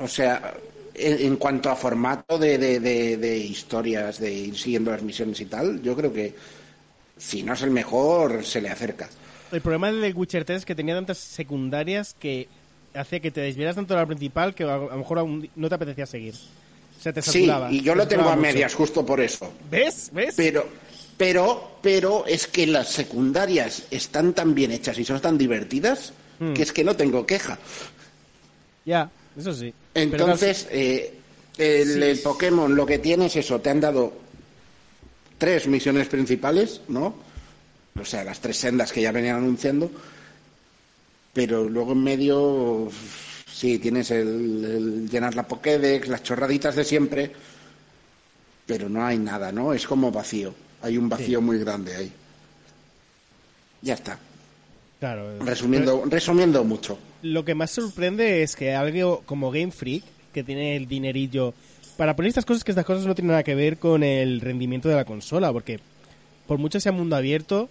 o 0.00 0.08
sea, 0.08 0.54
en, 0.94 1.26
en 1.26 1.36
cuanto 1.36 1.70
a 1.70 1.76
formato 1.76 2.38
de, 2.38 2.58
de- 2.58 2.80
de- 2.80 3.16
de 3.16 3.38
historias, 3.38 4.18
de 4.20 4.32
ir 4.32 4.56
siguiendo 4.58 4.90
las 4.90 5.02
misiones 5.02 5.40
y 5.40 5.46
tal, 5.46 5.82
yo 5.82 5.96
creo 5.96 6.12
que 6.12 6.34
si 7.18 7.42
no 7.42 7.54
es 7.54 7.62
el 7.62 7.70
mejor, 7.70 8.44
se 8.44 8.60
le 8.60 8.70
acerca. 8.70 9.08
El 9.52 9.60
problema 9.60 9.90
del 9.92 10.14
Witcher 10.14 10.44
3 10.44 10.58
es 10.58 10.64
que 10.64 10.74
tenía 10.74 10.94
tantas 10.94 11.18
secundarias 11.18 12.14
que 12.18 12.48
hacía 12.94 13.20
que 13.20 13.30
te 13.30 13.40
desvieras 13.40 13.76
tanto 13.76 13.94
de 13.94 14.00
la 14.00 14.06
principal 14.06 14.54
que 14.54 14.64
a 14.64 14.76
lo 14.78 14.96
mejor 14.96 15.18
aún 15.18 15.48
no 15.56 15.68
te 15.68 15.74
apetecía 15.74 16.06
seguir. 16.06 16.34
O 16.98 17.02
sea, 17.02 17.12
te 17.12 17.22
Sí, 17.22 17.48
y 17.70 17.82
yo 17.82 17.92
te 17.92 17.98
lo 17.98 18.08
tengo 18.08 18.24
a 18.28 18.36
mucho. 18.36 18.40
medias 18.42 18.74
justo 18.74 19.04
por 19.04 19.20
eso. 19.20 19.52
¿Ves? 19.70 20.10
¿Ves? 20.12 20.34
Pero, 20.36 20.66
pero, 21.16 21.78
pero 21.82 22.24
es 22.26 22.46
que 22.46 22.66
las 22.66 22.88
secundarias 22.88 23.84
están 23.90 24.32
tan 24.32 24.54
bien 24.54 24.72
hechas 24.72 24.98
y 24.98 25.04
son 25.04 25.20
tan 25.20 25.36
divertidas 25.38 26.12
Hmm. 26.38 26.52
que 26.52 26.62
es 26.64 26.70
que 26.72 26.84
no 26.84 26.94
tengo 26.94 27.24
queja. 27.24 27.58
Ya, 28.84 29.10
eso 29.38 29.54
sí. 29.54 29.72
Pero 29.94 30.10
Entonces, 30.12 30.66
eh, 30.70 31.14
el, 31.56 32.02
el 32.02 32.18
Pokémon 32.18 32.74
lo 32.76 32.84
que 32.84 32.98
tiene 32.98 33.26
es 33.26 33.36
eso, 33.36 33.58
te 33.60 33.70
han 33.70 33.80
dado 33.80 34.12
tres 35.38 35.66
misiones 35.66 36.08
principales, 36.08 36.82
¿no? 36.88 37.14
O 38.00 38.04
sea, 38.04 38.24
las 38.24 38.40
tres 38.40 38.56
sendas 38.56 38.92
que 38.92 39.02
ya 39.02 39.12
venían 39.12 39.36
anunciando, 39.36 39.90
pero 41.32 41.68
luego 41.68 41.92
en 41.92 42.02
medio, 42.02 42.88
sí, 43.50 43.78
tienes 43.78 44.10
el, 44.10 44.64
el 44.64 45.10
llenar 45.10 45.34
la 45.34 45.46
Pokédex, 45.46 46.08
las 46.08 46.22
chorraditas 46.22 46.76
de 46.76 46.84
siempre, 46.84 47.32
pero 48.66 48.88
no 48.88 49.04
hay 49.04 49.18
nada, 49.18 49.52
¿no? 49.52 49.72
Es 49.72 49.86
como 49.86 50.10
vacío, 50.10 50.54
hay 50.82 50.98
un 50.98 51.08
vacío 51.08 51.40
muy 51.40 51.58
grande 51.58 51.96
ahí. 51.96 52.12
Ya 53.82 53.94
está. 53.94 54.18
Claro. 54.98 55.38
Resumiendo, 55.40 56.04
resumiendo 56.06 56.64
mucho. 56.64 56.98
Lo 57.22 57.44
que 57.44 57.54
más 57.54 57.70
sorprende 57.70 58.42
es 58.42 58.56
que 58.56 58.74
algo 58.74 59.22
como 59.26 59.50
Game 59.50 59.70
Freak, 59.70 60.04
que 60.32 60.42
tiene 60.42 60.76
el 60.76 60.88
dinerillo 60.88 61.54
para 61.96 62.14
poner 62.16 62.28
estas 62.28 62.44
cosas, 62.44 62.64
que 62.64 62.72
estas 62.72 62.84
cosas 62.84 63.06
no 63.06 63.14
tienen 63.14 63.30
nada 63.30 63.42
que 63.42 63.54
ver 63.54 63.78
con 63.78 64.02
el 64.02 64.40
rendimiento 64.40 64.88
de 64.88 64.96
la 64.96 65.04
consola, 65.04 65.52
porque 65.52 65.80
por 66.46 66.58
mucho 66.58 66.80
sea 66.80 66.92
mundo 66.92 67.16
abierto, 67.16 67.68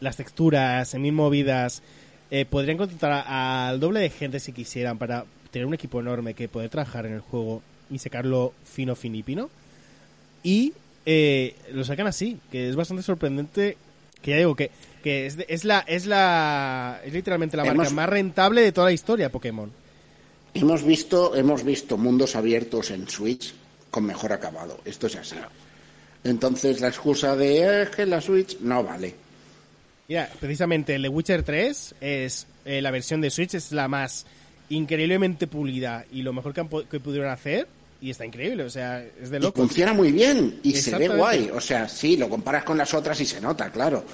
las 0.00 0.16
texturas, 0.16 0.92
en 0.94 1.02
mil 1.02 1.12
movidas, 1.12 1.82
eh, 2.30 2.44
podrían 2.44 2.76
contratar 2.78 3.24
al 3.26 3.80
doble 3.80 4.00
de 4.00 4.10
gente 4.10 4.40
si 4.40 4.52
quisieran 4.52 4.98
para 4.98 5.24
tener 5.50 5.66
un 5.66 5.74
equipo 5.74 6.00
enorme 6.00 6.34
que 6.34 6.48
poder 6.48 6.68
trabajar 6.70 7.06
en 7.06 7.14
el 7.14 7.20
juego 7.20 7.62
y 7.90 7.98
sacarlo 7.98 8.52
fino, 8.64 8.94
finipino. 8.96 9.48
Y 10.42 10.72
eh, 11.06 11.54
lo 11.72 11.84
sacan 11.84 12.06
así, 12.06 12.38
que 12.50 12.68
es 12.68 12.76
bastante 12.76 13.02
sorprendente. 13.02 13.76
Que 14.22 14.32
ya 14.32 14.36
digo 14.38 14.56
que, 14.56 14.70
que 15.04 15.26
es, 15.26 15.36
de- 15.36 15.46
es 15.48 15.64
la 15.64 15.80
es 15.80 16.06
la 16.06 17.00
es 17.04 17.12
literalmente 17.12 17.56
la 17.56 17.64
marca 17.64 17.82
Hemos- 17.82 17.92
más 17.92 18.08
rentable 18.08 18.62
de 18.62 18.72
toda 18.72 18.88
la 18.88 18.92
historia 18.92 19.30
Pokémon. 19.30 19.70
Hemos 20.54 20.82
visto, 20.84 21.36
hemos 21.36 21.62
visto 21.64 21.96
mundos 21.98 22.34
abiertos 22.34 22.90
en 22.90 23.08
Switch 23.08 23.54
con 23.90 24.04
mejor 24.04 24.32
acabado. 24.32 24.80
Esto 24.84 25.06
es 25.06 25.16
así. 25.16 25.36
Entonces 26.24 26.80
la 26.80 26.88
excusa 26.88 27.36
de 27.36 27.82
"Eh, 27.82 27.88
que 27.94 28.06
la 28.06 28.20
Switch 28.20 28.58
no 28.60 28.82
vale. 28.82 29.14
Mira, 30.08 30.30
precisamente 30.40 30.94
el 30.94 31.02
de 31.02 31.08
Witcher 31.08 31.42
3 31.42 31.94
es 32.00 32.46
eh, 32.64 32.80
la 32.80 32.90
versión 32.90 33.20
de 33.20 33.30
Switch 33.30 33.54
es 33.54 33.72
la 33.72 33.88
más 33.88 34.26
increíblemente 34.68 35.46
pulida 35.46 36.04
y 36.12 36.22
lo 36.22 36.32
mejor 36.32 36.52
que, 36.54 36.60
han 36.60 36.68
que 36.68 37.00
pudieron 37.00 37.30
hacer 37.30 37.66
y 38.00 38.10
está 38.10 38.24
increíble, 38.26 38.62
o 38.64 38.70
sea, 38.70 39.02
es 39.02 39.30
de 39.30 39.38
Y 39.38 39.40
loco. 39.40 39.60
funciona 39.62 39.92
muy 39.92 40.12
bien 40.12 40.60
y 40.62 40.72
se 40.74 40.96
ve 40.96 41.08
guay. 41.08 41.50
O 41.52 41.60
sea, 41.60 41.88
sí, 41.88 42.16
lo 42.16 42.28
comparas 42.28 42.62
con 42.64 42.76
las 42.78 42.92
otras 42.94 43.20
y 43.20 43.26
se 43.26 43.40
nota, 43.40 43.70
claro. 43.70 44.04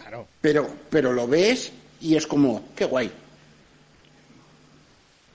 Claro. 0.00 0.26
Pero, 0.40 0.68
pero 0.90 1.12
lo 1.12 1.28
ves 1.28 1.72
y 2.00 2.16
es 2.16 2.26
como, 2.26 2.68
qué 2.74 2.84
guay. 2.84 3.10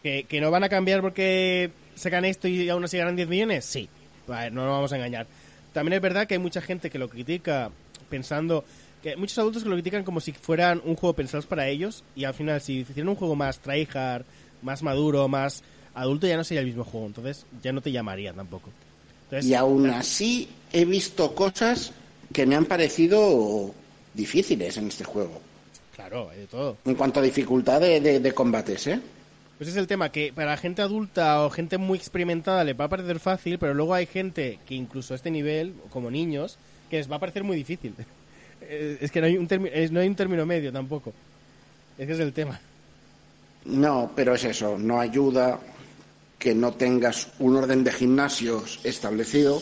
¿Que, 0.04 0.24
que 0.28 0.42
no 0.42 0.50
van 0.50 0.64
a 0.64 0.70
cambiar 0.70 1.02
porque 1.02 1.72
sacan 1.96 2.26
esto 2.26 2.48
y 2.48 2.68
aún 2.70 2.84
así 2.84 2.98
ganan 2.98 3.16
10 3.16 3.28
millones? 3.28 3.66
Sí. 3.66 3.88
Vale, 4.28 4.50
no 4.52 4.66
nos 4.66 4.72
vamos 4.72 4.94
a 4.94 4.96
engañar. 4.96 5.28
También 5.74 5.94
es 5.94 6.02
verdad 6.02 6.28
que 6.28 6.34
hay 6.36 6.40
mucha 6.40 6.62
gente 6.62 6.90
que 6.90 6.98
lo 6.98 7.10
critica 7.10 7.70
pensando 8.10 8.66
que 9.02 9.16
muchos 9.16 9.38
adultos 9.40 9.64
que 9.64 9.70
lo 9.70 9.76
critican 9.76 10.04
como 10.04 10.20
si 10.20 10.32
fueran 10.32 10.82
un 10.86 10.96
juego 10.96 11.16
pensados 11.16 11.46
para 11.46 11.68
ellos 11.68 12.04
y 12.16 12.24
al 12.26 12.34
final 12.34 12.62
si 12.62 12.80
hicieran 12.80 13.10
un 13.10 13.16
juego 13.16 13.36
más 13.36 13.60
tryhard, 13.60 14.24
más 14.62 14.84
maduro, 14.84 15.28
más 15.28 15.64
adulto 15.94 16.28
ya 16.28 16.38
no 16.38 16.44
sería 16.44 16.62
el 16.62 16.68
mismo 16.68 16.84
juego, 16.84 17.08
entonces 17.08 17.46
ya 17.64 17.72
no 17.74 17.82
te 17.82 17.92
llamaría 17.92 18.32
tampoco. 18.34 18.70
Entonces, 19.26 19.50
Y 19.50 19.56
aún 19.56 19.90
así 19.90 20.48
he 20.72 20.86
visto 20.86 21.34
cosas 21.34 21.92
que 22.34 22.46
me 22.46 22.56
han 22.56 22.66
parecido 22.66 23.74
difíciles 24.14 24.78
en 24.78 24.88
este 24.88 25.04
juego. 25.04 25.42
claro, 25.96 26.30
hay 26.30 26.40
de 26.40 26.48
todo. 26.48 26.78
En 26.86 26.96
cuanto 26.96 27.20
a 27.20 27.24
dificultad 27.24 27.80
de, 27.82 28.00
de- 28.02 28.20
de 28.20 28.32
combates, 28.34 28.88
¿eh? 28.88 29.00
Pues 29.58 29.70
es 29.70 29.76
el 29.78 29.86
tema, 29.88 30.12
que 30.12 30.34
para 30.34 30.58
gente 30.58 30.82
adulta 30.82 31.46
o 31.46 31.50
gente 31.52 31.78
muy 31.78 31.98
experimentada 31.98 32.64
le 32.64 32.74
va 32.74 32.86
a 32.86 32.90
parecer 32.90 33.20
fácil, 33.20 33.60
pero 33.60 33.74
luego 33.76 33.94
hay 33.94 34.06
gente 34.08 34.58
que 34.68 34.74
incluso 34.76 35.14
a 35.14 35.18
este 35.18 35.30
nivel, 35.30 35.74
como 35.92 36.10
niños, 36.10 36.58
que 36.90 36.98
les 36.98 37.12
va 37.12 37.18
a 37.18 37.20
parecer 37.20 37.44
muy 37.44 37.56
difícil. 37.58 37.94
Es 38.72 39.12
que 39.12 39.20
no 39.22 39.28
hay 39.28 39.38
un, 39.38 39.48
termi- 39.48 39.70
es- 39.74 39.92
no 39.92 40.00
hay 40.00 40.08
un 40.08 40.16
término 40.16 40.46
medio 40.46 40.72
tampoco. 40.72 41.14
Es 41.98 42.08
que 42.08 42.14
es 42.14 42.20
el 42.20 42.32
tema. 42.34 42.60
No, 43.66 44.12
pero 44.16 44.34
es 44.36 44.44
eso, 44.44 44.78
no 44.80 45.00
ayuda 45.00 45.60
que 46.40 46.56
no 46.56 46.74
tengas 46.74 47.28
un 47.40 47.56
orden 47.58 47.84
de 47.84 47.92
gimnasios 47.92 48.80
establecido 48.84 49.62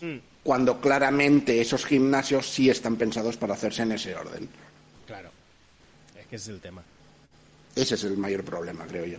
Mm, 0.00 0.16
cuando 0.42 0.80
claramente 0.80 1.60
esos 1.60 1.84
gimnasios 1.86 2.46
sí 2.48 2.68
están 2.70 2.96
pensados 2.96 3.36
para 3.36 3.54
hacerse 3.54 3.82
en 3.82 3.92
ese 3.92 4.14
orden. 4.14 4.48
claro. 5.06 5.30
Es 6.18 6.26
que 6.26 6.36
ese 6.36 6.50
es 6.50 6.54
el 6.56 6.60
tema. 6.60 6.82
Ese 7.74 7.94
es 7.94 8.04
el 8.04 8.16
mayor 8.16 8.44
problema, 8.44 8.86
creo 8.86 9.04
yo. 9.06 9.18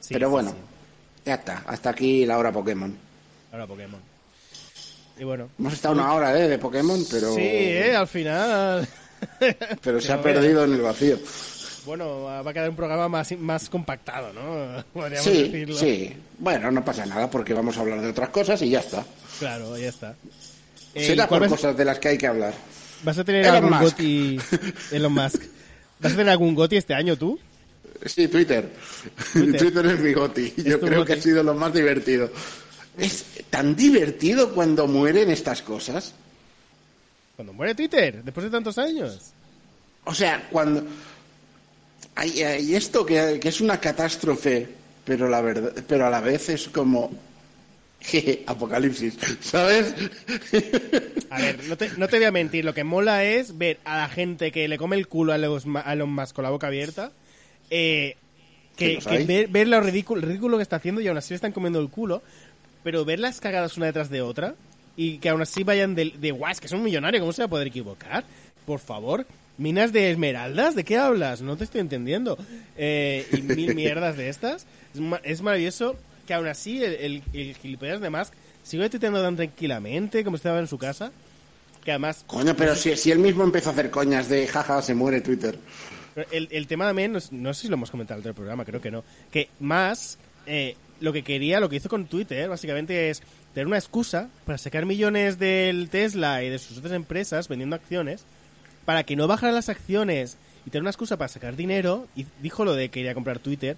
Sí, 0.00 0.12
pero 0.14 0.30
bueno, 0.30 0.50
sí. 0.50 0.56
ya 1.26 1.34
está, 1.34 1.64
hasta 1.66 1.90
aquí 1.90 2.24
la 2.26 2.38
hora 2.38 2.50
Pokémon. 2.52 2.94
Ahora 3.52 3.66
Pokémon. 3.66 4.00
Y 5.18 5.24
bueno. 5.24 5.48
Hemos 5.58 5.72
estado 5.74 5.94
una 5.94 6.12
hora 6.12 6.38
¿eh? 6.38 6.48
de 6.48 6.58
Pokémon, 6.58 7.04
pero, 7.10 7.34
Sí, 7.34 7.40
eh, 7.42 7.94
al 7.94 8.08
final. 8.08 8.86
pero 9.82 10.00
se 10.00 10.12
ha 10.12 10.20
perdido 10.22 10.64
en 10.64 10.74
el 10.74 10.80
vacío. 10.80 11.18
Bueno, 11.86 12.22
va 12.22 12.40
a 12.40 12.52
quedar 12.52 12.70
un 12.70 12.76
programa 12.76 13.08
más, 13.08 13.30
más 13.38 13.68
compactado, 13.68 14.32
¿no? 14.32 14.84
Podríamos 14.92 15.24
Sí, 15.24 15.42
decirlo. 15.44 15.76
sí. 15.76 16.16
Bueno, 16.38 16.70
no 16.70 16.84
pasa 16.84 17.04
nada 17.06 17.30
porque 17.30 17.52
vamos 17.54 17.76
a 17.76 17.80
hablar 17.80 18.00
de 18.00 18.08
otras 18.08 18.30
cosas 18.30 18.60
y 18.62 18.70
ya 18.70 18.80
está. 18.80 19.04
Claro, 19.38 19.76
ya 19.76 19.88
está. 19.88 20.14
Eh, 20.94 21.06
Será 21.06 21.24
¿y 21.24 21.28
cuál 21.28 21.40
por 21.40 21.50
vas- 21.50 21.60
cosas 21.60 21.76
de 21.76 21.84
las 21.84 21.98
que 21.98 22.08
hay 22.08 22.18
que 22.18 22.26
hablar. 22.26 22.54
¿Vas 23.02 23.18
a 23.18 23.24
tener 23.24 23.42
Elon 23.44 23.56
algún 23.56 23.70
Musk. 23.70 23.82
goti 23.98 24.40
Elon 24.92 25.12
Musk. 25.12 25.42
¿Vas 26.00 26.12
a 26.12 26.16
tener 26.16 26.30
algún 26.30 26.54
goti 26.54 26.76
este 26.76 26.94
año 26.94 27.16
tú? 27.18 27.38
Sí, 28.06 28.28
Twitter. 28.28 28.68
Twitter. 29.32 29.60
Twitter, 29.60 29.86
es 29.86 30.00
mi 30.00 30.12
goti. 30.14 30.54
Yo 30.56 30.80
creo 30.80 31.00
goti. 31.00 31.12
que 31.12 31.18
ha 31.18 31.22
sido 31.22 31.42
lo 31.42 31.54
más 31.54 31.72
divertido. 31.74 32.30
Es 32.96 33.24
tan 33.54 33.76
divertido 33.76 34.52
cuando 34.52 34.88
mueren 34.88 35.30
estas 35.30 35.62
cosas. 35.62 36.12
Cuando 37.36 37.52
muere 37.52 37.76
Twitter, 37.76 38.20
después 38.24 38.42
de 38.42 38.50
tantos 38.50 38.76
años. 38.78 39.30
O 40.04 40.12
sea, 40.12 40.48
cuando... 40.50 40.84
Hay, 42.16 42.42
hay 42.42 42.74
esto 42.74 43.06
que, 43.06 43.38
que 43.40 43.48
es 43.48 43.60
una 43.60 43.78
catástrofe, 43.78 44.66
pero, 45.04 45.28
la 45.28 45.40
verdad, 45.40 45.72
pero 45.86 46.04
a 46.04 46.10
la 46.10 46.20
vez 46.20 46.48
es 46.48 46.68
como... 46.68 47.12
Jeje, 48.00 48.42
apocalipsis, 48.46 49.16
¿sabes? 49.40 49.94
A 51.30 51.38
ver, 51.38 51.64
no 51.64 51.76
te, 51.76 51.90
no 51.96 52.08
te 52.08 52.16
voy 52.16 52.26
a 52.26 52.32
mentir, 52.32 52.64
lo 52.64 52.74
que 52.74 52.82
mola 52.84 53.24
es 53.24 53.56
ver 53.56 53.78
a 53.84 53.98
la 53.98 54.08
gente 54.08 54.50
que 54.50 54.66
le 54.66 54.78
come 54.78 54.96
el 54.96 55.06
culo 55.06 55.32
a 55.32 55.38
Ma- 55.64 55.82
a 55.86 55.92
Elon 55.94 56.10
Musk 56.12 56.34
con 56.34 56.42
la 56.42 56.50
boca 56.50 56.66
abierta, 56.66 57.12
eh, 57.70 58.16
Que 58.76 58.98
que, 58.98 59.18
los 59.18 59.26
ver, 59.26 59.48
ver 59.48 59.68
lo 59.68 59.80
ridículo, 59.80 60.20
ridículo 60.20 60.58
que 60.58 60.62
está 60.64 60.76
haciendo 60.76 61.00
y 61.00 61.08
aún 61.08 61.16
así 61.16 61.30
le 61.30 61.36
están 61.36 61.52
comiendo 61.52 61.78
el 61.80 61.88
culo, 61.88 62.22
pero 62.84 63.04
ver 63.04 63.18
las 63.18 63.40
cagadas 63.40 63.76
una 63.76 63.86
detrás 63.86 64.10
de 64.10 64.22
otra 64.22 64.54
y 64.96 65.18
que 65.18 65.28
aún 65.30 65.42
así 65.42 65.64
vayan 65.64 65.96
de, 65.96 66.12
de 66.16 66.30
guay, 66.30 66.52
es 66.52 66.60
que 66.60 66.66
es 66.66 66.72
un 66.72 66.84
millonario, 66.84 67.18
¿cómo 67.18 67.32
se 67.32 67.42
va 67.42 67.46
a 67.46 67.50
poder 67.50 67.66
equivocar? 67.66 68.22
Por 68.64 68.78
favor, 68.78 69.26
minas 69.58 69.92
de 69.92 70.10
esmeraldas, 70.12 70.76
¿de 70.76 70.84
qué 70.84 70.96
hablas? 70.98 71.40
No 71.42 71.56
te 71.56 71.64
estoy 71.64 71.80
entendiendo. 71.80 72.38
Eh, 72.76 73.26
y 73.32 73.42
mil 73.42 73.74
mierdas 73.74 74.16
de 74.16 74.28
estas. 74.28 74.66
Es, 74.94 75.00
ma- 75.00 75.20
es 75.24 75.42
maravilloso 75.42 75.96
que 76.26 76.34
aún 76.34 76.46
así 76.46 76.82
el, 76.82 76.92
el, 76.94 77.22
el 77.32 77.56
gilipollas 77.56 78.00
de 78.00 78.10
Musk 78.10 78.32
sigue 78.62 78.88
tuiteando 78.88 79.20
tan 79.22 79.34
tranquilamente 79.36 80.22
como 80.24 80.36
estaba 80.36 80.60
en 80.60 80.68
su 80.68 80.78
casa. 80.78 81.10
Que 81.84 81.90
además. 81.90 82.24
Coño, 82.26 82.54
pero 82.56 82.74
si, 82.76 82.96
si 82.96 83.10
él 83.10 83.18
mismo 83.18 83.44
empezó 83.44 83.70
a 83.70 83.72
hacer 83.72 83.90
coñas 83.90 84.28
de 84.28 84.46
jaja, 84.46 84.80
se 84.80 84.94
muere 84.94 85.20
Twitter. 85.20 85.58
El, 86.30 86.48
el 86.50 86.66
tema 86.66 86.86
también, 86.86 87.12
no, 87.12 87.18
no 87.32 87.52
sé 87.52 87.62
si 87.62 87.68
lo 87.68 87.74
hemos 87.74 87.90
comentado 87.90 88.18
en 88.20 88.24
el 88.24 88.30
otro 88.30 88.36
programa, 88.36 88.64
creo 88.64 88.80
que 88.80 88.90
no. 88.90 89.04
Que 89.30 89.48
Musk, 89.60 90.18
eh, 90.46 90.76
lo 91.04 91.12
que 91.12 91.22
quería, 91.22 91.60
lo 91.60 91.68
que 91.68 91.76
hizo 91.76 91.88
con 91.88 92.06
Twitter, 92.06 92.48
básicamente 92.48 93.10
es 93.10 93.22
tener 93.52 93.66
una 93.66 93.78
excusa 93.78 94.28
para 94.44 94.58
sacar 94.58 94.86
millones 94.86 95.38
del 95.38 95.88
Tesla 95.90 96.42
y 96.42 96.48
de 96.48 96.58
sus 96.58 96.78
otras 96.78 96.94
empresas 96.94 97.46
vendiendo 97.46 97.76
acciones 97.76 98.24
para 98.84 99.04
que 99.04 99.14
no 99.14 99.28
bajaran 99.28 99.54
las 99.54 99.68
acciones 99.68 100.36
y 100.66 100.70
tener 100.70 100.82
una 100.82 100.90
excusa 100.90 101.16
para 101.16 101.28
sacar 101.28 101.56
dinero. 101.56 102.08
Y 102.16 102.26
dijo 102.42 102.64
lo 102.64 102.74
de 102.74 102.88
que 102.88 103.00
quería 103.00 103.14
comprar 103.14 103.38
Twitter, 103.38 103.76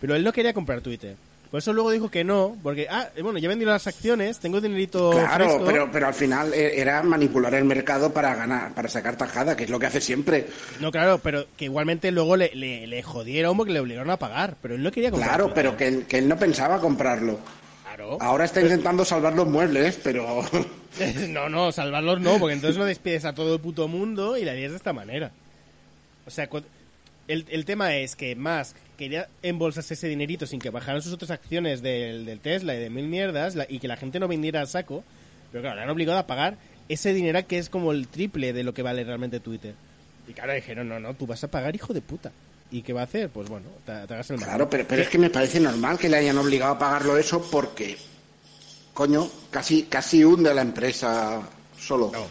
pero 0.00 0.14
él 0.14 0.22
no 0.22 0.32
quería 0.32 0.52
comprar 0.52 0.82
Twitter. 0.82 1.16
Por 1.50 1.58
eso 1.58 1.72
luego 1.72 1.90
dijo 1.92 2.10
que 2.10 2.24
no, 2.24 2.56
porque, 2.62 2.88
ah, 2.90 3.08
bueno, 3.22 3.38
ya 3.38 3.46
he 3.46 3.48
vendido 3.48 3.70
las 3.70 3.86
acciones, 3.86 4.38
tengo 4.40 4.60
dinerito 4.60 5.10
Claro, 5.12 5.44
fresco. 5.44 5.64
pero, 5.64 5.88
pero 5.92 6.06
al 6.08 6.14
final 6.14 6.52
eh, 6.52 6.80
era 6.80 7.02
manipular 7.02 7.54
el 7.54 7.64
mercado 7.64 8.12
para 8.12 8.34
ganar, 8.34 8.74
para 8.74 8.88
sacar 8.88 9.16
tajada, 9.16 9.56
que 9.56 9.64
es 9.64 9.70
lo 9.70 9.78
que 9.78 9.86
hace 9.86 10.00
siempre. 10.00 10.48
No, 10.80 10.90
claro, 10.90 11.18
pero 11.22 11.46
que 11.56 11.66
igualmente 11.66 12.10
luego 12.10 12.36
le, 12.36 12.50
le, 12.54 12.86
le 12.88 13.02
jodieron 13.02 13.56
porque 13.56 13.72
le 13.72 13.80
obligaron 13.80 14.10
a 14.10 14.18
pagar, 14.18 14.56
pero 14.60 14.74
él 14.74 14.82
no 14.82 14.90
quería 14.90 15.10
comprar 15.10 15.30
Claro, 15.30 15.54
pero 15.54 15.76
que, 15.76 15.86
él- 15.86 16.04
que 16.06 16.18
él 16.18 16.28
no 16.28 16.36
pensaba 16.36 16.80
comprarlo. 16.80 17.38
Claro. 17.84 18.18
Ahora 18.20 18.44
está 18.44 18.60
intentando 18.60 19.04
salvar 19.04 19.34
los 19.34 19.46
muebles, 19.46 19.98
pero 20.02 20.42
No, 21.28 21.48
no, 21.48 21.70
salvarlos 21.72 22.20
no, 22.20 22.38
porque 22.38 22.54
entonces 22.54 22.76
no 22.76 22.84
despides 22.84 23.24
a 23.24 23.34
todo 23.34 23.54
el 23.54 23.60
puto 23.60 23.86
mundo 23.88 24.36
y 24.36 24.44
la 24.44 24.50
harías 24.52 24.72
de 24.72 24.76
esta 24.78 24.92
manera. 24.92 25.30
O 26.26 26.30
sea, 26.30 26.48
el, 27.28 27.44
el 27.48 27.64
tema 27.64 27.94
es 27.96 28.16
que 28.16 28.34
Musk 28.36 28.76
quería 28.96 29.28
embolsarse 29.42 29.94
ese 29.94 30.08
dinerito 30.08 30.46
sin 30.46 30.60
que 30.60 30.70
bajaran 30.70 31.02
sus 31.02 31.12
otras 31.12 31.30
acciones 31.30 31.82
del, 31.82 32.24
del 32.24 32.40
Tesla 32.40 32.74
y 32.74 32.78
de 32.78 32.90
mil 32.90 33.06
mierdas 33.08 33.54
la- 33.54 33.66
y 33.68 33.78
que 33.78 33.88
la 33.88 33.96
gente 33.96 34.18
no 34.20 34.28
vendiera 34.28 34.62
a 34.62 34.66
saco. 34.66 35.04
Pero 35.52 35.62
claro, 35.62 35.76
le 35.76 35.82
han 35.82 35.90
obligado 35.90 36.18
a 36.18 36.26
pagar 36.26 36.56
ese 36.88 37.12
dinero 37.12 37.46
que 37.46 37.58
es 37.58 37.68
como 37.68 37.92
el 37.92 38.08
triple 38.08 38.52
de 38.52 38.62
lo 38.64 38.72
que 38.74 38.82
vale 38.82 39.04
realmente 39.04 39.40
Twitter. 39.40 39.74
Y 40.28 40.32
claro, 40.32 40.52
dijeron, 40.54 40.88
no, 40.88 40.98
no, 40.98 41.14
tú 41.14 41.26
vas 41.26 41.42
a 41.44 41.48
pagar, 41.48 41.74
hijo 41.74 41.92
de 41.94 42.00
puta. 42.00 42.32
¿Y 42.70 42.82
qué 42.82 42.92
va 42.92 43.02
a 43.02 43.04
hacer? 43.04 43.28
Pues 43.28 43.48
bueno, 43.48 43.66
te, 43.84 43.92
te 44.06 44.14
hagas 44.14 44.30
el 44.30 44.38
claro, 44.38 44.68
pero, 44.68 44.84
pero 44.88 45.02
es 45.02 45.08
que 45.08 45.18
me 45.18 45.30
parece 45.30 45.60
normal 45.60 45.98
que 45.98 46.08
le 46.08 46.16
hayan 46.16 46.36
obligado 46.38 46.72
a 46.74 46.78
pagarlo 46.78 47.16
eso 47.16 47.48
porque, 47.50 47.96
coño, 48.92 49.28
casi, 49.50 49.84
casi 49.84 50.24
hunde 50.24 50.50
a 50.50 50.54
la 50.54 50.62
empresa 50.62 51.42
solo, 51.78 52.10
No. 52.12 52.26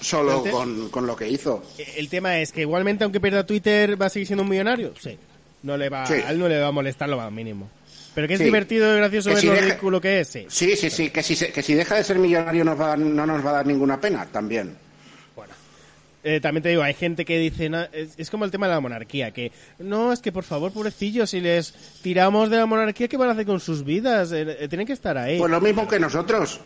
Solo 0.00 0.42
con, 0.50 0.88
con 0.90 1.06
lo 1.06 1.14
que 1.16 1.28
hizo. 1.28 1.62
El 1.96 2.08
tema 2.08 2.38
es 2.38 2.52
que 2.52 2.62
igualmente, 2.62 3.04
aunque 3.04 3.20
pierda 3.20 3.44
Twitter, 3.46 4.00
va 4.00 4.06
a 4.06 4.10
seguir 4.10 4.26
siendo 4.26 4.42
un 4.42 4.48
millonario. 4.48 4.92
Sí. 5.00 5.16
No 5.62 5.76
le 5.76 5.88
va, 5.88 6.06
Sí. 6.06 6.14
A 6.14 6.30
él 6.30 6.38
no 6.38 6.48
le 6.48 6.58
va 6.60 6.68
a 6.68 6.72
molestar 6.72 7.08
lo 7.08 7.16
más 7.16 7.32
mínimo. 7.32 7.68
Pero 8.14 8.26
que 8.26 8.34
es 8.34 8.38
Sí. 8.38 8.44
divertido 8.44 8.92
y 8.94 8.98
gracioso 8.98 9.28
Que 9.28 9.34
ver 9.34 9.40
si 9.40 9.46
lo 9.46 9.52
deja- 9.54 9.64
ridículo 9.66 10.00
que 10.00 10.20
es, 10.20 10.28
sí. 10.28 10.46
Sí, 10.48 10.76
sí, 10.76 10.90
sí, 10.90 11.10
que 11.10 11.22
si, 11.22 11.36
se- 11.36 11.52
que 11.52 11.62
si 11.62 11.74
deja 11.74 11.96
de 11.96 12.04
ser 12.04 12.18
millonario 12.18 12.64
nos 12.64 12.80
va 12.80 12.96
no 12.96 13.26
nos 13.26 13.44
va 13.44 13.50
a 13.50 13.52
dar 13.54 13.66
ninguna 13.66 14.00
pena, 14.00 14.26
también. 14.26 14.76
Bueno. 15.36 15.52
Eh, 16.24 16.40
también 16.40 16.62
te 16.64 16.68
digo, 16.70 16.82
hay 16.82 16.94
gente 16.94 17.24
que 17.24 17.38
dice, 17.38 17.68
no, 17.68 17.82
es, 17.92 18.14
es 18.16 18.28
como 18.30 18.44
el 18.44 18.50
tema 18.50 18.66
de 18.66 18.74
la 18.74 18.80
monarquía, 18.80 19.30
que 19.32 19.52
no, 19.78 20.12
es 20.12 20.18
que 20.20 20.32
por 20.32 20.42
favor, 20.44 20.72
pobrecillos, 20.72 21.30
si 21.30 21.40
les 21.40 21.72
tiramos 22.02 22.50
de 22.50 22.56
la 22.56 22.66
monarquía, 22.66 23.06
¿qué 23.08 23.16
van 23.16 23.28
a 23.28 23.32
hacer 23.32 23.46
con 23.46 23.60
sus 23.60 23.84
vidas? 23.84 24.32
Eh, 24.32 24.56
eh, 24.60 24.68
tienen 24.68 24.86
que 24.86 24.94
estar 24.94 25.16
ahí. 25.16 25.38
Pues 25.38 25.50
lo 25.50 25.60
mismo 25.60 25.86
que 25.86 26.00
nosotros. 26.00 26.60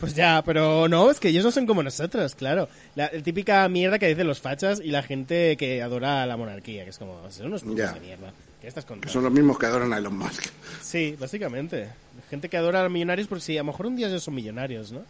Pues 0.00 0.14
ya, 0.14 0.42
pero 0.44 0.88
no, 0.88 1.10
es 1.10 1.20
que 1.20 1.28
ellos 1.28 1.44
no 1.44 1.50
son 1.50 1.66
como 1.66 1.82
nosotros, 1.82 2.34
claro. 2.34 2.68
La, 2.94 3.10
la 3.12 3.22
típica 3.22 3.68
mierda 3.68 3.98
que 3.98 4.08
dicen 4.08 4.26
los 4.26 4.40
fachas 4.40 4.80
y 4.82 4.90
la 4.90 5.02
gente 5.02 5.56
que 5.58 5.82
adora 5.82 6.24
la 6.26 6.36
monarquía, 6.38 6.84
que 6.84 6.90
es 6.90 6.98
como, 6.98 7.20
son 7.30 7.46
unos 7.48 7.62
putos 7.62 7.94
de 7.94 8.00
mierda. 8.00 8.32
¿Qué 8.62 8.68
estás 8.68 8.84
Que 8.84 8.88
contando? 8.88 9.12
son 9.12 9.24
los 9.24 9.32
mismos 9.32 9.58
que 9.58 9.66
adoran 9.66 9.92
a 9.92 9.98
Elon 9.98 10.16
Musk. 10.16 10.46
Sí, 10.82 11.16
básicamente. 11.18 11.88
Gente 12.30 12.48
que 12.48 12.56
adora 12.56 12.80
a 12.80 12.82
los 12.84 12.92
millonarios 12.92 13.28
por 13.28 13.40
si 13.40 13.56
a 13.58 13.60
lo 13.60 13.66
mejor 13.66 13.86
un 13.86 13.96
día 13.96 14.08
ellos 14.08 14.22
son 14.22 14.34
millonarios, 14.34 14.90
¿no? 14.92 15.02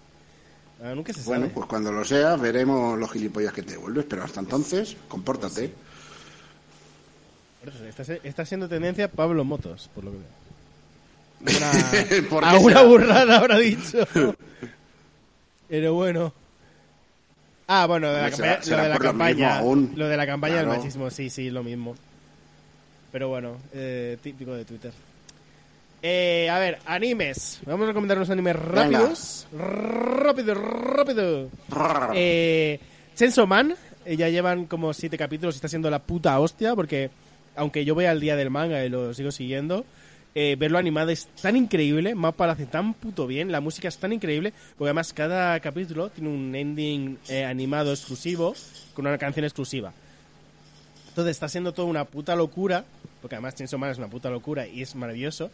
Ah, 0.83 0.95
nunca 0.95 1.13
se 1.13 1.21
Bueno, 1.23 1.43
sabe. 1.43 1.55
pues 1.55 1.67
cuando 1.67 1.93
lo 1.93 2.05
sea, 2.05 2.37
veremos 2.37 2.99
los 2.99 3.11
gilipollas 3.13 3.53
que 3.53 3.63
te 3.63 3.73
devuelves, 3.73 4.07
pero 4.09 4.25
hasta 4.25 4.41
entonces, 4.41 4.97
compórtate. 5.09 5.73
Por 7.61 7.69
eso, 7.75 7.85
Está, 7.85 8.15
está 8.27 8.45
siendo 8.47 8.69
tendencia 8.69 9.09
Pablo 9.11 9.45
Motos, 9.45 9.91
por 9.95 10.05
lo 10.05 10.13
que 10.13 10.19
veo. 10.19 10.41
Una, 12.21 12.29
¿Por 12.29 12.45
a 12.45 12.83
burrada 12.83 13.37
habrá 13.39 13.59
dicho. 13.59 13.99
Pero 15.71 15.95
bueno. 15.95 16.33
Ah, 17.69 17.87
bueno, 17.87 18.09
lo 18.09 18.15
de 18.15 18.23
la 18.23 18.31
será- 18.33 18.49
campaña, 18.49 18.63
será 18.65 18.77
lo 18.79 18.83
de 18.83 18.89
la 18.89 18.95
lo 18.97 19.01
campaña, 19.05 19.33
mismo 19.35 19.49
aún. 19.61 19.93
lo 19.95 20.09
de 20.09 20.17
la 20.17 20.27
campaña 20.27 20.57
del 20.57 20.67
machismo, 20.67 21.09
sí, 21.11 21.31
sí, 21.31 21.51
lo 21.51 21.63
mismo. 21.63 21.95
Pero 23.13 23.29
bueno, 23.29 23.57
eh, 23.73 24.19
típico 24.23 24.53
de 24.55 24.65
Twitter. 24.65 24.93
Eh, 26.03 26.49
a 26.51 26.59
ver, 26.59 26.79
animes. 26.87 27.61
Vamos 27.67 27.89
a 27.89 27.93
comentar 27.93 28.17
unos 28.17 28.31
animes 28.31 28.57
rápidos. 28.57 29.47
Rápido, 29.57 30.55
rápido. 30.55 31.49
Eh, 32.15 32.81
Chainsaw 33.15 33.47
Man, 33.47 33.75
eh, 34.05 34.17
ya 34.17 34.29
llevan 34.29 34.65
como 34.67 34.93
siete 34.95 35.17
capítulos 35.19 35.55
y 35.55 35.59
está 35.59 35.69
siendo 35.69 35.91
la 35.91 35.99
puta 36.01 36.39
hostia 36.41 36.75
porque 36.75 37.11
aunque 37.55 37.85
yo 37.85 37.95
voy 37.95 38.07
al 38.07 38.19
día 38.21 38.35
del 38.37 38.49
manga 38.51 38.85
y 38.85 38.89
lo 38.89 39.13
sigo 39.13 39.31
siguiendo, 39.31 39.85
eh, 40.35 40.57
verlo 40.59 40.79
animado 40.79 41.11
es 41.11 41.27
tan 41.43 41.57
increíble, 41.57 42.15
Mapa 42.15 42.47
lo 42.47 42.53
hace 42.53 42.67
tan 42.67 42.95
puto 42.95 43.27
bien, 43.27 43.51
la 43.51 43.61
música 43.61 43.89
es 43.89 43.99
tan 43.99 44.13
increíble, 44.13 44.53
porque 44.77 44.89
además 44.89 45.13
cada 45.13 45.59
capítulo 45.61 46.09
tiene 46.11 46.31
un 46.31 46.55
ending 46.55 47.19
eh, 47.29 47.45
animado 47.45 47.91
exclusivo 47.93 48.55
con 48.95 49.07
una 49.07 49.19
canción 49.19 49.45
exclusiva. 49.45 49.93
Entonces 51.09 51.33
está 51.33 51.49
siendo 51.49 51.73
toda 51.73 51.89
una 51.89 52.05
puta 52.05 52.37
locura, 52.37 52.85
porque 53.21 53.35
además 53.35 53.55
Chainsaw 53.57 53.79
Man 53.79 53.91
es 53.91 53.99
una 53.99 54.09
puta 54.09 54.31
locura 54.31 54.67
y 54.67 54.83
es 54.83 54.95
maravilloso. 54.95 55.51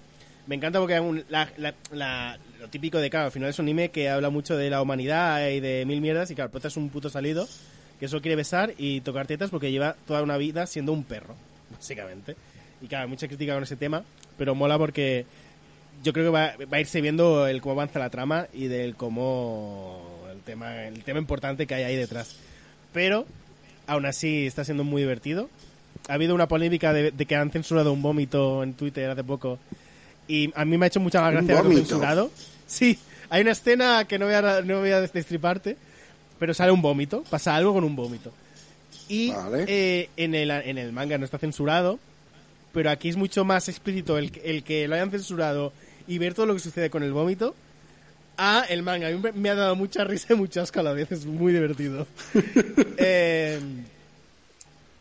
Me 0.47 0.55
encanta 0.55 0.79
porque 0.79 1.25
la- 1.29 1.51
la- 1.93 2.39
lo 2.61 2.69
típico 2.69 2.99
de, 2.99 3.11
claro, 3.11 3.27
al 3.27 3.33
final 3.33 3.49
es 3.49 3.59
un 3.59 3.65
anime 3.65 3.91
que 3.91 4.09
habla 4.09 4.31
mucho 4.31 4.57
de 4.57 4.71
la 4.71 4.81
humanidad 4.83 5.49
y 5.49 5.61
de 5.61 5.85
mil 5.87 6.01
mierdas 6.01 6.31
y 6.31 6.35
claro, 6.35 6.51
el 6.55 6.67
es 6.67 6.77
un 6.77 6.89
puto 6.91 7.11
salido 7.11 7.49
que 7.99 8.07
solo 8.09 8.21
quiere 8.23 8.37
besar 8.37 8.75
y 8.79 9.01
tocar 9.01 9.27
tetas 9.27 9.51
porque 9.51 9.73
lleva 9.73 9.97
toda 10.07 10.23
una 10.23 10.37
vida 10.37 10.67
siendo 10.67 10.93
un 10.93 11.03
perro, 11.03 11.35
básicamente. 11.73 12.37
Y 12.83 12.87
claro, 12.87 13.09
mucha 13.09 13.27
crítica 13.27 13.55
con 13.55 13.63
ese 13.63 13.75
tema, 13.77 14.05
pero 14.39 14.55
mola 14.55 14.79
porque 14.79 15.25
yo 16.03 16.13
creo 16.13 16.27
que 16.27 16.31
va, 16.31 16.55
va 16.73 16.77
a 16.77 16.81
irse 16.81 17.01
viendo 17.01 17.47
el 17.47 17.61
cómo 17.61 17.73
avanza 17.75 17.99
la 17.99 18.11
trama 18.11 18.47
y 18.53 18.67
del 18.67 18.95
cómo 18.97 20.27
el 20.33 20.41
tema, 20.41 20.85
el 20.85 21.03
tema 21.05 21.19
importante 21.19 21.67
que 21.67 21.75
hay 21.75 21.85
ahí 21.85 21.97
detrás. 21.97 22.37
Pero 22.93 23.27
aún 23.87 24.07
así 24.07 24.47
está 24.47 24.65
siendo 24.65 24.85
muy 24.85 25.03
divertido. 25.03 25.49
Ha 26.09 26.15
habido 26.15 26.35
una 26.35 26.49
polémica 26.49 26.93
de, 26.93 27.11
de 27.11 27.27
que 27.27 27.35
han 27.37 27.51
censurado 27.51 27.93
un 27.93 28.03
vómito 28.03 28.63
en 28.63 28.75
Twitter 28.75 29.11
hace 29.11 29.25
poco. 29.25 29.59
Y 30.29 30.53
a 30.55 30.65
mí 30.65 30.77
me 30.77 30.87
ha 30.87 30.89
hecho 30.89 31.01
mucha 31.01 31.23
¿Un 31.27 31.33
gracia 31.35 31.59
haberlo 31.59 31.79
censurado. 31.79 32.31
Sí, 32.67 32.99
hay 33.31 33.43
una 33.43 33.53
escena 33.53 34.05
que 34.07 34.19
no 34.19 34.27
voy 34.27 34.35
a, 34.35 34.61
no 34.63 34.81
voy 34.81 34.91
a 34.91 35.01
destriparte, 35.01 35.77
pero 36.39 36.53
sale 36.53 36.73
un 36.73 36.83
vómito, 36.83 37.23
pasa 37.31 37.55
algo 37.55 37.73
con 37.73 37.85
un 37.85 37.97
vómito. 37.97 38.33
Y 39.09 39.31
Vale. 39.31 39.65
eh, 39.69 40.11
en, 40.17 40.35
el, 40.35 40.51
en 40.51 40.79
el 40.79 40.93
manga 40.93 41.17
no 41.17 41.25
está 41.25 41.39
censurado, 41.39 41.99
pero 42.77 42.91
aquí 42.91 43.09
es 43.09 43.17
mucho 43.17 43.43
más 43.43 43.71
explícito 43.71 44.19
el, 44.19 44.31
el 44.45 44.63
que 44.63 44.87
lo 44.87 44.97
hayan 44.97 45.11
censurado 45.11 45.73
y 46.07 46.19
ver 46.19 46.35
todo 46.35 46.45
lo 46.45 46.53
que 46.53 46.61
sucede 46.61 46.91
con 46.91 47.03
el 47.03 47.13
vómito 47.15 47.55
a 48.37 48.67
el 48.69 48.83
manga. 48.83 49.09
A 49.09 49.13
mí 49.13 49.21
me- 49.35 49.49
ha 49.49 49.55
dado 49.55 49.75
mucha 49.77 50.05
risa 50.05 50.35
y 50.35 50.37
mucho 50.37 50.61
asco 50.61 50.81
a 50.81 50.83
la 50.83 50.93
vez, 50.93 51.11
es 51.11 51.25
muy 51.25 51.53
divertido. 51.55 52.07
Eh, 52.99 53.59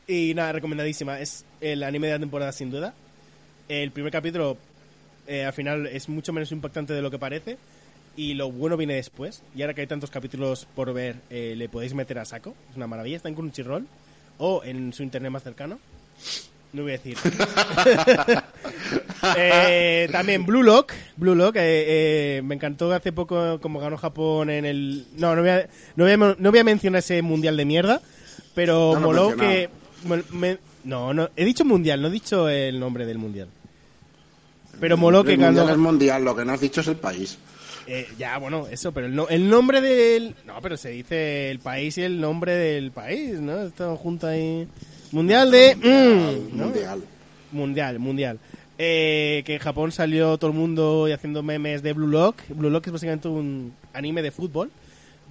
y 0.08 0.34
nada, 0.36 0.54
recomendadísima. 0.54 1.20
Es 1.20 1.44
el 1.62 1.84
anime 1.84 2.08
de 2.08 2.14
la 2.14 2.20
temporada 2.20 2.52
sin 2.54 2.72
duda. 2.72 2.94
El 3.68 3.92
primer 3.92 4.12
capítulo 4.12 4.58
eh, 5.28 5.44
al 5.44 5.54
final 5.54 5.88
es 5.88 6.08
mucho 6.08 6.32
menos 6.32 6.52
impactante 6.52 6.94
de 6.94 7.02
lo 7.02 7.12
que 7.12 7.20
parece. 7.20 7.58
Y 8.16 8.36
lo 8.36 8.52
bueno 8.52 8.78
viene 8.78 8.94
después. 8.96 9.44
Y 9.56 9.62
ahora 9.64 9.74
que 9.74 9.82
hay 9.82 9.88
tantos 9.88 10.12
capítulos 10.12 10.66
por 10.76 10.94
ver, 10.94 11.18
eh, 11.30 11.56
le 11.58 11.68
podéis 11.68 11.94
meter 11.94 12.20
a 12.20 12.26
saco. 12.26 12.56
Es 12.72 12.78
una 12.78 12.88
maravilla. 12.88 13.18
Está 13.18 13.28
en 13.30 13.36
Crunchyroll 13.36 13.86
o 14.38 14.62
en 14.64 14.94
su 14.94 15.04
internet 15.04 15.32
más 15.32 15.44
cercano. 15.44 15.78
No 16.76 16.84
voy 16.84 16.92
a 16.94 16.98
decir. 16.98 17.18
Eh, 19.38 20.08
también 20.12 20.46
Blue 20.46 20.62
Lock. 20.62 20.94
Blue 21.18 21.34
Lock, 21.34 21.56
eh, 21.56 21.62
eh, 22.38 22.42
me 22.44 22.56
encantó 22.56 22.92
hace 22.94 23.12
poco 23.12 23.60
como 23.60 23.80
ganó 23.80 23.98
Japón 23.98 24.50
en 24.52 24.66
el... 24.66 25.06
No, 25.18 25.36
no 25.36 25.42
voy 25.42 25.50
a, 25.50 25.68
no 25.96 26.04
voy 26.04 26.14
a, 26.14 26.18
no 26.18 26.52
voy 26.52 26.60
a 26.60 26.64
mencionar 26.64 27.00
ese 27.00 27.22
mundial 27.24 27.58
de 27.58 27.66
mierda, 27.66 28.02
pero 28.54 28.92
No 28.94 29.00
moló 29.00 29.36
que... 29.36 29.70
me- 30.04 30.24
me- 30.32 30.58
no, 30.84 31.14
no, 31.16 31.30
he 31.36 31.44
dicho 31.46 31.66
mundial, 31.66 32.02
no 32.02 32.10
he 32.10 32.12
dicho 32.12 32.48
el 32.48 32.80
nombre 32.80 33.06
del 33.08 33.18
mundial. 33.18 33.48
Pero 34.80 34.98
moló 34.98 35.24
que 35.24 35.32
el 35.34 35.40
mundial 35.40 35.56
ganó... 35.66 35.72
es 35.72 35.78
mundial, 35.80 36.24
lo 36.24 36.36
que 36.36 36.46
no 36.46 36.54
has 36.54 36.62
dicho 36.62 36.82
es 36.82 36.88
el 36.88 36.98
país. 36.98 37.40
Eh, 37.88 38.08
ya, 38.20 38.38
bueno, 38.38 38.68
eso, 38.70 38.92
pero 38.92 39.08
el, 39.08 39.16
no- 39.16 39.28
el 39.30 39.50
nombre 39.50 39.82
del... 39.82 40.36
No, 40.46 40.62
pero 40.62 40.78
se 40.78 40.90
dice 40.90 41.50
el 41.50 41.60
país 41.60 41.98
y 41.98 42.04
el 42.04 42.22
nombre 42.22 42.54
del 42.54 42.92
país, 42.92 43.40
¿no? 43.40 43.64
Está 43.64 43.96
junto 43.96 44.28
ahí... 44.28 44.68
Mundial 45.16 45.50
de... 45.52 45.76
mm, 45.76 46.58
¿no? 46.58 46.66
Mundial. 46.66 47.04
Mundial, 47.52 48.00
mundial. 48.00 48.40
Eh, 48.78 49.44
que 49.46 49.54
en 49.54 49.60
Japón 49.60 49.92
salió 49.94 50.38
todo 50.38 50.52
el 50.52 50.58
mundo 50.58 51.08
y 51.08 51.14
haciendo 51.14 51.42
memes 51.42 51.82
de 51.82 51.94
Blue 51.94 52.08
Lock. 52.08 52.42
Blue 52.50 52.70
Lock 52.70 52.88
es 52.88 52.94
básicamente 52.94 53.28
un 53.30 53.74
anime 53.94 54.22
de 54.22 54.32
fútbol 54.32 54.70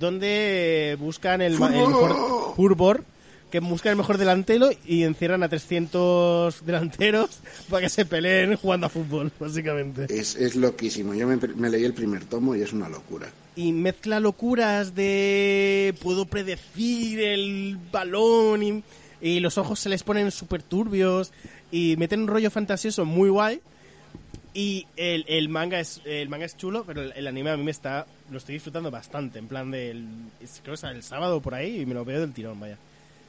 donde 0.00 0.96
buscan 0.98 1.40
el, 1.42 1.58
ma- 1.58 1.68
el 1.68 1.86
mejor 1.86 2.54
fútbol 2.56 3.04
que 3.50 3.60
buscan 3.60 3.90
el 3.92 3.96
mejor 3.98 4.18
delantero 4.18 4.70
y 4.84 5.04
encierran 5.04 5.42
a 5.44 5.48
300 5.48 6.64
delanteros 6.66 7.38
para 7.70 7.82
que 7.82 7.88
se 7.88 8.04
peleen 8.04 8.56
jugando 8.56 8.86
a 8.86 8.90
fútbol, 8.90 9.30
básicamente. 9.38 10.06
Es, 10.08 10.34
es 10.34 10.56
loquísimo. 10.56 11.14
Yo 11.14 11.28
me, 11.28 11.36
me 11.36 11.70
leí 11.70 11.84
el 11.84 11.92
primer 11.94 12.24
tomo 12.24 12.56
y 12.56 12.62
es 12.62 12.72
una 12.72 12.88
locura. 12.88 13.28
y 13.54 13.70
mezcla 13.72 14.18
locuras 14.18 14.94
de 14.96 15.94
puedo 16.02 16.24
predecir 16.24 17.20
el 17.20 17.78
balón 17.92 18.62
y, 18.62 18.82
y 19.24 19.40
los 19.40 19.56
ojos 19.56 19.80
se 19.80 19.88
les 19.88 20.02
ponen 20.02 20.30
súper 20.30 20.62
turbios 20.62 21.32
y 21.72 21.96
meten 21.96 22.20
un 22.20 22.28
rollo 22.28 22.50
fantasioso 22.50 23.04
muy 23.04 23.30
guay 23.30 23.60
y 24.52 24.86
el, 24.96 25.24
el 25.26 25.48
manga 25.48 25.80
es 25.80 26.00
el 26.04 26.28
manga 26.28 26.44
es 26.44 26.56
chulo 26.56 26.84
pero 26.84 27.02
el, 27.02 27.12
el 27.16 27.26
anime 27.26 27.50
a 27.50 27.56
mí 27.56 27.64
me 27.64 27.70
está 27.70 28.06
lo 28.30 28.38
estoy 28.38 28.54
disfrutando 28.54 28.90
bastante 28.90 29.38
en 29.38 29.48
plan 29.48 29.70
del 29.70 30.06
creo 30.62 30.76
que 30.76 30.86
el 30.86 31.02
sábado 31.02 31.40
por 31.40 31.54
ahí 31.54 31.80
y 31.80 31.86
me 31.86 31.94
lo 31.94 32.04
veo 32.04 32.20
del 32.20 32.32
tirón 32.32 32.60
vaya 32.60 32.78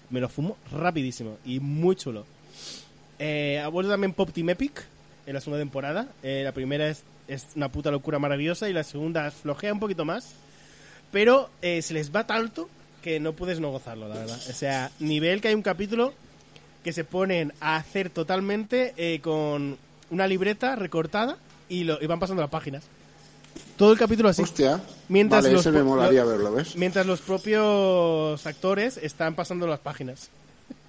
me 0.10 0.20
lo 0.20 0.30
fumo 0.30 0.58
rapidísimo 0.72 1.38
y 1.46 1.60
muy 1.60 1.96
chulo 1.96 2.26
eh, 3.20 3.62
ha 3.64 3.68
vuelto 3.70 3.92
también 3.92 4.14
Pop 4.14 4.32
Team 4.32 4.50
Epic 4.50 4.84
en 5.26 5.34
la 5.34 5.42
segunda 5.42 5.60
temporada. 5.60 6.08
Eh, 6.24 6.42
la 6.44 6.52
primera 6.52 6.88
es, 6.88 7.04
es 7.28 7.48
una 7.56 7.70
puta 7.70 7.92
locura 7.92 8.20
maravillosa 8.20 8.70
y 8.70 8.74
la 8.74 8.84
segunda 8.84 9.32
flojea 9.32 9.74
un 9.74 9.80
poquito 9.80 10.06
más. 10.06 10.34
Pero 11.12 11.50
eh, 11.62 11.82
se 11.82 11.94
les 11.94 12.14
va 12.14 12.28
tanto 12.28 12.70
que 13.06 13.20
no 13.20 13.34
puedes 13.34 13.60
no 13.60 13.70
gozarlo, 13.70 14.08
la 14.10 14.16
verdad. 14.16 14.40
O 14.50 14.54
sea, 14.54 14.90
nivel 15.00 15.40
que 15.40 15.50
hay 15.50 15.54
un 15.54 15.62
capítulo 15.62 16.12
que 16.84 16.92
se 16.92 17.04
ponen 17.04 17.54
a 17.60 17.76
hacer 17.76 18.10
totalmente 18.10 18.96
eh, 18.98 19.20
con 19.22 19.78
una 20.10 20.26
libreta 20.28 20.76
recortada 20.76 21.38
y, 21.70 21.84
lo, 21.84 22.02
y 22.02 22.08
van 22.08 22.20
pasando 22.20 22.42
las 22.42 22.50
páginas. 22.50 22.84
Todo 23.78 23.92
el 23.92 24.00
capítulo 24.00 24.30
así. 24.30 24.42
Hostia. 24.42 24.82
Mientras 25.08 25.44
vale, 25.44 25.54
los 25.54 25.62
ese 25.62 25.72
me 25.72 25.84
molaría 25.84 26.24
lo- 26.24 26.32
verlo, 26.32 26.52
¿ves? 26.52 26.76
Mientras 26.76 27.06
los 27.06 27.22
propios 27.22 28.44
actores 28.48 28.98
están 28.98 29.36
pasando 29.36 29.68
las 29.68 29.80
páginas. 29.82 30.30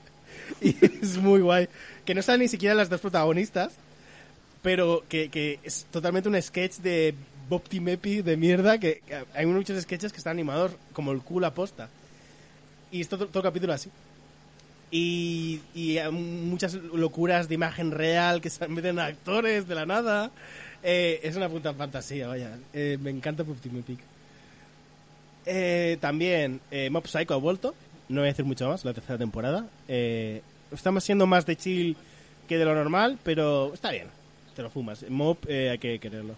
y 0.62 0.74
es 1.02 1.18
muy 1.18 1.40
guay. 1.42 1.68
Que 2.06 2.14
no 2.14 2.22
salen 2.22 2.40
ni 2.40 2.48
siquiera 2.48 2.74
las 2.74 2.88
dos 2.88 3.02
protagonistas, 3.02 3.74
pero 4.62 5.04
que, 5.06 5.28
que 5.28 5.60
es 5.62 5.84
totalmente 5.90 6.30
un 6.30 6.40
sketch 6.40 6.76
de 6.78 7.14
Bob 7.50 7.62
Timepi 7.68 8.22
de 8.22 8.38
mierda, 8.38 8.78
que, 8.78 9.02
que 9.06 9.22
hay 9.34 9.44
muchos 9.44 9.78
sketches 9.82 10.12
que 10.12 10.18
están 10.18 10.30
animados 10.32 10.72
como 10.94 11.12
el 11.12 11.20
culo 11.20 11.46
aposta. 11.46 11.90
Y 12.90 13.00
es 13.00 13.08
todo, 13.08 13.26
todo 13.26 13.42
capítulo 13.42 13.72
así. 13.72 13.90
Y, 14.90 15.60
y 15.74 15.98
muchas 16.12 16.74
locuras 16.74 17.48
de 17.48 17.54
imagen 17.56 17.90
real 17.90 18.40
que 18.40 18.50
se 18.50 18.66
meten 18.68 18.98
a 18.98 19.06
actores 19.06 19.66
de 19.68 19.74
la 19.74 19.86
nada. 19.86 20.30
Eh, 20.82 21.20
es 21.22 21.36
una 21.36 21.48
puta 21.48 21.74
fantasía, 21.74 22.28
vaya. 22.28 22.58
Eh, 22.72 22.98
me 23.00 23.10
encanta 23.10 23.42
Bob 23.42 23.56
Timepi. 23.56 23.98
Eh, 25.46 25.96
también 26.00 26.60
eh, 26.70 26.90
Mob 26.90 27.06
Psycho 27.06 27.34
ha 27.34 27.38
vuelto. 27.38 27.74
No 28.08 28.20
voy 28.20 28.28
a 28.28 28.32
decir 28.32 28.44
mucho 28.44 28.68
más, 28.68 28.84
la 28.84 28.94
tercera 28.94 29.18
temporada. 29.18 29.66
Eh, 29.88 30.42
estamos 30.72 31.02
siendo 31.04 31.26
más 31.26 31.46
de 31.46 31.56
chill 31.56 31.96
que 32.48 32.58
de 32.58 32.64
lo 32.64 32.74
normal, 32.74 33.18
pero 33.24 33.72
está 33.74 33.90
bien. 33.90 34.06
Te 34.54 34.62
lo 34.62 34.70
fumas. 34.70 35.04
Mob 35.08 35.38
eh, 35.48 35.70
hay 35.70 35.78
que 35.78 35.98
quererlo. 35.98 36.36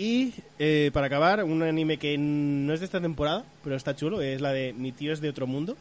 Y 0.00 0.32
eh, 0.58 0.90
para 0.94 1.08
acabar, 1.08 1.44
un 1.44 1.62
anime 1.62 1.98
que 1.98 2.16
no 2.16 2.72
es 2.72 2.80
de 2.80 2.86
esta 2.86 3.02
temporada, 3.02 3.44
pero 3.62 3.76
está 3.76 3.94
chulo, 3.94 4.22
es 4.22 4.40
la 4.40 4.50
de 4.50 4.72
Mi 4.72 4.92
tío 4.92 5.12
es 5.12 5.20
de 5.20 5.28
otro 5.28 5.46
mundo. 5.46 5.76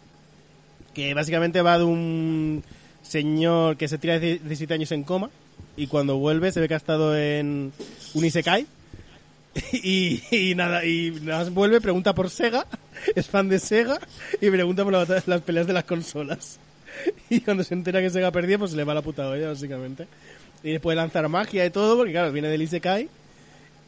Que 0.94 1.14
básicamente 1.14 1.62
va 1.62 1.78
de 1.78 1.86
un 1.86 2.62
señor 3.02 3.78
que 3.78 3.88
se 3.88 3.98
tira 3.98 4.20
17 4.20 4.74
años 4.74 4.92
en 4.92 5.04
coma 5.04 5.30
y 5.78 5.88
cuando 5.88 6.18
vuelve 6.18 6.52
se 6.52 6.60
ve 6.60 6.68
que 6.68 6.74
ha 6.74 6.78
estado 6.78 7.18
en 7.18 7.72
un 8.14 8.26
Isekai 8.26 8.68
y, 9.72 10.54
nada, 10.54 10.84
y 10.84 11.12
nada 11.22 11.50
vuelve, 11.50 11.80
pregunta 11.80 12.14
por 12.14 12.30
Sega, 12.30 12.68
es 13.16 13.26
fan 13.26 13.48
de 13.48 13.58
Sega 13.58 14.02
y 14.42 14.50
pregunta 14.50 14.84
por 14.84 14.92
la 14.92 15.24
las 15.28 15.42
peleas 15.44 15.66
de 15.66 15.74
las 15.74 15.86
consolas. 15.86 16.60
Y 17.30 17.40
cuando 17.40 17.64
se 17.64 17.74
entera 17.74 18.02
que 18.02 18.10
Sega 18.10 18.32
perdió, 18.32 18.60
pues 18.60 18.74
le 18.74 18.84
va 18.84 18.94
la 18.94 19.02
puta 19.02 19.30
olla, 19.30 19.48
básicamente. 19.48 20.08
Y 20.62 20.72
después 20.72 20.98
lanzar 20.98 21.30
magia 21.30 21.66
y 21.66 21.70
todo, 21.70 21.96
porque 21.96 22.12
claro, 22.12 22.34
viene 22.34 22.50
del 22.50 22.64
Isekai. 22.64 23.08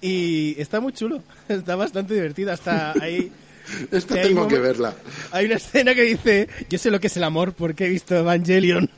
Y 0.02 0.56
está 0.60 0.80
muy 0.80 0.94
chulo, 0.94 1.22
está 1.48 1.76
bastante 1.76 2.14
divertido. 2.16 2.52
Hasta 2.52 2.94
ahí 2.94 3.32
Esta 3.92 4.16
que 4.16 4.22
tengo 4.22 4.48
que 4.48 4.60
verla. 4.60 4.94
hay 5.32 5.46
una 5.46 5.56
escena 5.56 5.94
que 5.94 6.02
dice, 6.02 6.50
yo 6.70 6.78
sé 6.78 6.90
lo 6.92 7.00
que 7.00 7.08
es 7.08 7.16
el 7.18 7.24
amor 7.24 7.54
porque 7.54 7.86
he 7.86 7.90
visto 7.90 8.16
Evangelion. 8.16 8.90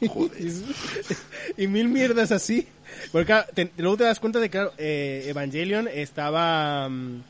y 1.56 1.66
mil 1.66 1.88
mierdas 1.88 2.32
así. 2.32 2.66
Porque 3.10 3.26
claro, 3.26 3.46
te- 3.54 3.70
luego 3.78 3.96
te 3.96 4.04
das 4.04 4.20
cuenta 4.20 4.38
de 4.38 4.46
que 4.48 4.50
claro, 4.52 4.72
eh, 4.78 5.24
Evangelion 5.28 5.88
estaba... 5.88 6.88
mm, 6.88 7.22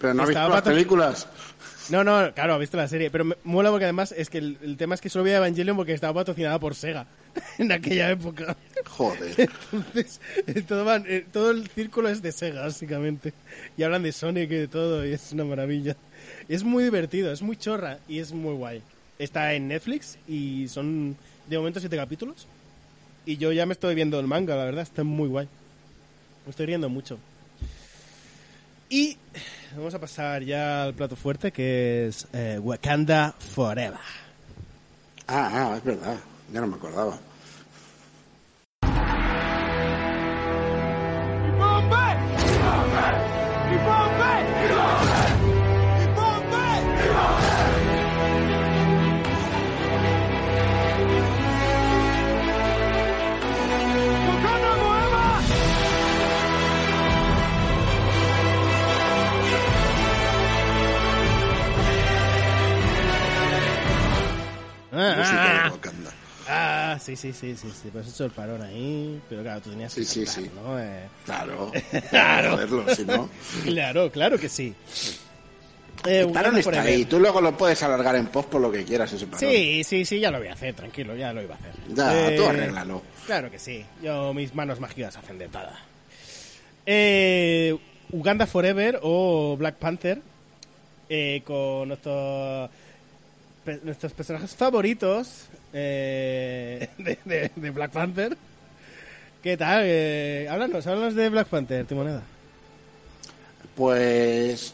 Pero 0.00 0.14
no 0.14 0.22
has 0.22 0.28
visto 0.28 0.48
las 0.48 0.62
películas. 0.62 1.28
No, 1.90 2.02
no, 2.02 2.32
claro, 2.34 2.56
he 2.56 2.58
visto 2.60 2.76
la 2.76 2.88
serie, 2.88 3.10
pero 3.10 3.24
me 3.24 3.36
mola 3.44 3.70
porque 3.70 3.84
además 3.84 4.12
es 4.16 4.30
que 4.30 4.38
el, 4.38 4.58
el 4.62 4.76
tema 4.76 4.94
es 4.94 5.00
que 5.00 5.08
solo 5.10 5.24
veía 5.24 5.36
Evangelion 5.36 5.76
porque 5.76 5.92
estaba 5.92 6.14
patrocinada 6.14 6.58
por 6.58 6.74
Sega 6.74 7.06
en 7.58 7.72
aquella 7.72 8.10
época. 8.10 8.56
Joder. 8.86 9.34
Entonces, 9.72 10.20
todo, 10.66 10.84
van- 10.84 11.04
eh, 11.08 11.24
todo 11.32 11.50
el 11.50 11.68
círculo 11.68 12.08
es 12.08 12.22
de 12.22 12.32
Sega, 12.32 12.62
básicamente. 12.62 13.32
Y 13.76 13.82
hablan 13.82 14.02
de 14.02 14.12
Sonic 14.12 14.50
y 14.50 14.54
de 14.56 14.68
todo, 14.68 15.04
y 15.06 15.12
es 15.12 15.32
una 15.32 15.44
maravilla. 15.44 15.96
Es 16.48 16.62
muy 16.62 16.84
divertido, 16.84 17.32
es 17.32 17.42
muy 17.42 17.56
chorra 17.56 17.98
y 18.08 18.18
es 18.18 18.32
muy 18.32 18.54
guay. 18.54 18.82
Está 19.18 19.54
en 19.54 19.68
Netflix 19.68 20.18
y 20.28 20.66
son 20.68 21.16
de 21.48 21.58
momento 21.58 21.80
siete 21.80 21.96
capítulos. 21.96 22.46
Y 23.26 23.36
yo 23.38 23.52
ya 23.52 23.64
me 23.66 23.72
estoy 23.72 23.94
viendo 23.94 24.20
el 24.20 24.26
manga, 24.26 24.54
la 24.56 24.64
verdad, 24.64 24.82
está 24.82 25.02
muy 25.04 25.28
guay. 25.28 25.48
Me 26.44 26.50
estoy 26.50 26.66
riendo 26.66 26.88
mucho. 26.88 27.18
Y 28.90 29.16
vamos 29.74 29.94
a 29.94 29.98
pasar 29.98 30.42
ya 30.42 30.84
al 30.84 30.94
plato 30.94 31.16
fuerte, 31.16 31.50
que 31.50 32.06
es 32.08 32.26
eh, 32.32 32.58
Wakanda 32.62 33.34
Forever. 33.54 33.98
Ah, 35.26 35.50
ah, 35.72 35.76
es 35.78 35.84
verdad. 35.84 36.18
Ya 36.54 36.60
no 36.60 36.68
me 36.68 36.76
acordaba. 36.76 37.18
Sí, 67.04 67.16
sí, 67.16 67.32
sí, 67.32 67.54
sí, 67.56 67.68
sí, 67.82 67.88
pues 67.92 68.06
he 68.06 68.10
hecho 68.10 68.24
el 68.24 68.30
parón 68.30 68.62
ahí, 68.62 69.20
pero 69.28 69.42
claro, 69.42 69.60
tú 69.60 69.70
tenías 69.70 69.94
que 69.94 70.04
Sí, 70.04 70.24
sí, 70.26 70.42
cantar, 70.42 70.44
sí. 70.44 70.50
¿no? 70.64 70.80
Eh, 70.80 71.08
Claro. 71.24 71.72
Claro. 72.10 72.56
Verlo, 72.56 72.94
si 72.94 73.04
no. 73.04 73.28
Claro, 73.64 74.10
claro 74.10 74.38
que 74.38 74.48
sí. 74.48 74.74
Eh, 76.06 76.20
El 76.20 76.32
parón 76.32 76.58
está 76.58 76.82
ahí. 76.82 77.04
Tú 77.06 77.18
luego 77.18 77.40
lo 77.40 77.56
puedes 77.56 77.82
alargar 77.82 78.16
en 78.16 78.26
post 78.26 78.48
por 78.50 78.60
lo 78.60 78.70
que 78.70 78.84
quieras 78.84 79.12
ese 79.12 79.26
parón. 79.26 79.40
Sí, 79.40 79.82
sí, 79.84 80.04
sí, 80.04 80.20
ya 80.20 80.30
lo 80.30 80.38
voy 80.38 80.48
a 80.48 80.52
hacer, 80.52 80.74
tranquilo, 80.74 81.14
ya 81.16 81.32
lo 81.32 81.42
iba 81.42 81.54
a 81.54 81.58
hacer. 81.58 81.72
Ya, 81.94 82.28
Eh, 82.30 82.36
tú 82.36 82.44
arréglalo. 82.46 83.02
Claro 83.26 83.50
que 83.50 83.58
sí, 83.58 83.84
yo 84.02 84.34
mis 84.34 84.54
manos 84.54 84.80
mágicas 84.80 85.16
hacen 85.16 85.38
de 85.38 85.48
todo. 85.48 85.70
Eh, 86.86 87.76
Uganda 88.10 88.46
Forever 88.46 89.00
o 89.02 89.56
Black 89.56 89.76
Panther 89.76 90.20
eh, 91.08 91.42
con 91.44 91.88
nuestros 91.88 92.70
nuestros 93.82 94.12
personajes 94.12 94.54
favoritos 94.54 95.46
eh, 95.74 96.88
de, 96.98 97.18
de- 97.24 97.50
de 97.54 97.70
Black 97.70 97.90
Panther. 97.90 98.36
¿Qué 99.42 99.56
tal? 99.58 99.82
Eh, 99.84 100.46
háblanos, 100.50 100.86
háblanos 100.86 101.14
de 101.14 101.28
Black 101.28 101.48
Panther, 101.48 101.84
Timoneda. 101.84 102.22
Pues. 103.76 104.72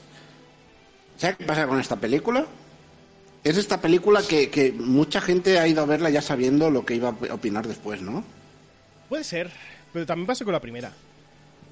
¿Sabes 1.16 1.36
qué 1.36 1.44
pasa 1.44 1.66
con 1.66 1.80
esta 1.80 1.96
película? 1.96 2.46
Es 3.42 3.56
esta 3.56 3.80
película 3.80 4.22
que, 4.28 4.50
que 4.50 4.72
mucha 4.72 5.20
gente 5.20 5.58
ha 5.58 5.66
ido 5.66 5.82
a 5.82 5.86
verla 5.86 6.10
ya 6.10 6.20
sabiendo 6.22 6.70
lo 6.70 6.84
que 6.84 6.94
iba 6.94 7.08
a 7.08 7.34
opinar 7.34 7.66
después, 7.66 8.02
¿no? 8.02 8.22
Puede 9.08 9.24
ser, 9.24 9.50
pero 9.92 10.04
también 10.06 10.26
pasó 10.26 10.44
con 10.44 10.52
la 10.52 10.60
primera. 10.60 10.92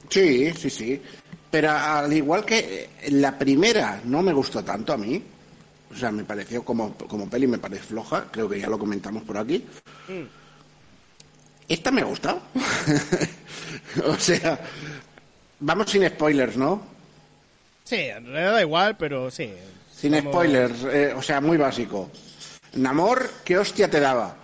Sí, 0.08 0.50
sí, 0.54 0.70
sí. 0.70 1.02
Pero 1.50 1.70
al 1.70 2.12
igual 2.12 2.44
que 2.44 2.88
la 3.10 3.38
primera 3.38 4.00
no 4.04 4.22
me 4.22 4.32
gustó 4.32 4.64
tanto 4.64 4.92
a 4.94 4.96
mí. 4.96 5.22
O 5.91 5.97
sea, 5.97 6.11
me 6.12 6.24
pareció 6.24 6.62
como, 6.64 6.95
como 6.95 7.28
peli, 7.30 7.47
me 7.47 7.59
parece 7.59 7.82
floja. 7.82 8.26
Creo 8.30 8.49
que 8.49 8.61
ya 8.61 8.68
lo 8.68 8.78
comentamos 8.78 9.22
por 9.24 9.39
aquí. 9.39 9.64
Esta 11.68 11.91
me 11.91 12.01
ha 12.03 12.05
gustado. 12.05 12.41
o 14.07 14.16
sea, 14.16 14.59
vamos 15.61 15.91
sin 15.91 16.07
spoilers, 16.09 16.57
¿no? 16.57 16.82
Sí, 17.84 17.97
en 17.97 18.26
realidad 18.26 18.53
da 18.53 18.61
igual, 18.62 18.97
pero 18.97 19.30
sí. 19.30 19.51
Sin 19.95 20.18
spoilers, 20.20 20.84
eh, 20.84 21.12
o 21.16 21.22
sea, 21.22 21.41
muy 21.41 21.57
básico. 21.57 22.11
Namor, 22.74 23.30
¿qué 23.45 23.59
hostia 23.59 23.91
te 23.91 23.99
daba? 24.01 24.36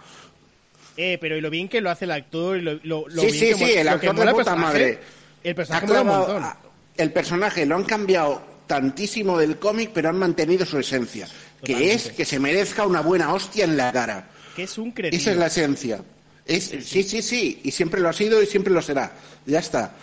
Eh, 0.97 1.19
pero 1.21 1.37
y 1.37 1.41
lo 1.41 1.51
bien 1.51 1.69
que 1.69 1.81
lo 1.81 1.91
hace 1.91 2.05
el 2.07 2.11
actor, 2.13 2.57
y 2.57 2.63
lo, 2.63 2.75
lo, 2.83 3.09
lo 3.09 3.23
Sí, 3.23 3.29
bien 3.29 3.33
sí, 3.33 3.49
que 3.49 3.55
sí, 3.55 3.73
el 3.79 3.89
actor 3.89 4.15
de 4.17 4.33
puta 4.33 4.57
madre. 4.57 4.99
El 5.43 5.53
Ha 5.53 5.55
personaje 5.55 5.87
mola 5.87 6.01
un 6.01 6.07
clavado 6.07 6.27
montón. 6.35 6.45
a- 6.45 6.57
el 6.97 7.13
personaje 7.13 7.67
lo 7.67 7.77
han 7.77 7.85
cambiado 7.85 8.41
tantísimo 8.67 9.39
del 9.39 9.59
cómic, 9.59 9.91
pero 9.93 10.09
han 10.09 10.19
mantenido 10.19 10.65
su 10.67 10.79
esencia. 10.79 11.29
que 11.63 11.93
es 11.93 12.11
que 12.11 12.25
se 12.25 12.39
merezca 12.39 12.87
una 12.87 13.01
buena 13.01 13.33
hostia 13.33 13.65
en 13.65 13.77
la 13.77 13.93
cara. 13.93 14.29
Que 14.55 14.65
es 14.65 14.79
un 14.79 14.93
cretino. 14.93 15.21
Esa 15.21 15.33
es 15.33 15.37
la 15.37 15.47
esencia. 15.47 16.05
Es, 16.47 16.65
sí, 16.65 17.03
sí, 17.03 17.23
sí, 17.23 17.61
y 17.65 17.71
siempre 17.71 18.01
lo 18.01 18.09
ha 18.11 18.13
sido 18.13 18.43
y 18.43 18.47
siempre 18.47 18.73
lo 18.73 18.83
será. 18.83 19.13
Ya 19.47 19.61
está. 19.61 19.95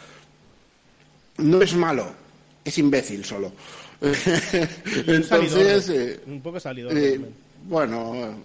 No 1.38 1.62
es 1.62 1.76
malo, 1.76 2.14
es 2.66 2.78
imbécil 2.78 3.24
solo. 3.24 3.54
Entonces, 4.02 5.28
salidor, 5.28 5.84
eh, 5.90 6.20
un 6.26 6.42
poco 6.42 6.60
salidor. 6.60 6.98
eh, 6.98 7.20
bueno, 7.66 8.36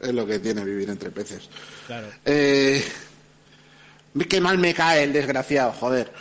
es 0.00 0.14
lo 0.14 0.26
que 0.26 0.38
tiene 0.38 0.64
vivir 0.64 0.88
entre 0.90 1.10
peces. 1.10 1.48
Claro. 1.86 2.08
Eh, 2.24 2.82
qué 4.28 4.40
mal 4.40 4.58
me 4.58 4.72
cae 4.72 5.04
el 5.04 5.12
desgraciado, 5.12 5.72
joder. 5.72 6.12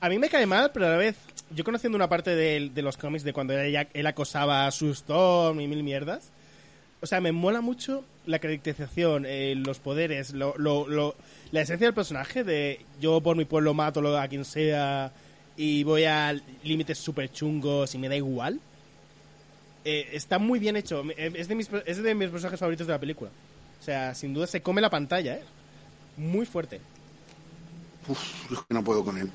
A 0.00 0.08
mí 0.08 0.18
me 0.18 0.28
cae 0.28 0.46
mal, 0.46 0.70
pero 0.72 0.86
a 0.86 0.90
la 0.90 0.96
vez, 0.96 1.16
yo 1.54 1.64
conociendo 1.64 1.96
una 1.96 2.08
parte 2.08 2.34
de, 2.34 2.70
de 2.74 2.82
los 2.82 2.96
cómics 2.96 3.24
de 3.24 3.32
cuando 3.32 3.58
ella- 3.58 3.88
él 3.92 4.06
acosaba 4.06 4.66
a 4.66 4.70
su 4.70 4.90
Storm 4.90 5.60
y 5.60 5.68
mil 5.68 5.82
mierdas, 5.82 6.30
o 7.00 7.06
sea, 7.06 7.20
me 7.20 7.32
mola 7.32 7.60
mucho 7.60 8.04
la 8.26 8.38
caracterización, 8.38 9.24
eh, 9.26 9.54
los 9.56 9.78
poderes, 9.80 10.32
lo, 10.32 10.54
lo- 10.56 10.86
lo- 10.88 11.14
la 11.50 11.60
esencia 11.62 11.86
del 11.86 11.94
personaje 11.94 12.44
de 12.44 12.80
yo 13.00 13.20
por 13.20 13.36
mi 13.36 13.44
pueblo 13.44 13.74
mato 13.74 14.16
a 14.18 14.28
quien 14.28 14.44
sea 14.44 15.12
y 15.56 15.82
voy 15.84 16.04
a 16.04 16.32
límites 16.62 16.98
súper 16.98 17.30
chungos 17.32 17.94
y 17.94 17.98
me 17.98 18.08
da 18.08 18.16
igual. 18.16 18.60
Eh, 19.84 20.10
está 20.12 20.38
muy 20.38 20.58
bien 20.60 20.76
hecho. 20.76 21.02
Eh, 21.16 21.32
Es 21.34 21.48
de, 21.48 21.54
mis, 21.56 21.68
es 21.86 22.02
de 22.02 22.14
mis 22.14 22.30
personajes 22.30 22.60
favoritos 22.60 22.86
de 22.86 22.92
la 22.92 22.98
película. 23.00 23.30
O 23.80 23.84
sea, 23.84 24.14
sin 24.14 24.32
duda 24.32 24.46
se 24.46 24.62
come 24.62 24.80
la 24.80 24.88
pantalla, 24.90 25.34
¿eh? 25.34 25.42
Muy 26.16 26.46
fuerte. 26.46 26.80
Uf, 28.08 28.52
es 28.52 28.58
que 28.68 28.74
no 28.74 28.84
puedo 28.84 29.04
con 29.04 29.18
él. 29.18 29.28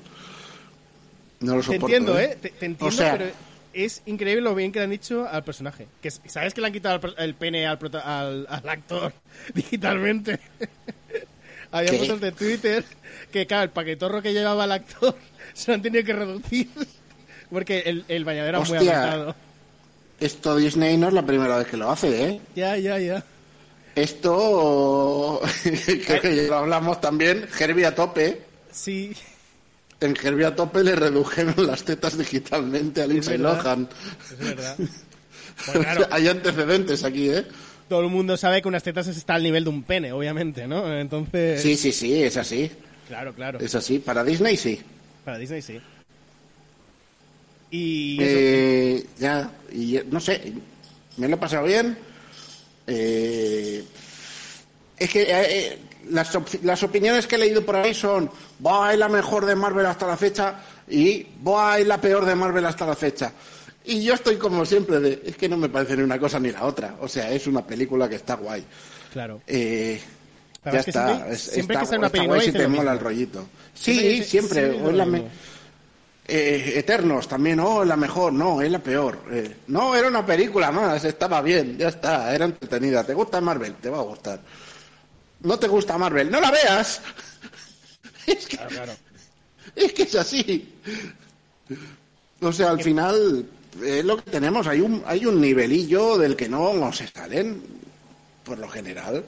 No 1.40 1.54
lo 1.56 1.60
Te 1.60 1.64
soporto. 1.66 1.86
entiendo, 1.86 2.18
¿eh? 2.18 2.36
Te, 2.40 2.50
te 2.50 2.66
entiendo, 2.66 2.96
sea- 2.96 3.12
pero 3.12 3.30
es 3.72 4.02
increíble 4.06 4.42
lo 4.42 4.54
bien 4.54 4.72
que 4.72 4.78
le 4.80 4.84
han 4.86 4.90
dicho 4.90 5.26
al 5.28 5.44
personaje. 5.44 5.86
Que 6.00 6.10
¿Sabes 6.10 6.54
que 6.54 6.60
le 6.60 6.66
han 6.68 6.72
quitado 6.72 7.00
el, 7.18 7.34
pene 7.34 7.66
al, 7.66 7.78
al, 8.02 8.46
al 8.48 8.68
actor 8.68 9.12
digitalmente? 9.54 10.40
Había 11.70 11.90
¿Qué? 11.90 11.98
fotos 11.98 12.20
de 12.20 12.32
Twitter 12.32 12.84
que, 13.30 13.46
claro, 13.46 13.64
el 13.64 13.70
paquetorro 13.70 14.22
que 14.22 14.32
llevaba 14.32 14.64
el 14.64 14.72
actor 14.72 15.16
se 15.54 15.70
lo 15.70 15.74
han 15.74 15.82
tenido 15.82 16.04
que 16.04 16.12
reducir 16.12 16.68
porque 17.50 17.80
el, 17.80 18.04
el 18.08 18.24
bañadero 18.24 18.58
era 18.58 18.66
muy 18.66 18.78
apretado. 18.78 19.36
Esto 20.20 20.56
Disney 20.56 20.96
no 20.96 21.08
es 21.08 21.14
la 21.14 21.24
primera 21.26 21.56
vez 21.58 21.66
que 21.68 21.76
lo 21.76 21.90
hace, 21.90 22.24
¿eh? 22.28 22.40
Ya, 22.54 22.76
ya, 22.76 22.98
ya. 22.98 23.22
Esto, 23.94 25.40
creo 26.06 26.20
que 26.20 26.36
ya 26.36 26.42
lo 26.44 26.56
hablamos 26.58 27.00
también, 27.00 27.48
Herbie 27.58 27.86
a 27.86 27.94
tope. 27.94 28.42
Sí, 28.70 29.14
En 30.00 30.14
Herbie 30.22 30.44
a 30.46 30.54
tope 30.54 30.84
le 30.84 30.94
redujeron 30.94 31.66
las 31.66 31.82
tetas 31.84 32.16
digitalmente 32.16 33.02
a 33.02 33.06
Lindsay. 33.06 33.38
Lohan. 33.38 33.88
es 34.32 34.38
verdad. 34.38 34.76
Bueno, 35.66 35.80
claro, 35.80 36.06
Hay 36.12 36.28
antecedentes 36.28 37.02
aquí, 37.02 37.30
¿eh? 37.30 37.44
todo 37.88 38.02
el 38.02 38.08
mundo 38.10 38.36
sabe 38.36 38.62
que 38.62 38.68
unas 38.68 38.84
tetas 38.84 39.08
está 39.08 39.34
al 39.34 39.42
nivel 39.42 39.64
de 39.64 39.70
un 39.70 39.82
pene, 39.82 40.12
obviamente, 40.12 40.68
¿no? 40.68 40.96
Entonces, 40.96 41.60
Sí, 41.60 41.76
sí, 41.76 41.90
sí, 41.90 42.22
es 42.22 42.36
así. 42.36 42.70
claro, 43.08 43.34
claro. 43.34 43.58
Es 43.58 43.74
así. 43.74 43.98
Para 43.98 44.22
Disney 44.22 44.56
sí. 44.56 44.80
Para 45.24 45.36
Disney 45.36 45.60
sí. 45.60 45.80
Y 47.72 48.18
Eh, 48.20 49.06
ya, 49.18 49.50
y 49.72 49.98
no 50.10 50.20
sé, 50.20 50.52
me 51.16 51.26
lo 51.26 51.34
he 51.34 51.38
pasado 51.38 51.64
bien. 51.66 51.98
Eh, 52.86 53.82
es 54.96 55.10
que 55.10 55.22
eh, 55.22 55.28
eh, 55.32 55.78
las, 56.10 56.34
op- 56.34 56.62
las 56.64 56.82
opiniones 56.82 57.26
que 57.26 57.36
he 57.36 57.38
leído 57.38 57.64
por 57.64 57.76
ahí 57.76 57.94
son, 57.94 58.30
Buah, 58.58 58.92
es 58.92 58.98
la 58.98 59.08
mejor 59.08 59.46
de 59.46 59.54
Marvel 59.54 59.86
hasta 59.86 60.06
la 60.06 60.16
fecha 60.16 60.56
y 60.88 61.26
Buah, 61.40 61.78
es 61.78 61.86
la 61.86 62.00
peor 62.00 62.24
de 62.24 62.34
Marvel 62.34 62.64
hasta 62.66 62.86
la 62.86 62.94
fecha. 62.96 63.32
Y 63.84 64.02
yo 64.04 64.14
estoy 64.14 64.36
como 64.36 64.66
siempre 64.66 65.00
de, 65.00 65.22
es 65.24 65.36
que 65.36 65.48
no 65.48 65.56
me 65.56 65.68
parece 65.68 65.96
ni 65.96 66.02
una 66.02 66.18
cosa 66.18 66.38
ni 66.38 66.50
la 66.50 66.64
otra. 66.64 66.96
O 67.00 67.08
sea, 67.08 67.30
es 67.30 67.46
una 67.46 67.66
película 67.66 68.08
que 68.08 68.16
está 68.16 68.34
guay. 68.34 68.64
claro. 69.12 69.40
Eh, 69.46 70.00
ya 70.64 70.80
está, 70.80 71.08
siempre- 71.08 71.32
es- 71.34 71.40
siempre 71.42 71.76
está, 71.82 71.90
que 72.10 72.18
una 72.20 72.26
guay 72.26 72.40
si 72.42 72.52
te 72.52 72.68
mola 72.68 72.92
el 72.92 72.98
rollito. 73.00 73.46
Sí, 73.72 74.22
siempre. 74.22 74.60
siempre 74.66 74.70
o 74.84 74.90
es 74.90 74.96
la 74.96 75.04
lo 75.06 75.10
me- 75.10 75.18
mismo. 75.20 75.30
eh, 76.26 76.74
Eternos 76.76 77.26
también, 77.26 77.58
oh, 77.60 77.82
es 77.82 77.88
la 77.88 77.96
mejor, 77.96 78.32
no, 78.34 78.60
es 78.60 78.70
la 78.70 78.80
peor. 78.80 79.18
Eh, 79.32 79.56
no, 79.68 79.94
era 79.94 80.08
una 80.08 80.26
película 80.26 80.70
más, 80.70 81.02
estaba 81.04 81.40
bien, 81.40 81.78
ya 81.78 81.88
está, 81.88 82.34
era 82.34 82.44
entretenida. 82.44 83.02
¿Te 83.04 83.14
gusta 83.14 83.40
Marvel? 83.40 83.74
Te 83.76 83.88
va 83.88 83.98
a 84.00 84.02
gustar. 84.02 84.40
¿No 85.40 85.58
te 85.58 85.68
gusta 85.68 85.98
Marvel? 85.98 86.30
¡No 86.30 86.40
la 86.40 86.50
veas! 86.50 87.00
es, 88.26 88.46
que, 88.46 88.56
Claro, 88.56 88.70
claro. 88.70 88.92
es 89.76 89.92
que 89.92 90.02
es 90.02 90.14
así. 90.14 90.74
O 92.40 92.52
sea, 92.52 92.70
al 92.70 92.82
final 92.82 93.46
es 93.82 94.04
lo 94.04 94.16
que 94.16 94.30
tenemos, 94.30 94.66
hay 94.66 94.80
un, 94.80 95.02
hay 95.06 95.26
un 95.26 95.40
nivelillo 95.40 96.18
del 96.18 96.36
que 96.36 96.48
no 96.48 96.92
se 96.92 97.06
salen, 97.08 97.62
por 98.44 98.58
lo 98.58 98.68
general. 98.68 99.24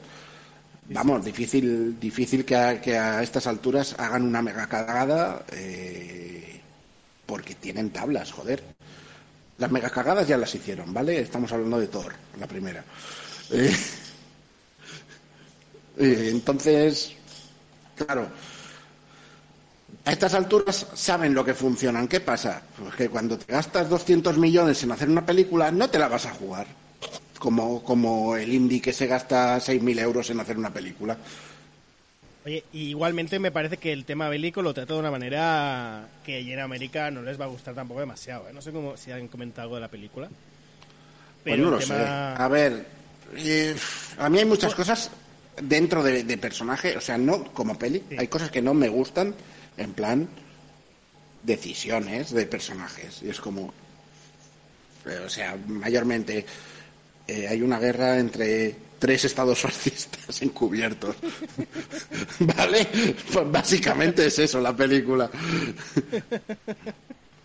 Vamos, 0.88 1.24
difícil, 1.24 1.98
difícil 2.00 2.44
que 2.44 2.56
a, 2.56 2.80
que 2.80 2.98
a 2.98 3.22
estas 3.22 3.46
alturas 3.46 3.94
hagan 3.98 4.24
una 4.24 4.42
mega 4.42 4.66
cagada 4.68 5.44
eh, 5.52 6.60
porque 7.26 7.54
tienen 7.54 7.90
tablas, 7.90 8.32
joder. 8.32 8.62
Las 9.58 9.70
mega 9.70 9.90
cagadas 9.90 10.26
ya 10.26 10.36
las 10.36 10.52
hicieron, 10.54 10.92
¿vale? 10.92 11.20
Estamos 11.20 11.52
hablando 11.52 11.78
de 11.78 11.86
Thor, 11.86 12.12
la 12.40 12.46
primera. 12.46 12.82
Eh, 13.52 13.76
entonces, 15.98 17.12
claro, 17.96 18.28
a 20.04 20.12
estas 20.12 20.34
alturas 20.34 20.86
saben 20.94 21.34
lo 21.34 21.44
que 21.44 21.54
funcionan. 21.54 22.08
¿Qué 22.08 22.20
pasa? 22.20 22.62
Pues 22.78 22.94
que 22.94 23.08
cuando 23.08 23.38
te 23.38 23.52
gastas 23.52 23.88
200 23.88 24.38
millones 24.38 24.82
en 24.82 24.92
hacer 24.92 25.08
una 25.08 25.26
película, 25.26 25.70
no 25.70 25.88
te 25.90 25.98
la 25.98 26.08
vas 26.08 26.26
a 26.26 26.34
jugar. 26.34 26.66
Como, 27.38 27.82
como 27.82 28.36
el 28.36 28.52
indie 28.52 28.82
que 28.82 28.92
se 28.92 29.06
gasta 29.06 29.56
6.000 29.56 30.00
euros 30.00 30.28
en 30.28 30.40
hacer 30.40 30.58
una 30.58 30.70
película. 30.70 31.16
Oye, 32.44 32.64
y 32.72 32.88
igualmente 32.88 33.38
me 33.38 33.50
parece 33.50 33.76
que 33.76 33.92
el 33.92 34.04
tema 34.04 34.28
bélico 34.28 34.62
lo 34.62 34.72
trata 34.72 34.94
de 34.94 35.00
una 35.00 35.10
manera 35.10 36.08
que 36.24 36.36
allí 36.36 36.52
en 36.52 36.60
América 36.60 37.10
no 37.10 37.22
les 37.22 37.38
va 37.38 37.44
a 37.44 37.48
gustar 37.48 37.74
tampoco 37.74 38.00
demasiado. 38.00 38.48
¿eh? 38.48 38.52
No 38.52 38.62
sé 38.62 38.72
cómo, 38.72 38.96
si 38.96 39.12
han 39.12 39.28
comentado 39.28 39.64
algo 39.64 39.74
de 39.74 39.80
la 39.82 39.88
película. 39.88 40.28
Pues 40.28 40.38
Pero 41.44 41.56
no 41.58 41.68
el 41.68 41.74
lo 41.74 41.80
sé. 41.80 41.94
A 41.94 42.48
ver, 42.48 42.86
eh, 43.36 43.76
a 44.18 44.28
mí 44.30 44.38
hay 44.38 44.44
muchas 44.46 44.74
cosas 44.74 45.10
dentro 45.62 46.02
de, 46.02 46.24
de 46.24 46.38
personaje, 46.38 46.96
o 46.96 47.00
sea, 47.00 47.18
no 47.18 47.44
como 47.52 47.78
peli. 47.78 48.02
Sí. 48.08 48.16
Hay 48.18 48.28
cosas 48.28 48.50
que 48.50 48.62
no 48.62 48.74
me 48.74 48.88
gustan, 48.88 49.34
en 49.76 49.92
plan 49.92 50.28
decisiones 51.42 52.32
de 52.32 52.46
personajes. 52.46 53.22
Y 53.22 53.30
es 53.30 53.40
como, 53.40 53.72
eh, 55.06 55.20
o 55.24 55.28
sea, 55.28 55.56
mayormente 55.66 56.44
eh, 57.26 57.48
hay 57.48 57.62
una 57.62 57.78
guerra 57.78 58.18
entre 58.18 58.76
tres 58.98 59.24
estados 59.24 59.58
fascistas 59.62 60.42
encubiertos. 60.42 61.16
¿Vale? 62.40 62.86
Pues 63.32 63.50
básicamente 63.50 64.26
es 64.26 64.38
eso 64.38 64.60
la 64.60 64.76
película. 64.76 65.30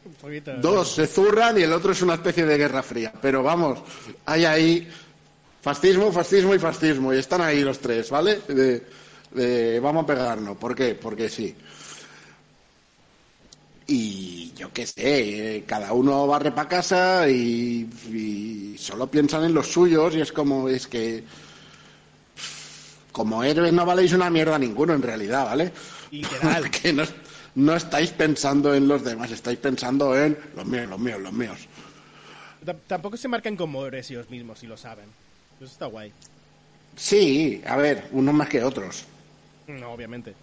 Un 0.05 0.13
poquito, 0.21 0.53
Dos 0.57 0.95
se 0.95 1.07
zurran 1.07 1.57
y 1.57 1.63
el 1.63 1.73
otro 1.73 1.91
es 1.91 2.01
una 2.01 2.15
especie 2.15 2.45
de 2.45 2.57
guerra 2.57 2.83
fría. 2.83 3.13
Pero 3.21 3.41
vamos, 3.41 3.79
hay 4.25 4.45
ahí 4.45 4.89
fascismo, 5.65 6.11
fascismo 6.11 6.53
y 6.55 6.59
fascismo. 6.59 7.13
Y 7.13 7.17
están 7.17 7.41
ahí 7.41 7.61
los 7.63 7.79
tres, 7.79 8.09
¿vale? 8.09 8.41
De, 8.47 8.85
de 9.31 9.79
vamos 9.79 10.03
a 10.03 10.07
pegarnos. 10.07 10.57
¿Por 10.57 10.75
qué? 10.75 10.95
Porque 10.95 11.27
sí. 11.29 11.55
Y 13.87 14.51
yo 14.53 14.71
qué 14.73 14.87
sé, 14.87 15.57
eh, 15.57 15.63
cada 15.67 15.93
uno 15.93 16.25
barre 16.25 16.51
para 16.51 16.67
casa 16.67 17.29
y, 17.29 17.87
y 18.11 18.75
solo 18.79 19.05
piensan 19.11 19.43
en 19.43 19.53
los 19.53 19.67
suyos 19.71 20.15
y 20.15 20.21
es 20.21 20.31
como, 20.31 20.67
es 20.69 20.87
que 20.87 21.23
como 23.11 23.43
héroes 23.43 23.73
no 23.73 23.85
valéis 23.85 24.13
una 24.13 24.29
mierda 24.29 24.57
ninguno 24.59 24.93
en 24.93 25.01
realidad, 25.01 25.45
¿vale? 25.45 25.71
Literal. 26.11 26.63
Porque 26.71 26.93
no, 26.93 27.03
no 27.55 27.75
estáis 27.75 28.11
pensando 28.11 28.73
en 28.73 28.87
los 28.87 29.03
demás, 29.03 29.31
estáis 29.31 29.59
pensando 29.59 30.15
en 30.17 30.37
los 30.55 30.65
míos, 30.65 30.87
los 30.89 30.99
míos, 30.99 31.21
los 31.21 31.33
míos. 31.33 31.59
T- 32.65 32.73
Tampoco 32.87 33.17
se 33.17 33.27
marcan 33.27 33.55
como 33.55 33.85
héroes 33.85 34.09
ellos 34.11 34.29
mismos, 34.29 34.59
si 34.59 34.67
lo 34.67 34.77
saben. 34.77 35.15
Eso 35.59 35.65
está 35.71 35.85
guay. 35.87 36.11
Sí, 36.95 37.61
a 37.65 37.75
ver, 37.77 38.07
unos 38.11 38.33
más 38.33 38.49
que 38.49 38.63
otros. 38.63 39.03
No, 39.67 39.91
obviamente. 39.91 40.33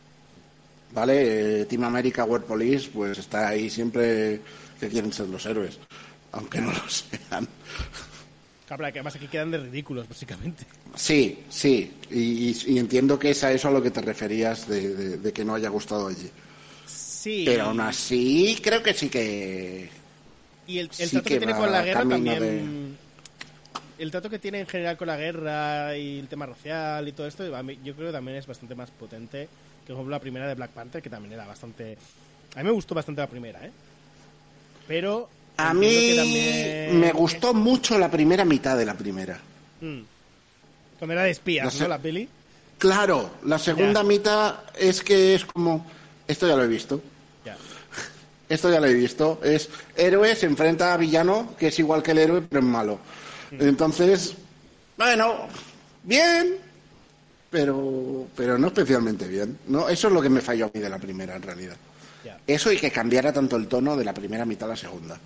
¿Vale? 0.92 1.62
Eh, 1.62 1.64
Team 1.66 1.84
America 1.84 2.24
World 2.24 2.46
Police, 2.46 2.90
pues 2.92 3.16
está 3.18 3.48
ahí 3.48 3.70
siempre 3.70 4.40
que 4.78 4.88
quieren 4.88 5.12
ser 5.12 5.28
los 5.28 5.44
héroes, 5.46 5.78
aunque 6.32 6.60
no 6.60 6.70
lo 6.72 6.80
sean. 6.88 7.48
Claro, 8.66 8.84
que 8.84 8.98
además 8.98 9.16
aquí 9.16 9.28
quedan 9.28 9.50
de 9.50 9.58
ridículos, 9.58 10.08
básicamente. 10.08 10.64
Sí, 10.94 11.38
sí, 11.48 11.90
y, 12.10 12.50
y- 12.50 12.62
y 12.66 12.78
entiendo 12.78 13.18
que 13.18 13.30
es 13.30 13.42
a 13.44 13.52
eso 13.52 13.68
a 13.68 13.70
lo 13.70 13.82
que 13.82 13.90
te 13.90 14.00
referías 14.02 14.66
de, 14.68 14.94
de- 14.94 15.16
de 15.18 15.32
que 15.32 15.44
no 15.44 15.54
haya 15.54 15.68
gustado 15.70 16.08
allí. 16.08 16.30
Sí. 16.86 17.44
Pero 17.46 17.64
aún 17.64 17.80
así, 17.80 18.58
creo 18.62 18.82
que 18.82 18.92
sí 18.92 19.08
que. 19.08 19.88
Y 20.66 20.78
el, 20.78 20.86
el 20.86 20.92
sí 20.92 21.10
trato 21.10 21.24
que, 21.28 21.34
que 21.34 21.38
tiene 21.38 21.54
con 21.54 21.70
la 21.72 21.82
guerra 21.82 22.00
también. 22.00 22.98
El 24.02 24.10
trato 24.10 24.28
que 24.28 24.40
tiene 24.40 24.58
en 24.58 24.66
general 24.66 24.96
con 24.96 25.06
la 25.06 25.16
guerra 25.16 25.96
y 25.96 26.18
el 26.18 26.26
tema 26.26 26.44
racial 26.44 27.06
y 27.06 27.12
todo 27.12 27.28
esto, 27.28 27.44
yo 27.46 27.94
creo 27.94 28.08
que 28.08 28.12
también 28.12 28.36
es 28.36 28.48
bastante 28.48 28.74
más 28.74 28.90
potente 28.90 29.48
que, 29.82 29.86
por 29.86 29.94
ejemplo, 29.94 30.10
la 30.10 30.18
primera 30.18 30.48
de 30.48 30.56
Black 30.56 30.70
Panther, 30.72 31.00
que 31.00 31.08
también 31.08 31.34
era 31.34 31.46
bastante. 31.46 31.96
A 32.56 32.58
mí 32.58 32.64
me 32.64 32.72
gustó 32.72 32.96
bastante 32.96 33.20
la 33.20 33.28
primera, 33.28 33.64
¿eh? 33.64 33.70
Pero. 34.88 35.28
A 35.56 35.72
mí 35.72 36.14
también- 36.16 36.98
me 36.98 37.12
gustó 37.12 37.54
mucho 37.54 37.96
la 37.96 38.10
primera 38.10 38.44
mitad 38.44 38.76
de 38.76 38.84
la 38.84 38.94
primera. 38.94 39.38
Mm. 39.80 40.00
Cuando 40.98 41.12
era 41.12 41.22
de 41.22 41.30
espías, 41.30 41.66
No 41.66 41.70
sé. 41.70 41.82
¿no? 41.84 41.88
La 41.90 41.98
peli. 41.98 42.28
Claro, 42.78 43.30
la 43.44 43.60
segunda 43.60 44.02
mitad 44.02 44.64
es 44.76 45.00
que 45.04 45.36
es 45.36 45.44
como... 45.44 45.86
Esto 46.26 46.48
ya 46.48 46.56
lo 46.56 46.64
he 46.64 46.68
visto. 46.68 47.00
Ya. 47.44 47.56
Esto 48.48 48.68
ya 48.68 48.80
lo 48.80 48.86
he 48.88 48.94
visto. 48.94 49.40
Es 49.44 49.68
héroe 49.94 50.34
se 50.34 50.46
enfrenta 50.46 50.92
a 50.92 50.96
villano, 50.96 51.54
que 51.56 51.68
es 51.68 51.78
igual 51.78 52.02
que 52.02 52.10
el 52.10 52.18
héroe, 52.18 52.42
pero 52.42 52.58
es 52.60 52.66
malo. 52.66 52.98
Entonces, 53.58 54.34
bueno, 54.96 55.46
bien, 56.02 56.56
pero, 57.50 58.26
pero 58.34 58.58
no 58.58 58.68
especialmente 58.68 59.28
bien. 59.28 59.58
No, 59.66 59.88
eso 59.88 60.08
es 60.08 60.14
lo 60.14 60.22
que 60.22 60.30
me 60.30 60.40
falló 60.40 60.66
a 60.66 60.70
mí 60.72 60.80
de 60.80 60.88
la 60.88 60.98
primera, 60.98 61.36
en 61.36 61.42
realidad. 61.42 61.76
Eso 62.46 62.72
y 62.72 62.78
que 62.78 62.90
cambiara 62.90 63.32
tanto 63.32 63.56
el 63.56 63.68
tono 63.68 63.96
de 63.96 64.04
la 64.04 64.14
primera 64.14 64.44
mitad 64.44 64.68
a 64.68 64.72
la 64.72 64.76
segunda. 64.76 65.18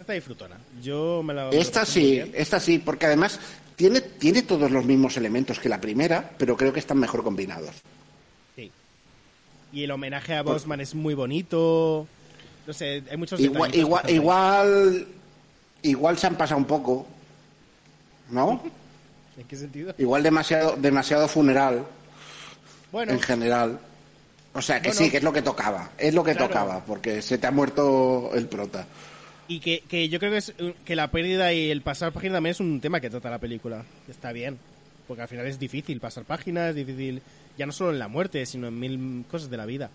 Esta 0.00 0.12
disfrutona. 0.12 0.56
Yo 0.82 1.22
me 1.22 1.34
la. 1.34 1.50
Esta 1.50 1.84
sí, 1.84 2.22
esta 2.34 2.58
sí, 2.58 2.78
porque 2.78 3.06
además 3.06 3.38
tiene, 3.76 4.00
tiene 4.00 4.42
todos 4.42 4.70
los 4.70 4.84
mismos 4.84 5.16
elementos 5.16 5.58
que 5.60 5.68
la 5.68 5.80
primera, 5.80 6.30
pero 6.38 6.56
creo 6.56 6.72
que 6.72 6.80
están 6.80 6.98
mejor 6.98 7.22
combinados. 7.22 7.70
Sí. 8.56 8.72
Y 9.72 9.84
el 9.84 9.90
homenaje 9.90 10.34
a 10.34 10.42
Bosman 10.42 10.80
es 10.80 10.94
muy 10.94 11.14
bonito. 11.14 12.06
No 12.66 12.72
sé, 12.72 13.02
hay 13.10 13.16
muchos 13.16 13.38
Igual, 13.40 13.74
igual, 14.10 15.06
igual 15.90 16.18
se 16.18 16.26
han 16.26 16.36
pasado 16.36 16.58
un 16.58 16.66
poco, 16.66 17.06
¿no? 18.30 18.62
¿En 19.36 19.44
qué 19.46 19.56
sentido? 19.56 19.94
Igual 19.98 20.22
demasiado, 20.22 20.74
demasiado 20.76 21.28
funeral 21.28 21.84
Bueno, 22.90 23.12
en 23.12 23.20
general. 23.20 23.78
O 24.54 24.62
sea, 24.62 24.80
que 24.82 24.88
Bueno. 24.88 25.04
sí, 25.04 25.10
que 25.10 25.18
es 25.18 25.22
lo 25.22 25.32
que 25.32 25.42
tocaba. 25.42 25.90
Es 25.98 26.12
lo 26.14 26.24
que 26.24 26.32
Claro. 26.32 26.48
tocaba, 26.48 26.84
porque 26.84 27.22
se 27.22 27.38
te 27.38 27.46
ha 27.46 27.50
muerto 27.50 28.30
el 28.34 28.46
prota. 28.48 28.86
y 29.46 29.60
que, 29.60 29.80
que 29.88 30.08
yo 30.08 30.18
creo 30.18 30.32
que, 30.32 30.38
es, 30.38 30.52
que 30.84 30.96
la 30.96 31.10
pérdida 31.10 31.52
y 31.52 31.70
el 31.70 31.80
pasar 31.82 32.12
página 32.12 32.34
también 32.34 32.50
es 32.52 32.60
un 32.60 32.80
tema 32.80 33.00
que 33.00 33.08
trata 33.10 33.30
la 33.30 33.38
película. 33.38 33.84
Está 34.08 34.32
bien. 34.32 34.58
Porque 35.06 35.22
al 35.22 35.28
final 35.28 35.46
es 35.46 35.58
difícil 35.58 36.00
pasar 36.00 36.24
páginas, 36.24 36.70
es 36.70 36.74
difícil 36.76 37.22
ya 37.56 37.64
no 37.64 37.72
solo 37.72 37.92
en 37.92 37.98
la 37.98 38.08
muerte, 38.08 38.44
sino 38.44 38.66
en 38.68 38.78
mil 38.78 39.24
cosas 39.30 39.48
de 39.48 39.56
la 39.56 39.64
vida. 39.66 39.88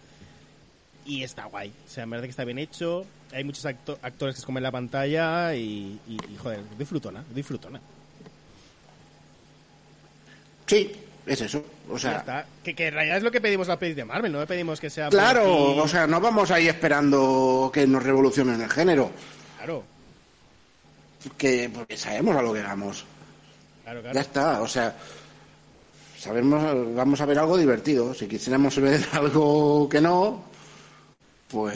Y 1.06 1.22
está 1.24 1.46
guay. 1.46 1.70
O 1.86 1.90
sea, 1.90 2.04
en 2.06 2.10
verdad 2.12 2.24
que 2.24 2.30
está 2.32 2.46
bien 2.46 2.58
hecho. 2.60 3.06
Hay 3.34 3.44
muchos 3.44 3.66
acto- 3.66 3.98
actores 4.02 4.36
que 4.36 4.42
se 4.42 4.46
comen 4.46 4.64
la 4.64 4.72
pantalla 4.72 5.56
y, 5.56 6.00
y, 6.08 6.18
y, 6.34 6.38
joder, 6.38 6.62
disfrutona, 6.78 7.24
disfrutona. 7.34 7.80
Sí, 10.66 10.92
es 11.26 11.42
eso. 11.42 11.64
O 11.90 11.94
Ya 11.96 12.00
sea, 12.00 12.18
está. 12.20 12.46
Que, 12.64 12.74
que 12.76 12.88
en 12.88 12.94
realidad 12.94 13.18
es 13.18 13.24
lo 13.24 13.32
que 13.32 13.42
pedimos 13.42 13.68
la 13.68 13.78
peli 13.78 13.94
de 13.94 14.06
Marvel, 14.06 14.32
no 14.32 14.46
pedimos 14.46 14.80
que 14.80 14.90
sea... 14.90 15.10
claro, 15.10 15.76
o 15.76 15.88
sea, 15.88 16.08
no 16.08 16.20
vamos 16.22 16.52
ahí 16.52 16.68
esperando 16.68 17.70
que 17.74 17.86
nos 17.88 18.04
revolucionen 18.04 18.62
el 18.62 18.70
género. 18.70 19.12
Claro, 19.58 19.84
Que, 21.38 21.70
porque 21.74 21.98
sabemos 21.98 22.36
a 22.36 22.42
lo 22.42 22.54
que 22.54 22.62
vamos. 22.62 23.06
claro, 23.84 24.00
Ya 24.00 24.12
claro. 24.12 24.20
está, 24.20 24.62
o 24.62 24.68
sea, 24.68 24.96
sabemos, 26.18 26.96
vamos 26.96 27.20
a 27.22 27.26
ver 27.26 27.40
algo 27.40 27.58
divertido. 27.58 28.14
Si 28.14 28.28
quisiéramos 28.28 28.78
ver 28.80 29.02
algo 29.14 29.88
que 29.90 30.02
no, 30.02 30.44
pues, 31.50 31.76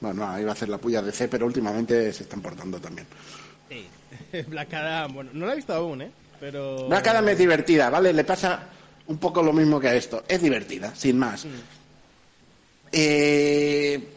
bueno, 0.00 0.38
iba 0.38 0.50
a 0.50 0.52
hacer 0.52 0.68
la 0.68 0.78
puya 0.78 1.02
de 1.02 1.12
C, 1.12 1.28
pero 1.28 1.46
últimamente 1.46 2.12
se 2.12 2.24
están 2.24 2.40
portando 2.40 2.78
también. 2.80 3.06
Sí. 3.68 3.86
Black 4.48 4.74
Adam, 4.74 5.14
bueno, 5.14 5.30
no 5.32 5.46
la 5.46 5.52
he 5.52 5.56
visto 5.56 5.74
aún, 5.74 6.02
¿eh? 6.02 6.10
Pero... 6.38 6.88
Black 6.88 7.06
Adam 7.06 7.28
es 7.28 7.38
divertida, 7.38 7.88
¿vale? 7.88 8.12
Le 8.12 8.24
pasa 8.24 8.68
un 9.06 9.18
poco 9.18 9.42
lo 9.42 9.52
mismo 9.52 9.80
que 9.80 9.88
a 9.88 9.94
esto. 9.94 10.24
Es 10.28 10.42
divertida, 10.42 10.94
sin 10.94 11.18
más. 11.18 11.46
Eh, 12.92 14.08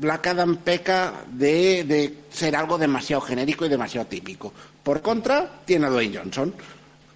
Black 0.00 0.26
Adam 0.26 0.56
peca 0.58 1.24
de, 1.30 1.84
de 1.84 2.14
ser 2.30 2.56
algo 2.56 2.78
demasiado 2.78 3.20
genérico 3.20 3.64
y 3.64 3.68
demasiado 3.68 4.06
típico. 4.06 4.52
Por 4.82 5.02
contra, 5.02 5.60
tiene 5.64 5.86
a 5.86 5.90
Dwayne 5.90 6.18
Johnson, 6.18 6.54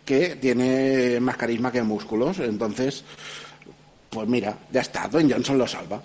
que 0.05 0.37
tiene 0.37 1.19
más 1.21 1.37
carisma 1.37 1.73
que 1.73 1.83
músculos. 1.83 2.39
Entonces, 2.39 3.05
pues 4.11 4.29
mira, 4.29 4.57
ya 4.71 4.81
está. 4.81 5.09
Dwayne 5.09 5.33
Johnson 5.33 5.59
lo 5.59 5.67
salva. 5.67 6.03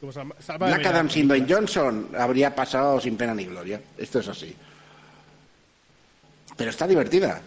Como 0.00 0.12
Black 0.12 0.86
Adam 0.86 1.10
sin. 1.10 1.26
Dwayne 1.26 1.46
Johnson 1.48 2.10
habría 2.16 2.54
pasado 2.54 3.00
sin 3.00 3.16
pena 3.16 3.34
ni 3.34 3.44
gloria. 3.46 3.80
Esto 3.96 4.20
es 4.20 4.28
así. 4.28 4.54
Pero 6.56 6.70
está 6.70 6.86
divertida. 6.86 7.40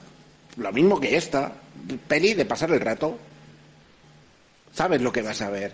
Lo 0.58 0.72
mismo 0.72 1.00
que 1.00 1.16
esta. 1.16 1.52
Peli 2.08 2.34
de 2.34 2.46
pasar 2.46 2.72
el 2.72 2.82
rato. 2.82 3.18
Sabes 4.74 5.02
lo 5.02 5.12
que 5.12 5.22
vas 5.22 5.42
a 5.42 5.50
ver. 5.50 5.72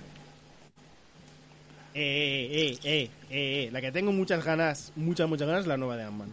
Eh, 1.93 2.47
eh, 2.51 2.79
eh, 2.83 3.03
eh, 3.03 3.09
eh, 3.31 3.69
La 3.71 3.81
que 3.81 3.91
tengo 3.91 4.11
muchas 4.11 4.45
ganas, 4.45 4.91
muchas, 4.95 5.27
muchas 5.27 5.47
ganas 5.47 5.61
es 5.63 5.67
la 5.67 5.77
nueva 5.77 5.97
de 5.97 6.03
Ant-Man. 6.03 6.29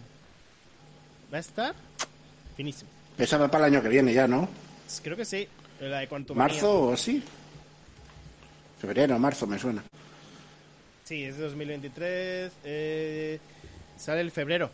¿Va 1.33 1.39
a 1.39 1.41
estar? 1.41 1.75
Finísimo. 2.55 2.91
Esa 3.17 3.39
va 3.39 3.51
para 3.51 3.67
el 3.67 3.75
año 3.75 3.83
que 3.83 3.89
viene 3.89 4.13
ya, 4.13 4.29
¿no? 4.29 4.49
Creo 5.03 5.17
que 5.17 5.25
sí. 5.25 5.49
La 5.81 6.01
de 6.01 6.09
Quantum 6.09 6.37
¿Marzo 6.37 6.85
o 6.85 6.93
así? 6.93 7.23
Febrero, 8.79 9.19
marzo 9.19 9.47
me 9.47 9.59
suena. 9.59 9.83
Sí, 11.05 11.25
es 11.25 11.37
de 11.37 11.45
2023. 11.45 12.53
Eh, 12.65 13.39
sale 13.99 14.21
el 14.23 14.31
febrero. 14.31 14.71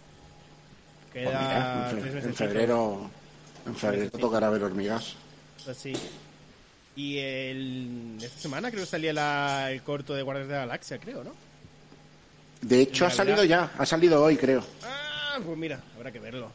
Pues 1.13 1.25
Queda 1.25 1.41
mira, 1.41 1.91
en, 1.91 1.97
fe- 1.97 2.11
tres 2.11 2.25
en 2.25 2.35
febrero, 2.35 3.11
en 3.67 3.77
febrero 3.77 4.11
tocará 4.19 4.49
ver 4.51 4.63
hormigas. 4.63 5.17
Así. 5.69 5.93
Y 6.95 7.19
el, 7.19 8.19
esta 8.23 8.41
semana 8.41 8.71
creo 8.71 8.85
que 8.85 8.91
salía 8.91 9.13
la- 9.13 9.73
el 9.73 9.83
corto 9.83 10.15
de 10.15 10.23
Guardias 10.23 10.47
de 10.49 10.55
la 10.55 10.61
Galaxia, 10.61 10.99
creo, 10.99 11.25
¿no? 11.25 11.33
De 12.63 12.81
hecho, 12.83 13.07
ha 13.07 13.11
salido 13.11 13.43
ya. 13.43 13.73
Ha 13.79 13.87
salido 13.87 14.23
hoy, 14.23 14.37
creo. 14.37 14.63
Ah, 14.85 15.39
pues 15.45 15.57
mira, 15.59 15.81
habrá 15.97 16.13
que 16.13 16.21
verlo. 16.21 16.51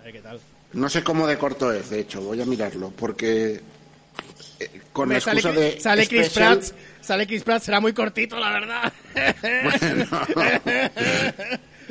A 0.00 0.04
ver 0.04 0.12
qué 0.12 0.20
tal. 0.20 0.40
No 0.72 0.88
sé 0.88 1.02
cómo 1.02 1.26
de 1.26 1.38
corto 1.38 1.72
es, 1.72 1.90
de 1.90 2.00
hecho, 2.00 2.20
voy 2.20 2.40
a 2.40 2.46
mirarlo, 2.46 2.90
porque 2.90 3.60
eh, 4.58 4.80
con 4.92 5.08
la 5.08 5.18
Hombre, 5.18 5.20
sale, 5.20 5.38
excusa 5.40 5.60
de 5.60 5.80
sale 5.80 6.08
Chris 6.08 6.28
Pratt. 6.30 6.62
Sale 7.10 7.26
Chris 7.26 7.42
Pratt, 7.42 7.60
será 7.60 7.80
muy 7.80 7.92
cortito, 7.92 8.38
la 8.38 8.50
verdad. 8.52 8.92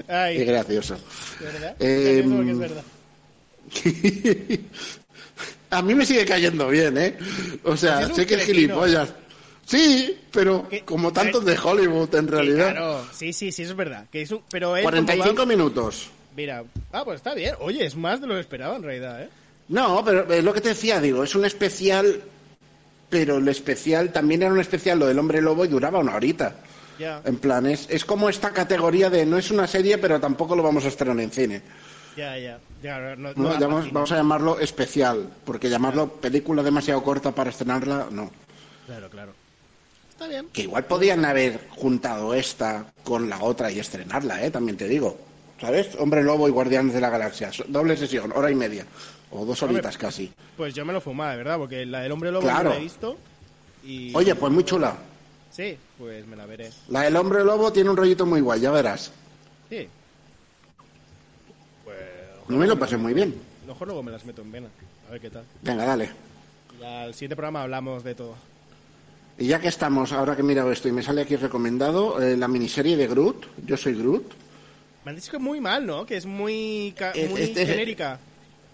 Ay, 0.07 0.37
Qué 0.37 0.45
gracioso. 0.45 0.97
¿verdad? 1.41 1.75
Eh, 1.77 2.23
es 2.47 2.57
verdad. 2.57 2.83
A 5.71 5.81
mí 5.81 5.93
me 5.93 6.05
sigue 6.05 6.23
cayendo 6.25 6.69
bien, 6.69 6.97
¿eh? 6.97 7.17
O 7.65 7.75
sea, 7.75 8.07
sé 8.13 8.25
que 8.25 8.35
es 8.35 8.45
gilipollas. 8.45 9.09
Sí, 9.65 10.17
pero 10.31 10.69
como 10.85 11.11
tantos 11.11 11.43
de 11.43 11.57
Hollywood, 11.61 12.15
en 12.15 12.27
realidad. 12.29 12.71
claro, 12.71 13.05
sí, 13.13 13.33
sí, 13.33 13.51
sí, 13.51 13.63
eso 13.63 13.71
es 13.73 13.77
verdad. 13.77 14.05
Que 14.09 14.21
es 14.21 14.31
un- 14.31 14.43
pero 14.49 14.77
él, 14.77 14.83
45 14.83 15.27
como 15.35 15.39
va- 15.39 15.45
minutos. 15.45 16.09
Mira, 16.33 16.63
ah, 16.93 17.03
pues 17.03 17.17
está 17.17 17.33
bien. 17.33 17.55
Oye, 17.59 17.85
es 17.85 17.97
más 17.97 18.21
de 18.21 18.27
lo 18.27 18.35
que 18.35 18.39
esperaba 18.39 18.77
en 18.77 18.83
realidad, 18.83 19.21
¿eh? 19.23 19.29
No, 19.67 20.01
pero 20.05 20.31
es 20.33 20.45
lo 20.45 20.53
que 20.53 20.61
te 20.61 20.69
decía, 20.69 21.01
digo, 21.01 21.25
es 21.25 21.35
un 21.35 21.43
especial, 21.43 22.21
pero 23.09 23.37
el 23.37 23.47
especial 23.47 24.11
también 24.11 24.43
era 24.43 24.51
un 24.51 24.59
especial, 24.59 24.99
lo 24.99 25.07
del 25.07 25.19
hombre 25.19 25.41
lobo, 25.41 25.65
y 25.65 25.67
duraba 25.67 25.99
una 25.99 26.15
horita. 26.15 26.55
Ya, 26.99 27.21
En 27.23 27.37
plan, 27.37 27.65
es, 27.65 27.87
es 27.89 28.03
como 28.03 28.27
esta 28.29 28.51
categoría 28.51 29.09
de 29.09 29.25
no 29.25 29.37
es 29.37 29.51
una 29.51 29.67
serie, 29.67 29.97
pero 29.97 30.19
tampoco 30.19 30.55
lo 30.55 30.61
vamos 30.63 30.83
a 30.85 30.89
estrenar 30.89 31.19
en 31.21 31.31
cine. 31.31 31.61
ya, 32.17 32.37
ya. 32.37 32.59
ya 32.83 33.15
no, 33.15 33.33
llamamos- 33.57 33.91
vamos 33.93 34.11
a 34.11 34.17
llamarlo 34.17 34.59
especial, 34.59 35.29
porque 35.45 35.69
llamarlo 35.69 36.07
película 36.09 36.61
demasiado 36.61 37.01
corta 37.01 37.31
para 37.33 37.51
estrenarla, 37.51 38.07
no. 38.11 38.29
Claro, 38.85 39.09
claro. 39.09 39.31
Está 40.09 40.27
bien. 40.27 40.47
Que 40.51 40.63
igual 40.63 40.83
podían 40.85 41.23
haber 41.23 41.67
juntado 41.69 42.33
esta 42.33 42.87
con 43.05 43.29
la 43.29 43.41
otra 43.41 43.71
y 43.71 43.79
estrenarla, 43.79 44.43
¿eh? 44.43 44.51
También 44.51 44.75
te 44.77 44.87
digo. 44.89 45.17
¿Sabes? 45.61 45.89
Hombre 45.99 46.23
Lobo 46.23 46.47
y 46.49 46.51
Guardianes 46.51 46.93
de 46.93 47.01
la 47.01 47.09
Galaxia. 47.09 47.51
Doble 47.67 47.95
sesión, 47.95 48.31
hora 48.35 48.51
y 48.51 48.55
media. 48.55 48.85
O 49.31 49.45
dos 49.45 49.61
horitas 49.63 49.97
casi. 49.97 50.31
Pues 50.57 50.73
yo 50.73 50.83
me 50.85 50.93
lo 50.93 51.01
fumaba, 51.01 51.31
de 51.31 51.37
verdad, 51.37 51.57
porque 51.57 51.85
la 51.85 51.99
del 52.01 52.11
hombre 52.11 52.31
lobo 52.31 52.43
Claro. 52.43 52.63
no 52.65 52.69
la 52.71 52.77
he 52.77 52.83
visto. 52.83 53.17
Y... 53.85 54.11
Oye, 54.15 54.33
pues 54.35 54.51
muy 54.51 54.63
chula. 54.63 54.95
Sí, 55.51 55.77
pues 55.97 56.25
me 56.27 56.35
la 56.35 56.45
veré. 56.45 56.69
La 56.89 57.01
del 57.01 57.15
Hombre 57.15 57.43
Lobo 57.43 57.71
tiene 57.73 57.89
un 57.89 57.97
rollito 57.97 58.25
muy 58.25 58.39
guay, 58.39 58.61
ya 58.61 58.71
verás. 58.71 59.11
Sí. 59.69 59.87
Pues. 61.83 61.97
No 62.47 62.57
me 62.57 62.67
lo 62.67 62.77
pasé 62.77 62.97
muy 62.97 63.13
bien. 63.13 63.35
Mejor 63.67 63.87
luego 63.87 64.03
me 64.03 64.11
las 64.11 64.25
meto 64.25 64.41
en 64.41 64.51
vena. 64.51 64.67
A 65.07 65.11
ver 65.11 65.21
qué 65.21 65.29
tal. 65.29 65.43
Venga, 65.61 65.85
dale. 65.85 66.09
Ya 66.79 67.01
al 67.03 67.13
siguiente 67.13 67.35
programa 67.35 67.63
hablamos 67.63 68.03
de 68.03 68.15
todo. 68.15 68.35
Y 69.37 69.47
ya 69.47 69.59
que 69.59 69.69
estamos, 69.69 70.11
ahora 70.11 70.35
que 70.35 70.41
he 70.41 70.45
mirado 70.45 70.71
esto 70.71 70.87
y 70.87 70.91
me 70.91 71.01
sale 71.01 71.21
aquí 71.21 71.35
recomendado, 71.35 72.21
eh, 72.21 72.35
la 72.37 72.47
miniserie 72.47 72.97
de 72.97 73.07
Groot, 73.07 73.45
Yo 73.65 73.77
soy 73.77 73.95
Groot. 73.95 74.31
Me 75.05 75.11
han 75.11 75.15
dicho 75.15 75.31
que 75.31 75.37
es 75.37 75.43
muy 75.43 75.59
mal, 75.61 75.85
¿no? 75.85 76.05
Que 76.05 76.17
es 76.17 76.25
muy, 76.25 76.93
ca- 76.97 77.11
Es- 77.11 77.29
muy 77.29 77.41
este- 77.41 77.65
genérica. 77.65 78.19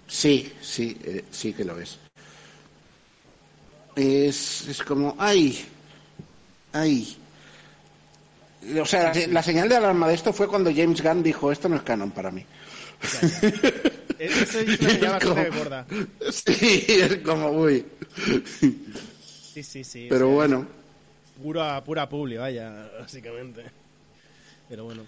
Sí, 0.07 0.53
sí, 0.61 0.97
eh, 1.03 1.25
sí 1.31 1.53
que 1.53 1.65
lo 1.65 1.79
es. 1.79 1.97
Es, 3.95 4.67
es 4.67 4.83
como, 4.83 5.15
ay, 5.17 5.65
ay. 6.73 7.17
O 8.81 8.85
sea, 8.85 9.13
la, 9.13 9.27
la 9.27 9.43
señal 9.43 9.69
de 9.69 9.75
alarma 9.77 10.07
de 10.07 10.15
esto 10.15 10.33
fue 10.33 10.47
cuando 10.47 10.71
James 10.73 11.01
Gunn 11.01 11.23
dijo, 11.23 11.51
esto 11.51 11.69
no 11.69 11.77
es 11.77 11.83
canon 11.83 12.11
para 12.11 12.31
mí. 12.31 12.45
Es- 13.01 13.43
Eso 14.17 14.59
es 14.59 14.79
una 14.79 14.89
señal 14.89 15.11
bastante 15.13 15.47
Como- 15.49 15.57
gorda. 15.57 15.85
Sí, 16.31 16.85
es 16.87 17.17
como, 17.17 17.49
uy. 17.51 17.85
Sí, 19.53 19.61
sí, 19.63 19.83
sí. 19.83 20.07
Pero 20.09 20.27
o 20.27 20.29
sea, 20.29 20.35
bueno, 20.35 20.67
pura, 21.41 21.83
pura 21.83 22.07
publi, 22.09 22.37
vaya, 22.37 22.89
básicamente. 22.99 23.63
Pero 24.69 24.85
bueno. 24.85 25.03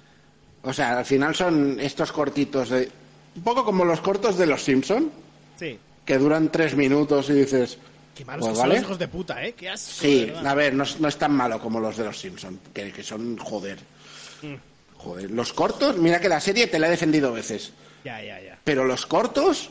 O 0.64 0.74
sea, 0.74 1.00
al 1.00 1.06
final 1.06 1.34
son 1.36 1.80
estos 1.80 2.12
cortitos 2.12 2.70
de... 2.70 2.90
Un 3.38 3.44
poco 3.44 3.64
como 3.64 3.86
los 3.86 4.02
cortos 4.02 4.38
de 4.38 4.46
los 4.48 4.62
Simpson, 4.64 5.10
Sí. 5.58 5.78
que 6.06 6.18
duran 6.18 6.52
tres 6.52 6.76
minutos 6.76 7.30
y 7.30 7.34
dices... 7.34 7.78
Qué 8.16 8.26
malos 8.26 8.42
pues 8.48 8.52
que 8.54 8.56
son 8.56 8.64
vale. 8.68 8.76
los 8.80 8.84
hijos 8.84 9.00
de 9.00 9.08
puta, 9.08 9.46
¿eh? 9.46 9.54
Qué 9.54 9.70
asco. 9.70 9.92
Sí, 10.02 10.32
a 10.44 10.54
ver, 10.56 10.74
no, 10.74 10.84
es- 10.84 11.00
no 11.00 11.08
es 11.08 11.18
tan 11.18 11.32
malo 11.34 11.60
como 11.60 11.80
los 11.80 11.96
de 11.98 12.04
los 12.06 12.20
Simpson, 12.20 12.60
que, 12.74 12.92
que 12.92 13.04
son 13.04 13.38
joder. 13.38 13.78
Mm. 14.42 14.56
Joder, 14.98 15.30
los 15.32 15.54
cortos, 15.54 15.98
mira 15.98 16.20
que 16.20 16.28
la 16.28 16.40
serie 16.42 16.66
te 16.68 16.80
la 16.80 16.88
he 16.88 16.90
defendido 16.92 17.32
veces, 17.32 17.72
Ya, 18.04 18.22
ya, 18.24 18.42
ya. 18.42 18.58
pero 18.64 18.84
los 18.86 19.06
cortos 19.06 19.70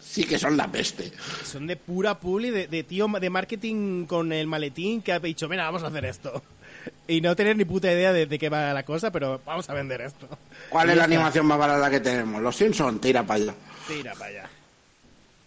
sí 0.00 0.22
que 0.24 0.38
son 0.38 0.56
la 0.56 0.70
peste. 0.70 1.10
Son 1.44 1.66
de 1.66 1.76
pura 1.76 2.20
publi, 2.20 2.50
de, 2.50 2.68
de 2.68 2.84
tío 2.84 3.08
de 3.08 3.30
marketing 3.30 4.06
con 4.06 4.32
el 4.32 4.46
maletín 4.46 5.02
que 5.02 5.12
ha 5.12 5.18
dicho, 5.18 5.48
venga, 5.48 5.64
vamos 5.64 5.82
a 5.82 5.88
hacer 5.88 6.04
esto. 6.04 6.40
Y 7.08 7.20
no 7.20 7.36
tener 7.36 7.56
ni 7.56 7.64
puta 7.64 7.90
idea 7.92 8.12
de, 8.12 8.26
de 8.26 8.38
qué 8.38 8.48
va 8.48 8.72
la 8.72 8.84
cosa, 8.84 9.10
pero 9.12 9.40
vamos 9.46 9.68
a 9.70 9.74
vender 9.74 10.00
esto. 10.00 10.28
¿Cuál 10.68 10.88
Y 10.88 10.90
es 10.92 10.96
la 10.96 11.04
animación 11.04 11.46
más 11.46 11.58
barata 11.58 11.88
que 11.90 12.00
tenemos? 12.00 12.42
Los 12.42 12.56
Simpson, 12.56 13.00
tira 13.00 13.22
para 13.22 13.42
allá. 13.44 13.54
Tira 13.86 14.12
para 14.14 14.26
allá. 14.26 14.50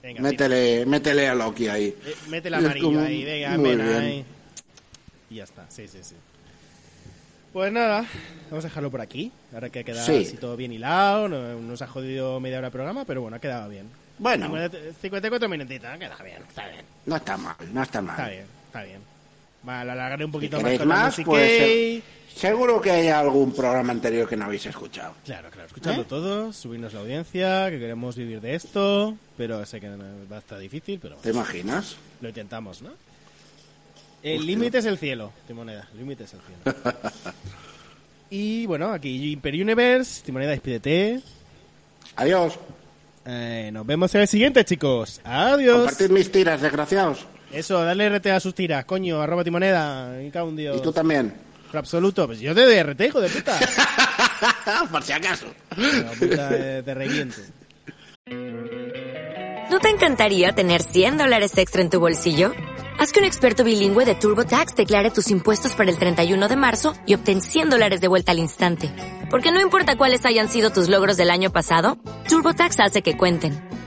Venga, 0.01 0.17
tira. 0.19 0.29
Métele, 0.31 0.85
métele 0.85 1.27
a 1.27 1.35
Loki 1.35 1.67
ahí. 1.67 1.87
Eh, 2.05 2.15
Mete 2.29 2.47
el 2.47 2.53
Es 2.53 2.59
amarillo 2.65 2.85
como- 2.87 2.99
ahí, 3.01 3.23
venga, 3.25 3.57
muy 3.57 3.69
ven 3.75 3.77
bien. 3.87 3.97
ahí. 4.01 4.25
Y 5.29 5.35
ya 5.35 5.43
está, 5.43 5.65
sí, 5.69 5.87
sí, 5.87 5.99
sí. 6.01 6.15
Pues 7.51 7.71
nada, 7.73 8.05
vamos 8.49 8.63
a 8.63 8.67
dejarlo 8.67 8.91
por 8.91 9.01
aquí. 9.01 9.31
Ahora 9.53 9.69
que 9.69 9.79
ha 9.79 9.83
quedado 9.83 10.05
Sí. 10.05 10.23
así 10.25 10.37
todo 10.37 10.55
bien 10.55 10.71
hilado, 10.71 11.27
no- 11.27 11.55
nos 11.59 11.81
ha 11.81 11.87
jodido 11.87 12.39
media 12.39 12.59
hora 12.59 12.67
de 12.67 12.71
programa, 12.71 13.05
pero 13.05 13.21
bueno, 13.21 13.37
ha 13.37 13.39
quedado 13.39 13.67
bien. 13.69 13.87
Bueno, 14.19 14.45
50 14.47 14.77
54 15.01 15.49
minutitos, 15.49 15.89
queda 15.97 16.15
bien, 16.23 16.41
está 16.47 16.67
bien, 16.67 16.85
no 17.05 17.15
está 17.15 17.37
mal, 17.37 17.55
no 17.73 17.81
está 17.83 18.01
mal. 18.01 18.15
está 18.17 18.29
bien, 18.29 18.45
está 18.67 18.83
bien. 18.83 19.18
Va, 19.67 19.83
lo 19.83 19.91
alargaré 19.91 20.25
un 20.25 20.31
Si 20.31 20.33
poquito 20.37 20.61
más 20.61 20.77
con 20.77 20.87
la 20.89 20.95
más, 20.95 21.15
pues 21.25 21.57
se- 21.57 22.01
seguro 22.39 22.79
que 22.81 22.91
hay 22.91 23.07
algún 23.09 23.53
programa 23.53 23.91
anterior 23.91 24.27
que 24.27 24.37
no 24.37 24.45
habéis 24.45 24.65
escuchado. 24.65 25.13
Claro, 25.25 25.49
claro, 25.51 25.67
escuchando 25.67 26.01
¿Eh? 26.03 26.05
todo, 26.07 26.53
subirnos 26.53 26.93
la 26.93 27.01
audiencia, 27.01 27.69
que 27.69 27.77
queremos 27.79 28.15
vivir 28.15 28.39
de 28.39 28.55
esto, 28.55 29.17
pero 29.37 29.65
sé 29.65 29.81
que 29.81 29.89
va 29.89 30.37
a 30.37 30.39
estar 30.39 30.57
difícil, 30.59 30.99
pero 31.01 31.17
¿Te 31.17 31.31
imaginas? 31.31 31.97
lo 32.21 32.29
intentamos, 32.29 32.81
¿no? 32.81 32.91
El 34.23 34.45
límite 34.45 34.79
es 34.79 34.85
el 34.85 34.97
cielo, 34.97 35.31
Timoneda, 35.47 35.87
el 35.93 35.99
límite 35.99 36.23
es 36.25 36.33
el 36.33 36.39
cielo. 36.41 36.93
y 38.29 38.65
bueno, 38.65 38.91
aquí 38.93 39.31
Hyper 39.31 39.53
Universe, 39.55 40.23
Timoneda, 40.23 40.51
despídete. 40.51 41.21
Adiós. 42.15 42.53
Eh, 43.25 43.69
nos 43.73 43.85
vemos 43.85 44.13
en 44.15 44.21
el 44.21 44.27
siguiente, 44.27 44.63
chicos. 44.65 45.21
Adiós. 45.23 45.77
Compartid 45.77 46.09
mis 46.09 46.31
tiras, 46.31 46.61
desgraciados. 46.61 47.25
Eso, 47.51 47.83
dale 47.83 48.09
RT 48.09 48.27
a 48.27 48.39
sus 48.39 48.53
tiras, 48.53 48.85
coño, 48.85 49.21
arroba 49.21 49.43
Timoneda, 49.43 50.21
y 50.21 50.37
un 50.37 50.55
dios. 50.55 50.77
Y 50.77 50.81
tú 50.81 50.91
también. 50.91 51.33
Por 51.71 51.77
absoluto, 51.77 52.25
pues 52.25 52.39
yo 52.39 52.53
te 52.55 52.63
doy 52.63 52.81
RT, 52.81 53.01
hijo 53.01 53.21
de 53.21 53.29
puta. 53.29 53.59
Por 54.91 55.03
si 55.03 55.11
acaso. 55.11 55.45
La 55.77 56.11
puta 56.11 56.49
eh, 56.51 56.81
te 56.83 56.93
reviento. 56.93 57.37
¿No 59.69 59.79
te 59.79 59.89
encantaría 59.89 60.51
tener 60.53 60.81
100 60.81 61.17
dólares 61.17 61.57
extra 61.57 61.81
en 61.81 61.91
tu 61.91 61.99
bolsillo? 61.99 62.53
Haz 62.99 63.11
que 63.11 63.19
un 63.19 63.25
experto 63.25 63.63
bilingüe 63.63 64.03
de 64.03 64.15
TurboTax 64.15 64.75
declare 64.75 65.11
tus 65.11 65.29
impuestos 65.29 65.73
para 65.73 65.91
el 65.91 65.97
31 65.97 66.47
de 66.47 66.55
marzo 66.55 66.95
y 67.05 67.13
obtén 67.13 67.41
100 67.41 67.69
dólares 67.69 68.01
de 68.01 68.07
vuelta 68.07 68.31
al 68.31 68.39
instante. 68.39 68.91
Porque 69.29 69.51
no 69.51 69.61
importa 69.61 69.95
cuáles 69.95 70.25
hayan 70.25 70.49
sido 70.49 70.71
tus 70.71 70.89
logros 70.89 71.17
del 71.17 71.29
año 71.29 71.51
pasado, 71.51 71.97
TurboTax 72.27 72.79
hace 72.79 73.01
que 73.01 73.15
cuenten. 73.15 73.78